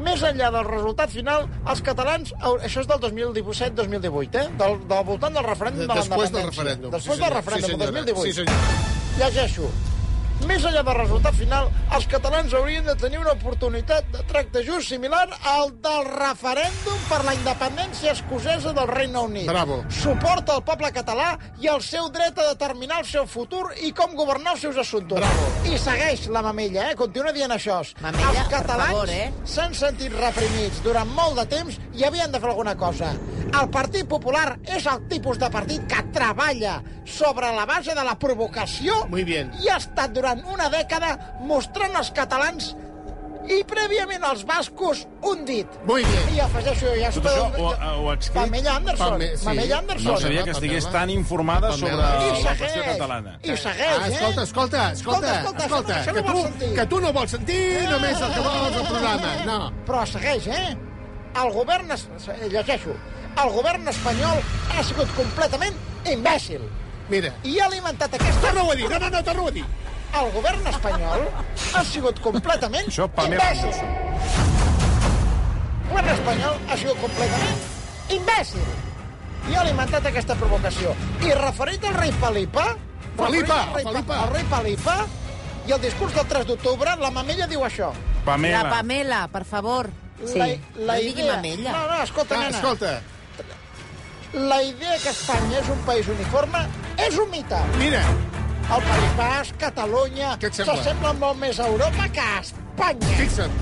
Més 0.02 0.22
enllà 0.26 0.48
del 0.50 0.64
resultat 0.66 1.11
final, 1.14 1.46
els 1.70 1.83
catalans... 1.87 2.33
Això 2.66 2.83
és 2.83 2.88
del 2.90 2.98
2017-2018, 3.04 4.40
eh? 4.42 4.46
Del, 4.59 4.78
del 4.90 5.04
voltant 5.07 5.37
del 5.38 5.46
referèndum 5.46 5.85
de, 5.87 5.88
la 5.92 6.00
Després 6.00 6.33
del 6.35 6.46
referèndum. 6.50 6.90
Després 6.96 7.16
Sí, 7.18 7.22
del 7.22 7.35
referèndum, 7.37 7.70
Sí, 7.70 7.76
del 7.78 7.88
senyora. 7.88 8.07
2018. 8.12 8.24
Sí, 8.24 8.33
senyor. 8.40 9.20
Llegeixo. 9.22 9.70
Més 10.44 10.64
enllà 10.68 10.83
del 10.85 10.96
resultat 10.98 11.37
final, 11.38 11.70
els 11.96 12.07
catalans 12.11 12.52
haurien 12.54 12.85
de 12.85 12.94
tenir 13.00 13.18
una 13.20 13.33
oportunitat 13.33 14.11
de 14.12 14.20
tracte 14.28 14.61
just 14.66 14.90
similar 14.92 15.24
al 15.50 15.70
del 15.85 16.04
referèndum 16.11 16.98
per 17.09 17.22
la 17.24 17.33
independència 17.37 18.12
escocesa 18.12 18.74
del 18.76 18.90
Regne 18.90 19.22
Unit. 19.24 19.48
Bravo. 19.48 19.80
Suport 20.02 20.52
al 20.52 20.61
poble 20.66 20.90
català 20.92 21.30
i 21.62 21.70
el 21.72 21.80
seu 21.85 22.11
dret 22.12 22.38
a 22.38 22.48
determinar 22.50 23.00
el 23.02 23.09
seu 23.09 23.26
futur 23.30 23.70
i 23.87 23.92
com 23.96 24.12
governar 24.18 24.54
els 24.57 24.66
seus 24.66 24.80
assumptes. 24.85 25.22
Bravo. 25.22 25.48
I 25.70 25.80
segueix 25.80 26.28
la 26.35 26.44
mamella, 26.44 26.90
eh? 26.90 26.98
Continua 26.98 27.33
dient 27.33 27.57
això. 27.57 27.80
Mamella, 28.04 28.44
els 28.44 28.52
catalans 28.52 29.14
eh? 29.14 29.30
s'han 29.48 29.72
sentit 29.74 30.12
reprimits 30.18 30.83
durant 30.85 31.09
molt 31.16 31.40
de 31.40 31.48
temps 31.57 31.80
i 31.96 32.04
havien 32.04 32.33
de 32.33 32.42
fer 32.42 32.52
alguna 32.52 32.76
cosa. 32.76 33.14
El 33.54 33.68
Partit 33.70 34.09
Popular 34.11 34.59
és 34.66 34.87
el 34.90 35.04
tipus 35.11 35.38
de 35.38 35.48
partit 35.52 35.85
que 35.88 36.02
treballa 36.14 36.80
sobre 37.07 37.52
la 37.54 37.66
base 37.68 37.94
de 37.94 38.04
la 38.04 38.16
provocació 38.18 39.04
Muy 39.12 39.22
bien. 39.24 39.52
i 39.62 39.68
ha 39.68 39.76
estat 39.78 40.14
durant 40.16 40.33
una 40.44 40.68
dècada 40.72 41.14
mostrant 41.46 41.94
als 41.96 42.10
catalans 42.16 42.74
i 43.44 43.58
prèviament 43.68 44.22
als 44.24 44.40
bascos 44.48 45.02
un 45.28 45.42
dit. 45.44 45.68
Muy 45.84 46.00
bien. 46.02 46.28
I 46.32 46.38
afegeixo 46.40 46.94
ja... 46.96 47.10
Tot 47.12 47.26
això 47.28 47.50
ho, 47.60 47.66
ho 48.00 48.06
ha 48.08 48.14
escrit... 48.14 48.38
Mamella 48.40 48.76
Anderson. 48.78 49.10
Pame- 49.18 49.36
sí. 49.36 49.44
Mamella 49.44 49.78
Anderson. 49.82 50.12
No 50.12 50.20
sabia 50.22 50.44
que 50.44 50.50
estigués 50.54 50.86
tan 50.90 51.10
informada 51.12 51.72
sobre 51.76 51.90
Pamela. 51.92 52.38
I 52.38 52.42
la 52.46 52.54
qüestió 52.56 52.84
catalana. 52.86 53.34
I 53.42 53.56
segueix, 53.56 53.98
Ah, 54.00 54.08
eh? 54.08 54.14
escolta, 54.14 54.42
escolta, 54.48 54.82
escolta, 54.92 54.92
Escolta, 54.92 55.34
escolta, 55.36 55.64
escolta, 55.66 55.98
això 56.00 56.14
que, 56.14 56.22
no 56.22 56.32
tu, 56.32 56.74
que 56.80 56.86
tu 56.94 57.00
no 57.04 57.12
vols 57.12 57.30
sentir 57.36 57.60
només 57.90 58.24
el 58.24 58.32
que 58.32 58.46
vols 58.48 58.78
al 58.80 58.88
programa. 58.88 59.34
No. 59.50 59.58
Però 59.90 60.06
segueix, 60.08 60.48
eh? 60.48 60.76
El 61.44 61.52
govern... 61.52 61.92
es- 61.92 62.08
Llegeixo. 62.48 62.96
El 63.44 63.50
govern 63.50 63.88
espanyol 63.92 64.40
ha 64.72 64.82
sigut 64.86 65.08
completament 65.16 65.74
imbècil 66.08 66.62
Mira, 67.10 67.32
i 67.44 67.58
ha 67.60 67.66
alimentat 67.66 68.14
aquesta... 68.16 68.40
torna-ho 68.40 68.70
a 68.72 68.76
dir, 68.78 68.86
no, 68.88 68.98
no, 69.02 69.08
no, 69.10 69.20
torna-ho 69.26 69.48
a 69.50 69.52
dir. 69.52 69.64
El 70.14 70.31
govern 70.35 70.66
espanyol 70.70 71.24
ha 71.74 71.83
sigut 71.85 72.20
completament 72.22 72.87
imbècil. 72.87 73.74
El 75.85 75.88
govern 75.90 76.11
espanyol 76.14 76.59
ha 76.70 76.77
sigut 76.81 77.00
completament 77.03 77.59
imbècil 78.14 78.66
i 79.50 79.55
ha 79.57 79.61
alimentat 79.64 80.07
aquesta 80.09 80.37
provocació. 80.40 80.94
I 81.27 81.35
referit 81.40 81.85
al 81.90 81.94
rei 81.98 82.12
Felipa... 82.22 82.66
Felipa, 83.18 83.59
al 83.68 83.74
rei, 83.77 83.85
Felipa. 83.85 84.14
Al 84.24 84.31
rei 84.35 84.44
Felipa 84.50 84.94
i 85.68 85.72
el 85.77 85.81
discurs 85.83 86.14
del 86.16 86.27
3 86.31 86.46
d'octubre, 86.48 86.94
la 87.00 87.11
mamella 87.14 87.46
diu 87.50 87.62
això. 87.66 87.90
Pamela. 88.24 88.62
La 88.64 88.70
Pamela, 88.72 89.20
per 89.33 89.44
favor. 89.48 89.90
Sí. 90.24 90.38
La, 90.38 90.46
la 90.88 90.96
No 90.96 91.00
idea... 91.11 91.35
mamella. 91.37 91.72
No, 91.77 91.85
no, 91.92 92.03
escolta, 92.03 92.35
Ah, 92.38 92.44
nena. 92.46 92.57
escolta, 92.59 93.00
La 94.35 94.62
idea 94.66 94.96
que 94.98 95.11
Espanya 95.12 95.61
és 95.61 95.68
un 95.70 95.79
país 95.87 96.09
uniforme 96.11 96.64
és 96.98 97.14
un 97.22 97.29
mite. 97.31 97.61
mira, 97.79 98.00
El 98.64 98.83
País 98.83 99.16
Basc, 99.18 99.57
Catalunya, 99.61 100.37
Què 100.40 100.46
et 100.48 100.55
sembla? 100.55 100.77
s'assemblen 100.77 101.18
molt 101.20 101.37
més 101.38 101.59
a 101.61 101.66
Europa 101.68 102.09
que 102.12 102.20
a 102.20 102.40
Espanya. 102.40 103.07
fixa't. 103.18 103.53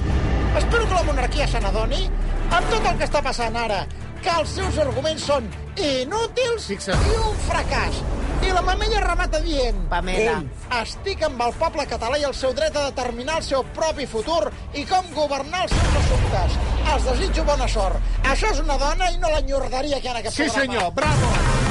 Espero 0.57 0.87
que 0.87 0.95
la 0.95 1.03
monarquia 1.03 1.47
se 1.49 1.61
n'adoni 1.61 2.09
amb 2.51 2.71
tot 2.71 2.87
el 2.87 2.99
que 2.99 3.05
està 3.05 3.23
passant 3.23 3.57
ara, 3.57 3.87
que 4.23 4.31
els 4.31 4.49
seus 4.49 4.79
arguments 4.79 5.23
són 5.25 5.49
inútils 5.77 6.67
Fixa't. 6.69 7.07
i 7.11 7.17
un 7.17 7.37
fracàs. 7.49 8.03
I 8.43 8.51
la 8.53 8.63
mamella 8.63 9.01
remata 9.01 9.41
dient... 9.41 9.89
Pamela. 9.89 10.43
Estic 10.83 11.23
amb 11.23 11.41
el 11.43 11.53
poble 11.55 11.87
català 11.87 12.19
i 12.19 12.25
el 12.27 12.35
seu 12.35 12.53
dret 12.53 12.75
a 12.77 12.87
determinar 12.91 13.37
el 13.39 13.43
seu 13.47 13.63
propi 13.75 14.07
futur 14.07 14.51
i 14.75 14.85
com 14.85 15.05
governar 15.15 15.63
els 15.65 15.73
seus 15.73 15.99
assumptes. 16.05 16.57
Els 16.95 17.05
desitjo 17.11 17.45
bona 17.45 17.69
sort. 17.69 17.97
Això 18.25 18.51
és 18.51 18.61
una 18.61 18.77
dona 18.79 19.11
i 19.11 19.19
no 19.19 19.31
l'enyordaria 19.31 20.01
que 20.01 20.09
en 20.11 20.17
aquest 20.17 20.37
Sí, 20.37 20.43
programa. 20.45 20.73
senyor, 20.73 20.93
bravo. 20.93 21.62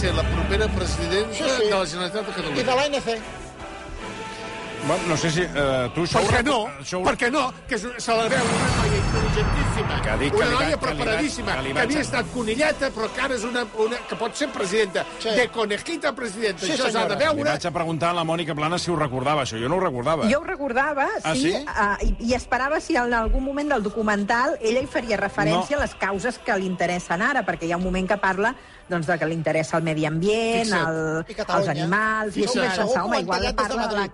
Ser 0.00 0.14
la 0.14 0.22
propera 0.22 0.66
presidenta 0.68 1.34
Sí, 1.34 1.44
sí. 1.44 1.64
de 1.64 1.70
la 1.70 1.86
Generalitat 1.86 2.24
de 2.24 2.30
I 2.30 2.34
Catalunya. 2.34 2.62
de 2.64 2.74
l'ANC. 2.76 3.39
Bueno, 4.86 5.02
no 5.08 5.16
sé 5.16 5.30
si 5.30 5.42
uh, 5.42 5.90
tu 5.94 6.02
això... 6.06 6.18
Per 6.24 6.38
què 6.40 6.42
no? 6.46 6.56
Això 6.80 6.98
ho... 6.98 7.04
Per 7.04 7.12
què 7.20 7.28
no? 7.30 7.42
Que 7.68 7.76
és- 7.76 7.84
se 8.02 8.14
la 8.16 8.24
veu 8.32 8.46
una 8.46 8.70
noia 8.78 8.96
intel·ligentíssima, 9.00 9.98
Que 10.06 10.14
dic 10.22 10.34
una 10.38 10.48
noia 10.50 10.70
que 10.72 10.78
preparadíssima, 10.82 11.56
que 11.58 11.62
li 11.66 11.74
que, 11.76 11.82
havia 11.84 12.00
estat 12.06 12.30
conilleta, 12.34 12.88
però 12.96 13.10
que 13.14 13.20
ara 13.26 13.36
és 13.36 13.44
una, 13.46 13.66
una 13.84 14.00
que 14.08 14.16
pot 14.18 14.34
ser 14.40 14.48
presidenta. 14.54 15.04
Sí. 15.22 15.34
De 15.36 15.46
conejita 15.52 16.12
presidenta. 16.16 16.64
Sí, 16.64 16.72
Això 16.72 16.88
s'ha 16.88 17.04
de 17.04 17.14
senyora. 17.14 17.18
Li 17.20 17.24
veure. 17.42 17.50
vaig 17.52 17.66
a 17.70 17.74
preguntar 17.76 18.10
a 18.10 18.18
la 18.18 18.24
Mònica 18.24 18.56
Plana 18.58 18.78
si 18.80 18.90
ho 18.90 18.96
recordava, 18.98 19.44
això. 19.44 19.60
Jo 19.60 19.68
no 19.70 19.76
ho 19.78 19.84
recordava. 19.84 20.26
Jo 20.32 20.40
ho 20.40 20.44
recordava, 20.48 21.06
Ah, 21.22 21.34
sí, 21.34 21.52
sí? 21.52 21.62
uh, 21.68 21.94
i, 22.06 22.30
i 22.30 22.34
esperava 22.34 22.80
si 22.80 22.96
en 22.96 23.14
algun 23.14 23.44
moment 23.44 23.68
del 23.76 23.82
documental 23.86 24.56
ella 24.60 24.80
hi 24.82 24.88
faria 24.90 25.20
referència 25.20 25.76
No. 25.76 25.82
a 25.82 25.86
les 25.86 25.94
causes 25.94 26.38
que 26.42 26.56
li 26.58 26.66
interessen 26.66 27.22
ara, 27.22 27.44
perquè 27.46 27.68
hi 27.68 27.72
ha 27.72 27.76
un 27.78 27.84
moment 27.84 28.08
que 28.08 28.16
parla 28.16 28.54
doncs, 28.90 29.06
de 29.06 29.14
que 29.20 29.26
li 29.30 29.36
interessa 29.36 29.76
el 29.78 29.84
medi 29.86 30.02
ambient, 30.04 30.64
Fixa't. 30.66 30.88
el, 30.88 31.24
I 31.30 31.36
els 31.60 31.68
animals, 31.70 32.36
i 32.36 32.40
Fixa't. 32.42 32.64
això 32.64 32.80
pensar, 32.80 32.88
Segur 32.90 33.04
home, 33.04 33.20
igual 33.20 33.44
parla 33.54 33.76
de 33.76 33.76
la 33.76 33.86
Madrid. 33.86 34.10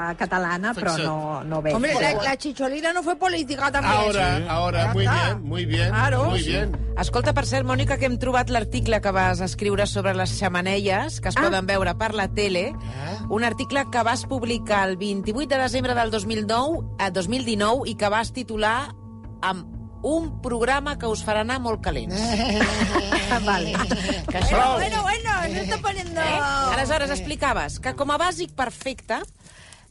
Causa 0.00 0.14
catalana, 0.16 0.72
però 0.74 0.96
no, 0.98 1.44
no 1.44 1.60
veig. 1.62 1.74
Hombre, 1.76 1.94
la, 2.00 2.12
la 2.22 2.36
chicholina 2.36 2.92
no 2.92 3.02
fue 3.02 3.16
política 3.16 3.70
también. 3.70 3.94
Ahora, 3.94 4.38
ahora, 4.48 4.80
Ya 4.80 4.92
muy 4.94 5.04
bien, 5.06 5.42
muy 5.42 5.64
bien, 5.66 5.88
Claro. 5.90 6.24
muy 6.30 6.42
bien. 6.42 6.76
Escolta, 6.98 7.32
per 7.32 7.46
cert, 7.46 7.64
Mònica, 7.66 7.96
que 7.98 8.06
hem 8.06 8.18
trobat 8.18 8.50
l'article 8.50 9.00
que 9.00 9.10
vas 9.10 9.40
escriure 9.40 9.86
sobre 9.86 10.14
les 10.14 10.30
xamanelles, 10.38 11.20
que 11.20 11.28
es 11.28 11.36
Ah. 11.36 11.42
poden 11.42 11.66
veure 11.66 11.94
per 11.96 12.14
la 12.14 12.28
tele, 12.28 12.74
un 13.28 13.44
article 13.44 13.84
que 13.90 14.02
vas 14.02 14.26
publicar 14.26 14.88
el 14.88 14.96
28 14.96 15.48
de 15.48 15.58
desembre 15.58 15.94
del 15.94 16.10
2009, 16.10 16.84
a 16.98 17.10
2019 17.10 17.88
i 17.88 17.94
que 17.96 18.08
vas 18.08 18.32
titular 18.32 18.94
amb 19.42 19.66
un 20.02 20.40
programa 20.40 20.96
que 20.98 21.06
us 21.06 21.20
farà 21.24 21.40
anar 21.42 21.60
molt 21.60 21.82
calents. 21.82 22.14
vale. 23.44 23.72
Que 24.28 24.38
això... 24.38 24.74
Bueno, 24.76 25.02
bueno, 25.02 25.30
bueno, 25.40 25.54
se 25.54 25.62
está 25.62 25.76
poniendo... 25.78 26.20
Eh? 26.20 26.38
Aleshores, 26.72 27.10
explicaves 27.10 27.78
que 27.80 27.94
com 27.94 28.10
a 28.10 28.16
bàsic 28.18 28.52
perfecte 28.56 29.20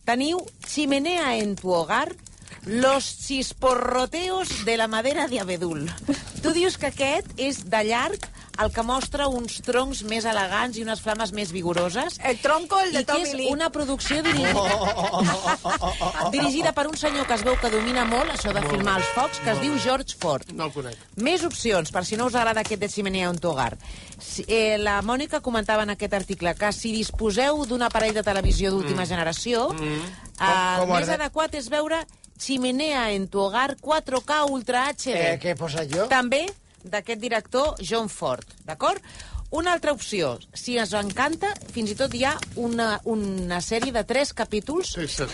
teniu 0.10 0.40
chimenea 0.66 1.38
en 1.38 1.56
tu 1.56 1.70
hogar, 1.70 2.16
los 2.66 3.20
chisporroteos 3.20 4.66
de 4.66 4.76
la 4.76 4.88
madera 4.88 5.28
de 5.28 5.40
abedul. 5.40 5.86
Tu 6.42 6.50
dius 6.50 6.80
que 6.82 6.90
aquest 6.90 7.30
és 7.38 7.60
de 7.70 7.84
llarg 7.86 8.26
el 8.64 8.72
que 8.76 8.84
mostra 8.84 9.28
uns 9.32 9.62
troncs 9.64 10.02
més 10.04 10.26
elegants 10.28 10.78
i 10.78 10.84
unes 10.84 11.00
flames 11.02 11.32
més 11.32 11.52
vigoroses. 11.56 12.18
El 12.24 12.40
tronco, 12.44 12.80
el 12.84 12.92
de 12.92 13.02
I 13.02 13.06
que 13.06 13.12
Tommy 13.14 13.24
és 13.28 13.34
Lee. 13.38 13.52
una 13.54 13.70
producció 13.72 14.22
dirigida, 14.24 14.54
dirigida 16.32 16.74
per 16.74 16.88
un 16.88 16.98
senyor 16.98 17.26
que 17.28 17.34
es 17.38 17.44
veu 17.46 17.56
que 17.62 17.70
domina 17.72 18.04
molt 18.08 18.32
això 18.34 18.52
de 18.56 18.62
filmar 18.68 18.98
els 19.00 19.10
focs, 19.16 19.40
que 19.44 19.54
es 19.54 19.62
diu 19.64 19.78
George 19.80 20.16
Ford. 20.20 20.52
No 20.54 20.68
el 20.70 20.74
conec. 20.76 20.98
Més 21.24 21.44
opcions, 21.48 21.92
per 21.92 22.04
si 22.06 22.18
no 22.20 22.28
us 22.30 22.36
agrada 22.36 22.62
aquest 22.66 22.82
de 22.82 22.90
tu 23.40 23.50
hogar. 23.50 23.78
Si, 24.20 24.44
eh, 24.48 24.78
la 24.78 25.02
Mònica 25.02 25.40
comentava 25.42 25.84
en 25.84 25.92
aquest 25.96 26.14
article 26.14 26.54
que 26.56 26.72
si 26.74 26.92
disposeu 26.92 27.66
d'un 27.66 27.82
aparell 27.88 28.14
de 28.14 28.24
televisió 28.24 28.72
d'última 28.72 29.06
generació, 29.06 29.70
eh, 29.74 30.02
el 30.82 30.88
més 30.88 31.08
arde- 31.08 31.14
adequat 31.24 31.56
és 31.56 31.70
veure 31.70 32.06
Chimenea 32.40 33.12
en 33.12 33.28
tu 33.28 33.40
hogar 33.40 33.76
4K 33.82 34.46
Ultra 34.50 34.88
HD. 34.90 35.16
Eh, 35.34 35.40
què 35.42 35.52
he 35.52 35.56
posat 35.56 35.90
jo? 35.92 36.08
També 36.08 36.46
d'aquest 36.84 37.20
director 37.22 37.76
John 37.82 38.10
Ford, 38.10 38.46
d'acord? 38.66 39.04
Una 39.50 39.74
altra 39.74 39.92
opció, 39.96 40.36
si 40.54 40.76
us 40.78 40.92
encanta, 40.94 41.56
fins 41.74 41.90
i 41.90 41.96
tot 41.98 42.14
hi 42.14 42.22
ha 42.28 42.36
una, 42.62 43.00
una 43.10 43.58
sèrie 43.66 43.90
de 43.96 44.04
tres 44.06 44.30
capítols. 44.38 44.92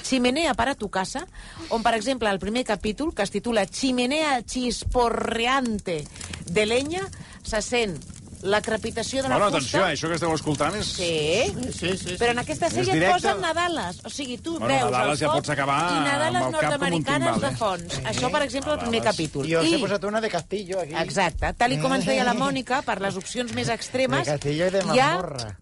Chimenea 0.08 0.54
para 0.56 0.78
tu 0.80 0.88
casa, 0.88 1.26
on, 1.68 1.84
per 1.84 1.98
exemple, 1.98 2.32
el 2.32 2.40
primer 2.40 2.64
capítol, 2.64 3.12
que 3.14 3.28
es 3.28 3.34
titula 3.34 3.66
Chimenea 3.68 4.38
chisporreante 4.48 6.06
de 6.48 6.66
leña, 6.66 7.04
se 7.44 7.60
sent 7.62 8.15
la 8.46 8.62
crepitació 8.62 9.24
de 9.24 9.30
la 9.30 9.36
Bueno, 9.40 9.50
atenció, 9.58 9.80
fusta... 9.80 9.90
eh, 9.92 9.96
això 9.98 10.10
que 10.12 10.16
esteu 10.20 10.34
escoltant 10.36 10.76
és... 10.80 10.92
Sí, 10.96 11.12
Sí, 11.56 11.72
sí, 11.74 11.90
sí. 11.98 12.16
però 12.22 12.32
en 12.36 12.40
aquesta 12.44 12.70
sèrie 12.72 12.96
et 12.96 13.06
posen 13.12 13.42
Nadales. 13.42 14.00
O 14.06 14.10
sigui, 14.14 14.38
tu 14.38 14.54
Bueno, 14.60 14.68
veus 14.74 14.92
Nadales 14.92 15.18
el 15.18 15.22
ja 15.26 15.32
foc 15.32 15.42
pots 15.42 15.54
acabar 15.56 15.80
i 15.92 16.00
Nadales 16.06 16.48
nord-americanes 16.56 17.34
timbal, 17.34 17.44
eh? 17.44 17.52
de 17.52 17.60
fons. 17.60 18.00
Això, 18.14 18.32
per 18.32 18.44
exemple, 18.48 18.74
el 18.78 18.80
primer 18.86 19.02
Nadales. 19.02 19.16
capítol. 19.16 19.46
I 19.50 19.54
jo 19.56 19.62
us 19.66 19.74
he 19.74 19.82
posat 19.86 20.04
una 20.12 20.22
de 20.22 20.30
Castillo, 20.30 20.80
aquí. 20.86 20.96
Exacte. 21.04 21.54
Tal 21.58 21.74
i 21.74 21.80
com 21.82 21.94
ens 21.98 22.06
deia 22.06 22.24
la 22.28 22.34
Mònica, 22.38 22.82
per 22.86 23.00
les 23.02 23.18
opcions 23.18 23.54
més 23.58 23.70
extremes, 23.70 24.26
De 24.26 24.38
Castillo 24.38 24.68
i 24.68 24.76
de 24.78 24.84
hi 24.94 25.00
ha 25.00 25.12
Mamorra. 25.18 25.56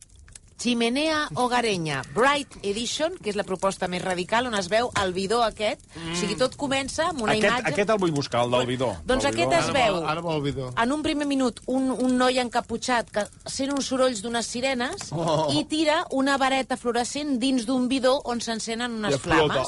Chimenea 0.58 1.28
Hogareña 1.36 2.02
Bright 2.16 2.58
Edition, 2.64 3.18
que 3.22 3.30
és 3.34 3.36
la 3.36 3.44
proposta 3.44 3.88
més 3.92 4.02
radical, 4.04 4.48
on 4.48 4.56
es 4.56 4.70
veu 4.72 4.90
el 5.02 5.14
bidó 5.14 5.42
aquest. 5.44 5.82
O 5.98 6.16
sigui, 6.16 6.38
tot 6.40 6.56
comença 6.60 7.10
amb 7.10 7.22
una 7.26 7.34
Aquest, 7.34 7.50
imatge... 7.50 7.72
aquest 7.74 7.90
el 7.96 8.00
vull 8.00 8.14
buscar, 8.16 8.44
el 8.46 8.52
del 8.56 8.66
bidó. 8.70 8.92
Doncs 9.06 9.26
aquest 9.26 9.50
bidó. 9.50 9.60
es 9.60 9.72
veu. 9.76 10.00
Ara 10.08 10.22
m'ho 10.22 10.36
olvido. 10.38 10.70
En 10.80 10.92
un 10.96 11.04
primer 11.04 11.28
minut, 11.28 11.60
un, 11.68 11.90
un 11.92 12.18
noi 12.18 12.40
encaputxat 12.40 13.12
que 13.12 13.26
sent 13.50 13.74
uns 13.74 13.88
sorolls 13.92 14.22
d'unes 14.24 14.48
sirenes 14.48 15.10
Oh. 15.14 15.48
i 15.54 15.64
tira 15.70 16.04
una 16.12 16.38
vareta 16.38 16.78
fluorescent 16.78 17.38
dins 17.40 17.66
d'un 17.68 17.88
bidó 17.88 18.16
on 18.26 18.42
s'encenen 18.42 18.96
unes 19.02 19.16
I 19.16 19.20
flames. 19.20 19.68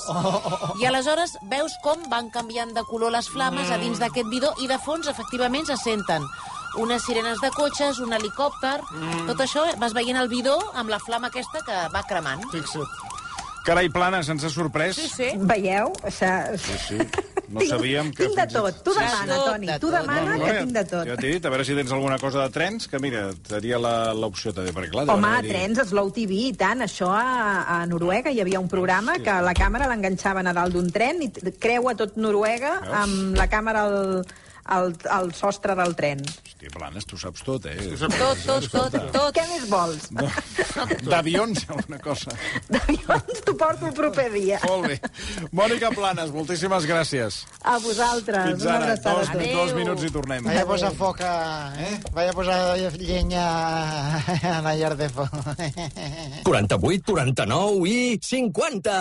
I 0.81 0.85
aleshores 0.89 1.35
veus 1.51 1.75
com 1.83 2.01
van 2.09 2.29
canviant 2.33 2.73
de 2.73 2.83
color 2.89 3.11
les 3.13 3.27
flames 3.29 3.69
a 3.71 3.77
dins 3.77 3.99
d'aquest 3.99 4.27
bidó 4.31 4.53
i 4.63 4.67
de 4.67 4.77
fons, 4.79 5.07
efectivament, 5.07 5.65
se 5.67 5.77
senten 5.77 6.23
unes 6.81 7.03
sirenes 7.03 7.41
de 7.41 7.51
cotxes, 7.55 7.99
un 8.03 8.13
helicòpter... 8.13 8.79
Mm. 8.91 9.25
Tot 9.31 9.41
això 9.45 9.65
vas 9.81 9.93
veient 9.97 10.17
el 10.21 10.29
bidó 10.31 10.57
amb 10.73 10.89
la 10.93 10.99
flama 10.99 11.27
aquesta 11.33 11.61
que 11.65 11.77
va 11.93 12.03
cremant. 12.09 12.43
Fixa't. 12.53 12.85
Carai, 13.65 13.87
Plana, 13.89 14.19
se'ns 14.21 14.43
ha 14.45 14.49
sorprès. 14.53 14.93
Sí, 14.99 15.07
sí. 15.09 15.29
Veieu? 15.41 15.87
O 16.05 16.11
sigui, 16.13 16.59
Sí, 16.61 16.75
sí. 16.83 16.97
No 17.49 17.61
sabíem 17.69 18.11
que... 18.13 18.27
Tinc 18.27 18.37
de 18.37 18.45
tot. 18.53 18.77
Tu 18.85 18.93
Sí, 18.93 18.99
demana, 19.01 19.33
tot, 19.39 19.47
Toni. 19.49 19.67
de 19.71 19.77
Tu 19.81 19.89
demana 19.93 20.35
que 20.37 20.53
tinc 20.59 20.71
de 20.75 20.83
tot. 20.91 21.07
Ja 21.09 21.15
t'he 21.17 21.31
dit, 21.33 21.45
a 21.45 21.49
veure 21.53 21.65
si 21.65 21.73
tens 21.77 21.91
alguna 21.97 22.19
cosa 22.21 22.43
de 22.45 22.53
trens, 22.53 22.85
que 22.89 22.99
mira, 23.01 23.23
seria 23.49 23.79
la- 23.81 24.13
l'opció 24.13 24.53
també, 24.53 24.69
perquè 24.75 24.91
clar... 24.93 25.07
Home, 25.09 25.31
haver-hi- 25.31 25.49
trens, 25.55 25.81
Slow 25.89 26.11
TV, 26.13 26.37
i 26.51 26.53
tant. 26.57 26.85
Això 26.85 27.09
a, 27.09 27.25
a 27.79 27.81
Noruega 27.89 28.29
hi 28.33 28.41
havia 28.45 28.61
un 28.61 28.69
programa 28.69 29.17
que 29.17 29.33
la 29.45 29.53
càmera 29.57 29.89
l'enganxaven 29.89 30.45
a 30.45 30.53
dalt 30.57 30.77
d'un 30.77 30.91
tren 30.93 31.25
i 31.25 31.31
creua 31.57 31.95
tot 31.97 32.17
Noruega 32.21 32.77
Veus? 32.85 32.97
amb 33.01 33.37
la 33.41 33.49
càmera 33.49 33.85
al, 33.89 34.21
al, 34.77 34.93
al 35.09 35.33
sostre 35.37 35.73
del 35.77 35.97
tren. 35.97 36.21
Hòstia, 36.65 36.79
Planes, 36.79 37.05
tu 37.05 37.17
saps 37.17 37.43
tot, 37.45 37.65
eh? 37.65 37.75
Tot, 37.99 38.39
tot, 38.45 38.65
tot, 38.71 38.95
tot. 39.13 39.35
Què 39.35 39.43
més 39.51 39.65
vols? 39.69 40.07
No. 40.15 40.25
D'avions, 41.11 41.65
alguna 41.69 41.99
cosa. 42.01 42.33
D'avions 42.69 43.43
t'ho 43.45 43.53
porto 43.59 43.85
el 43.89 43.93
proper 43.93 44.25
dia. 44.33 44.59
Molt 44.65 44.87
bé. 44.89 44.97
Mònica 45.53 45.91
Planes, 45.93 46.31
moltíssimes 46.33 46.87
gràcies. 46.89 47.43
A 47.61 47.77
vosaltres. 47.83 48.49
Fins 48.49 48.65
ara. 48.65 48.95
Dos, 48.95 49.05
a 49.05 49.37
tots. 49.37 49.53
dos 49.53 49.75
minuts 49.77 50.07
i 50.07 50.11
tornem. 50.13 50.49
Vaya 50.49 50.65
a 50.65 50.69
posar 50.69 50.93
foc 50.97 51.21
a... 51.21 51.35
Eh? 51.77 51.93
Vaya 52.15 52.33
a 52.33 52.37
posar 52.37 52.59
llenya 52.97 53.45
a 53.45 54.57
la 54.65 54.75
llar 54.79 54.95
de 54.97 55.09
foc. 55.09 55.29
48, 56.49 57.13
49 57.13 57.89
i 57.93 58.19
50! 58.21 58.99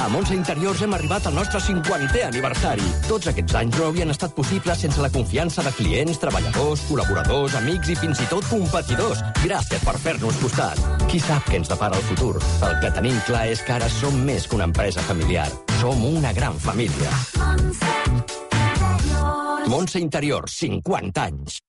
A 0.00 0.08
Montse 0.08 0.32
Interiors 0.32 0.80
hem 0.80 0.94
arribat 0.96 1.26
al 1.28 1.34
nostre 1.36 1.60
50è 1.60 2.22
aniversari. 2.24 2.86
Tots 3.04 3.28
aquests 3.28 3.56
anys 3.58 3.76
no 3.76 3.90
haurien 3.90 4.08
estat 4.08 4.32
possibles 4.32 4.80
sense 4.80 5.02
la 5.02 5.10
confiança 5.12 5.60
de 5.66 5.72
clients, 5.76 6.16
treballadors, 6.22 6.49
col·laboradors, 6.88 7.54
amics 7.58 7.92
i 7.92 7.96
fins 7.98 8.20
i 8.22 8.26
tot 8.30 8.46
competidors. 8.50 9.22
Gràcies 9.44 9.84
per 9.86 9.96
fer-nos 10.02 10.38
costat. 10.42 10.80
Qui 11.10 11.20
sap 11.22 11.46
què 11.48 11.60
ens 11.60 11.70
depara 11.70 11.96
el 11.96 12.06
futur? 12.10 12.34
El 12.66 12.76
que 12.82 12.92
tenim 12.96 13.16
clar 13.28 13.46
és 13.52 13.62
que 13.66 13.76
ara 13.78 13.88
som 13.92 14.16
més 14.26 14.48
que 14.48 14.58
una 14.58 14.68
empresa 14.70 15.04
familiar. 15.06 15.48
Som 15.80 16.04
una 16.04 16.34
gran 16.36 16.58
família. 16.58 17.14
Montse 19.70 20.00
Interiors, 20.02 20.58
50 20.58 21.28
anys. 21.30 21.60